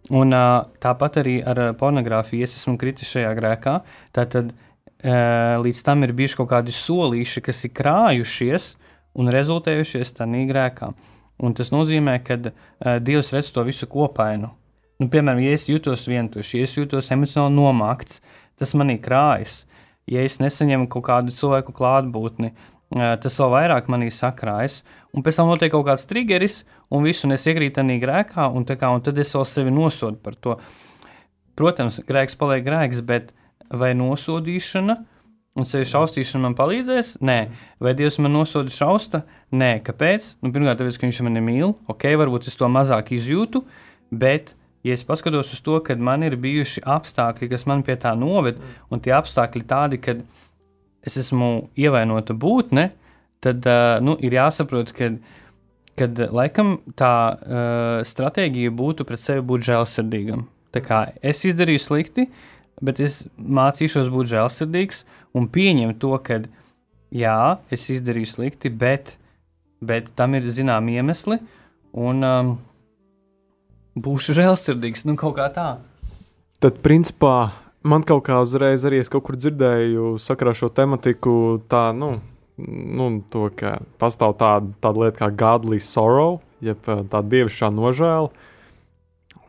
[0.09, 3.75] Un, uh, tāpat arī ar pornogrāfiju es esmu kritis šajā grēkā.
[4.17, 8.71] Tātad uh, līdz tam ir bijuši kaut kādi solīši, kas ir krājušies
[9.19, 10.89] un rezultējušies tādā grēkā.
[10.89, 11.13] Uh,
[11.43, 14.49] Un tas nozīmē, ka uh, Dievs redz to visu kopainu.
[14.97, 18.21] Nu, piemēram, ja es jūtos vientuļš, ja es jūtos emocionāli nomākts,
[18.57, 19.65] tas manī krājas.
[20.09, 24.81] Ja es nesaņemu kaut kādu cilvēku klātbūtni, uh, tas vēl vairāk manī sakrājas.
[25.13, 28.89] Un pēc tam notiek kaut kāds triggeris, un visu es iekrītu tajā grēkā, un, kā,
[28.89, 30.57] un tad es vēl sevi nosodu par to.
[31.57, 33.33] Protams, grēks paliek grēks, bet
[33.69, 34.97] vai nosodīšana?
[35.57, 37.15] Un ceļu šausmīšana man palīdzēs?
[37.25, 37.37] Nē,
[37.81, 39.23] vai Dievs man nosoda šausta?
[39.57, 40.35] Nē, kāpēc?
[40.43, 41.71] Nu, pirmkārt, tāpēc, ka viņš mani mīl.
[41.89, 43.63] Ok, varbūt es to mazāk izjūtu,
[44.13, 44.53] bet,
[44.85, 48.59] ja es paskatos uz to, ka man ir bijuši apstākļi, kas man pie tā noved,
[48.93, 50.19] un tie apstākļi tādi, ka
[51.07, 52.91] es esmu ievainota būtne,
[53.41, 55.15] tad uh, nu, ir jāsaprot, ka
[55.97, 60.43] kad laikam tā uh, stratēģija būtu pret sevi būt žēlsirdīgam.
[60.69, 65.03] Tā kā es izdarīju slikti, uh, bet es mācīšos būt žēlsirdīgs
[65.37, 66.41] un pieņemt to, ka
[67.13, 69.15] jā, es izdarīju slikti, bet,
[69.81, 71.39] bet tam ir zināmi iemesli,
[71.97, 72.55] un um,
[73.97, 75.05] būšu žēlsirdīgs.
[75.07, 75.69] Nu, kaut kā tā.
[76.61, 77.49] Tad, principā,
[77.85, 82.17] man kaut kā uzreiz arī es kaut kur dzirdēju, sakarā šo tematiku, tā, nu,
[82.57, 88.31] nu to, ka pastāv tāda, tāda lieta kā godly sorrow, jeb tā dievišķā nožēla.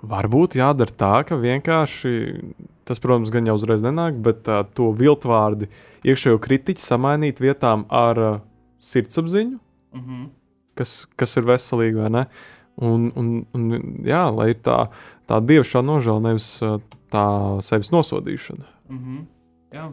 [0.08, 2.12] Varbūt jādara tā, ka vienkārši
[2.88, 5.68] Tas, protams, gan jau uzreiz nenāk, bet uh, to viltvārdu
[6.08, 8.38] iekšējo kritiķu samainīt vietām ar uh,
[8.80, 9.58] sirdsapziņu,
[9.92, 10.28] mm -hmm.
[10.78, 12.24] kas, kas ir veselīgi, vai ne?
[12.78, 13.70] Un, un, un
[14.06, 14.86] jā, lai ir tā,
[15.28, 16.78] tā dievišķā nožēla, nevis uh,
[17.12, 17.26] tā
[17.60, 18.64] sevis nosodīšana.
[18.88, 19.24] Mm -hmm.
[19.72, 19.90] Jā.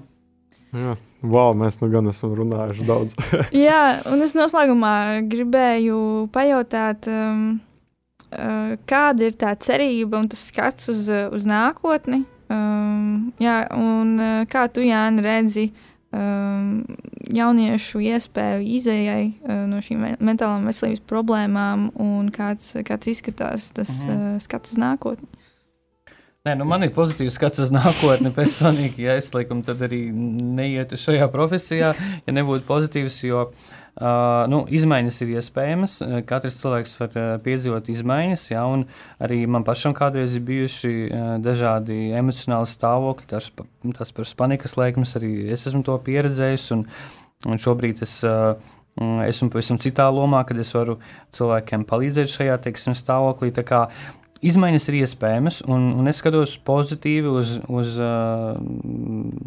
[0.76, 3.16] Jā, wow, mēs nu gan esam runājuši daudz.
[3.68, 7.60] Jā, un es noslēgumā gribēju pajautāt, um,
[8.32, 12.26] uh, kāda ir tā cerība un tas skats uz, uz nākotni,
[12.56, 15.66] Um, jā, un uh, kā tu, Jāni, redzi
[16.16, 16.84] um,
[17.34, 24.36] jauniešu iespēju izējai uh, no šīm mentālām veselības problēmām un kāds, kāds izskatās tas mhm.
[24.36, 25.30] uh, skats uz nākotni?
[26.46, 28.30] Nē, nu man ir pozitīvs skats uz nākotni.
[28.40, 34.44] Personīgi, ja es laikam tad arī neietu šajā profesijā, ja nebūtu pozitīvs, jo uh, Uh,
[34.52, 35.94] nu, izmaiņas ir iespējamas.
[36.28, 38.82] Katrs cilvēks var uh, piedzīvot izmaiņas, ja, un
[39.24, 43.48] arī man pašam kādreiz ir bijuši uh, dažādi emocionāli stāvokļi, tas,
[43.96, 46.66] tas par panikas lēkmes arī es esmu to pieredzējis.
[46.76, 46.84] Un,
[47.48, 48.58] un šobrīd es uh,
[49.00, 50.98] esmu pavisam citā lomā, kad es varu
[51.36, 53.56] cilvēkiem palīdzēt šajā teiksim, stāvoklī.
[54.46, 58.60] Izmaiņas ir iespējamas, un, un es skatos pozitīvi uz, uz uh,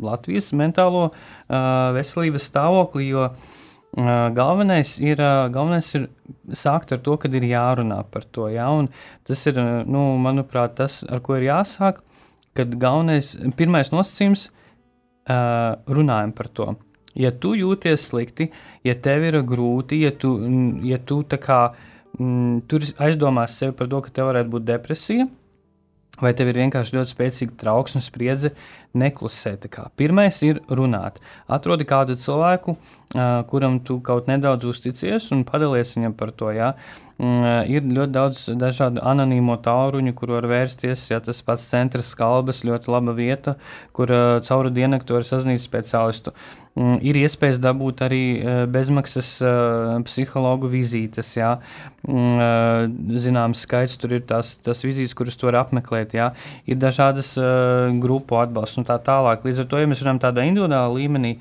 [0.00, 1.60] Latvijas mentālo uh,
[1.94, 3.56] veselības stāvokli, jo uh,
[3.96, 5.16] Galvenais ir,
[5.50, 6.08] galvenais ir
[6.54, 8.48] sākt ar to, ka ir jārunā par to.
[8.52, 8.68] Ja?
[8.70, 8.90] Un
[9.26, 9.58] tas ir,
[9.88, 12.02] nu, manuprāt, tas, ar ko ir jāsāk.
[12.58, 14.48] Kad galvenais, pirmais nosacījums,
[15.30, 16.68] uh, runājam par to.
[17.18, 18.50] Ja tu jūties slikti,
[18.86, 20.36] ja tev ir grūti, ja tu,
[20.86, 21.60] ja tu kā,
[22.20, 25.26] m, tur aizdomās sevi par to, ka tev varētu būt depresija,
[26.22, 28.52] vai tev ir vienkārši ļoti spēcīga trauksme, spriedze,
[28.94, 29.56] neklusē.
[29.96, 31.20] Pirmais ir runāt.
[31.48, 32.76] Atrodi kādu cilvēku,
[33.50, 36.52] kuram tu kaut nedaudz uzticies, un padalies viņam par to.
[36.54, 36.72] Ja?
[36.72, 41.08] Uh, ir ļoti daudz dažādu anonīmo tauruņu, kur var vērsties.
[41.10, 43.56] Ja tas pats centrs skalbas, ļoti laba vieta,
[43.92, 44.12] kur
[44.46, 46.30] cauru diennakti var sazināties speciālistu.
[46.78, 48.22] Mm, ir iespējas dabūt arī
[48.70, 49.32] bezmaksas
[50.06, 51.32] psihologu vizītes.
[51.34, 51.56] Ja?
[52.06, 56.14] Mm, zināms, skaits tur ir tās, tās vizītes, kuras tu vari apmeklēt.
[56.14, 56.30] Ja?
[56.70, 57.34] Ir dažādas
[57.98, 59.44] grupu atbalsts un tā tālāk.
[59.46, 61.36] Līdz ar to, ja mēs runājam tādā individuālā līmenī,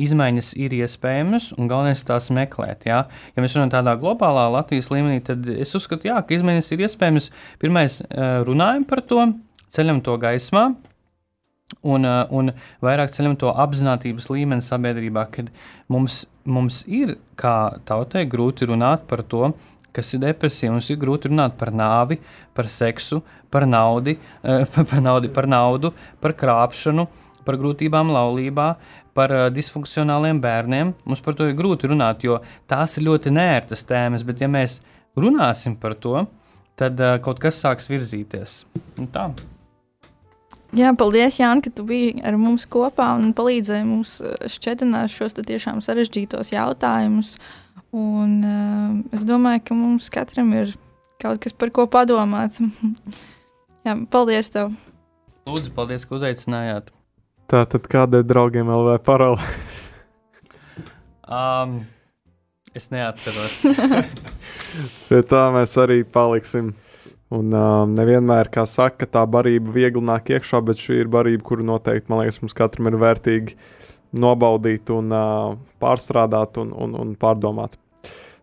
[0.00, 2.86] izmaiņas ir iespējamas un galvenais ir tās meklēt.
[2.88, 3.04] Ja,
[3.36, 7.28] ja mēs runājam tādā globālā Latvijas līmenī, tad es uzskatu, jā, ka izmaiņas ir iespējamas.
[7.62, 8.00] Pirmais,
[8.48, 9.26] runājam par to,
[9.72, 10.70] ceļam to gaismā.
[11.88, 12.50] Un, un
[12.84, 15.46] vairāk ceļam to apziņotības līmeni sabiedrībā, kad
[15.92, 19.54] mums, mums ir, kā tautai, grūti runāt par to,
[19.94, 20.72] kas ir depresija.
[20.72, 22.18] Mums ir grūti runāt par nāvi,
[22.56, 24.16] par seksu, par, naudi,
[24.74, 25.92] par, naudu, par naudu,
[26.22, 27.06] par krāpšanu,
[27.46, 28.68] par grūtībām laulībā,
[29.16, 30.92] par uh, disfunkcionāliem bērniem.
[31.04, 32.40] Mums par to ir grūti runāt, jo
[32.70, 34.80] tās ir ļoti nērtas tēmas, bet ja mēs
[35.18, 36.26] runāsim par to,
[36.78, 38.62] tad uh, kaut kas sāks virzīties.
[39.00, 39.30] Un tā.
[40.72, 44.14] Jā, paldies, Jānis, ka tu biji ar mums kopā un palīdzēji mums
[44.54, 47.34] šķietināt šos tiešām sarežģītos jautājumus.
[47.92, 50.72] Un, uh, es domāju, ka mums katram ir
[51.20, 52.56] kaut kas par ko padomāt.
[53.86, 54.72] Jā, paldies tev!
[55.44, 56.88] Lūdzu, paldies, ka uzaicinājāt!
[57.52, 59.42] Tā tad kādai draugiem LV parole?
[61.28, 61.82] um,
[62.72, 63.58] es neatceros.
[65.10, 66.72] Pie tā mēs arī paliksim.
[67.32, 71.68] Un um, nevienmēr, kā saka, tā barība viegli nāk iekšā, bet šī ir barība, kuru
[71.68, 73.56] noteikti, man liekas, mums katram ir vērtīgi
[74.16, 77.78] nobaudīt un uh, pārstrādāt un, un, un pārdomāt.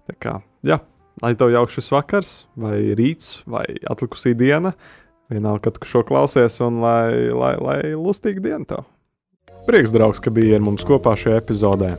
[0.09, 0.31] Tā kā,
[0.65, 0.79] jā,
[1.21, 4.73] lai tev jauks vakars, vai rīts, vai atlikusī diena,
[5.29, 8.87] vienalga, kad tu šo klausies, un lai, lai, lai lustīga diena tev!
[9.67, 11.91] Prieks, draugs, ka biji ar mums kopā šajā epizodē.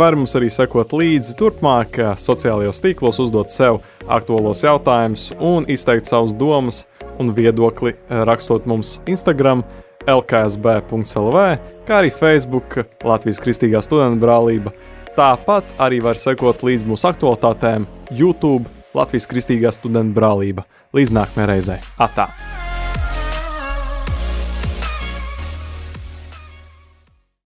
[0.00, 6.32] Var mums arī sekot līdzi turpmāk, sociālajos tīklos, uzdot sev aktuālos jautājumus un izteikt savus
[6.36, 6.86] domas
[7.20, 9.64] un viedokli, rakstot mums Instagram,
[10.08, 11.44] lksb.lv,
[11.88, 14.72] kā arī Facebook, Latvijas Kristīgā studentu brālība.
[15.18, 20.62] Tāpat arī var sekot līdzi mūsu aktualitātēm YouTube, Latvijas Kristīgā studentu brālība.
[20.94, 21.82] Līdz nākamajai reizei!
[21.98, 22.30] Atā!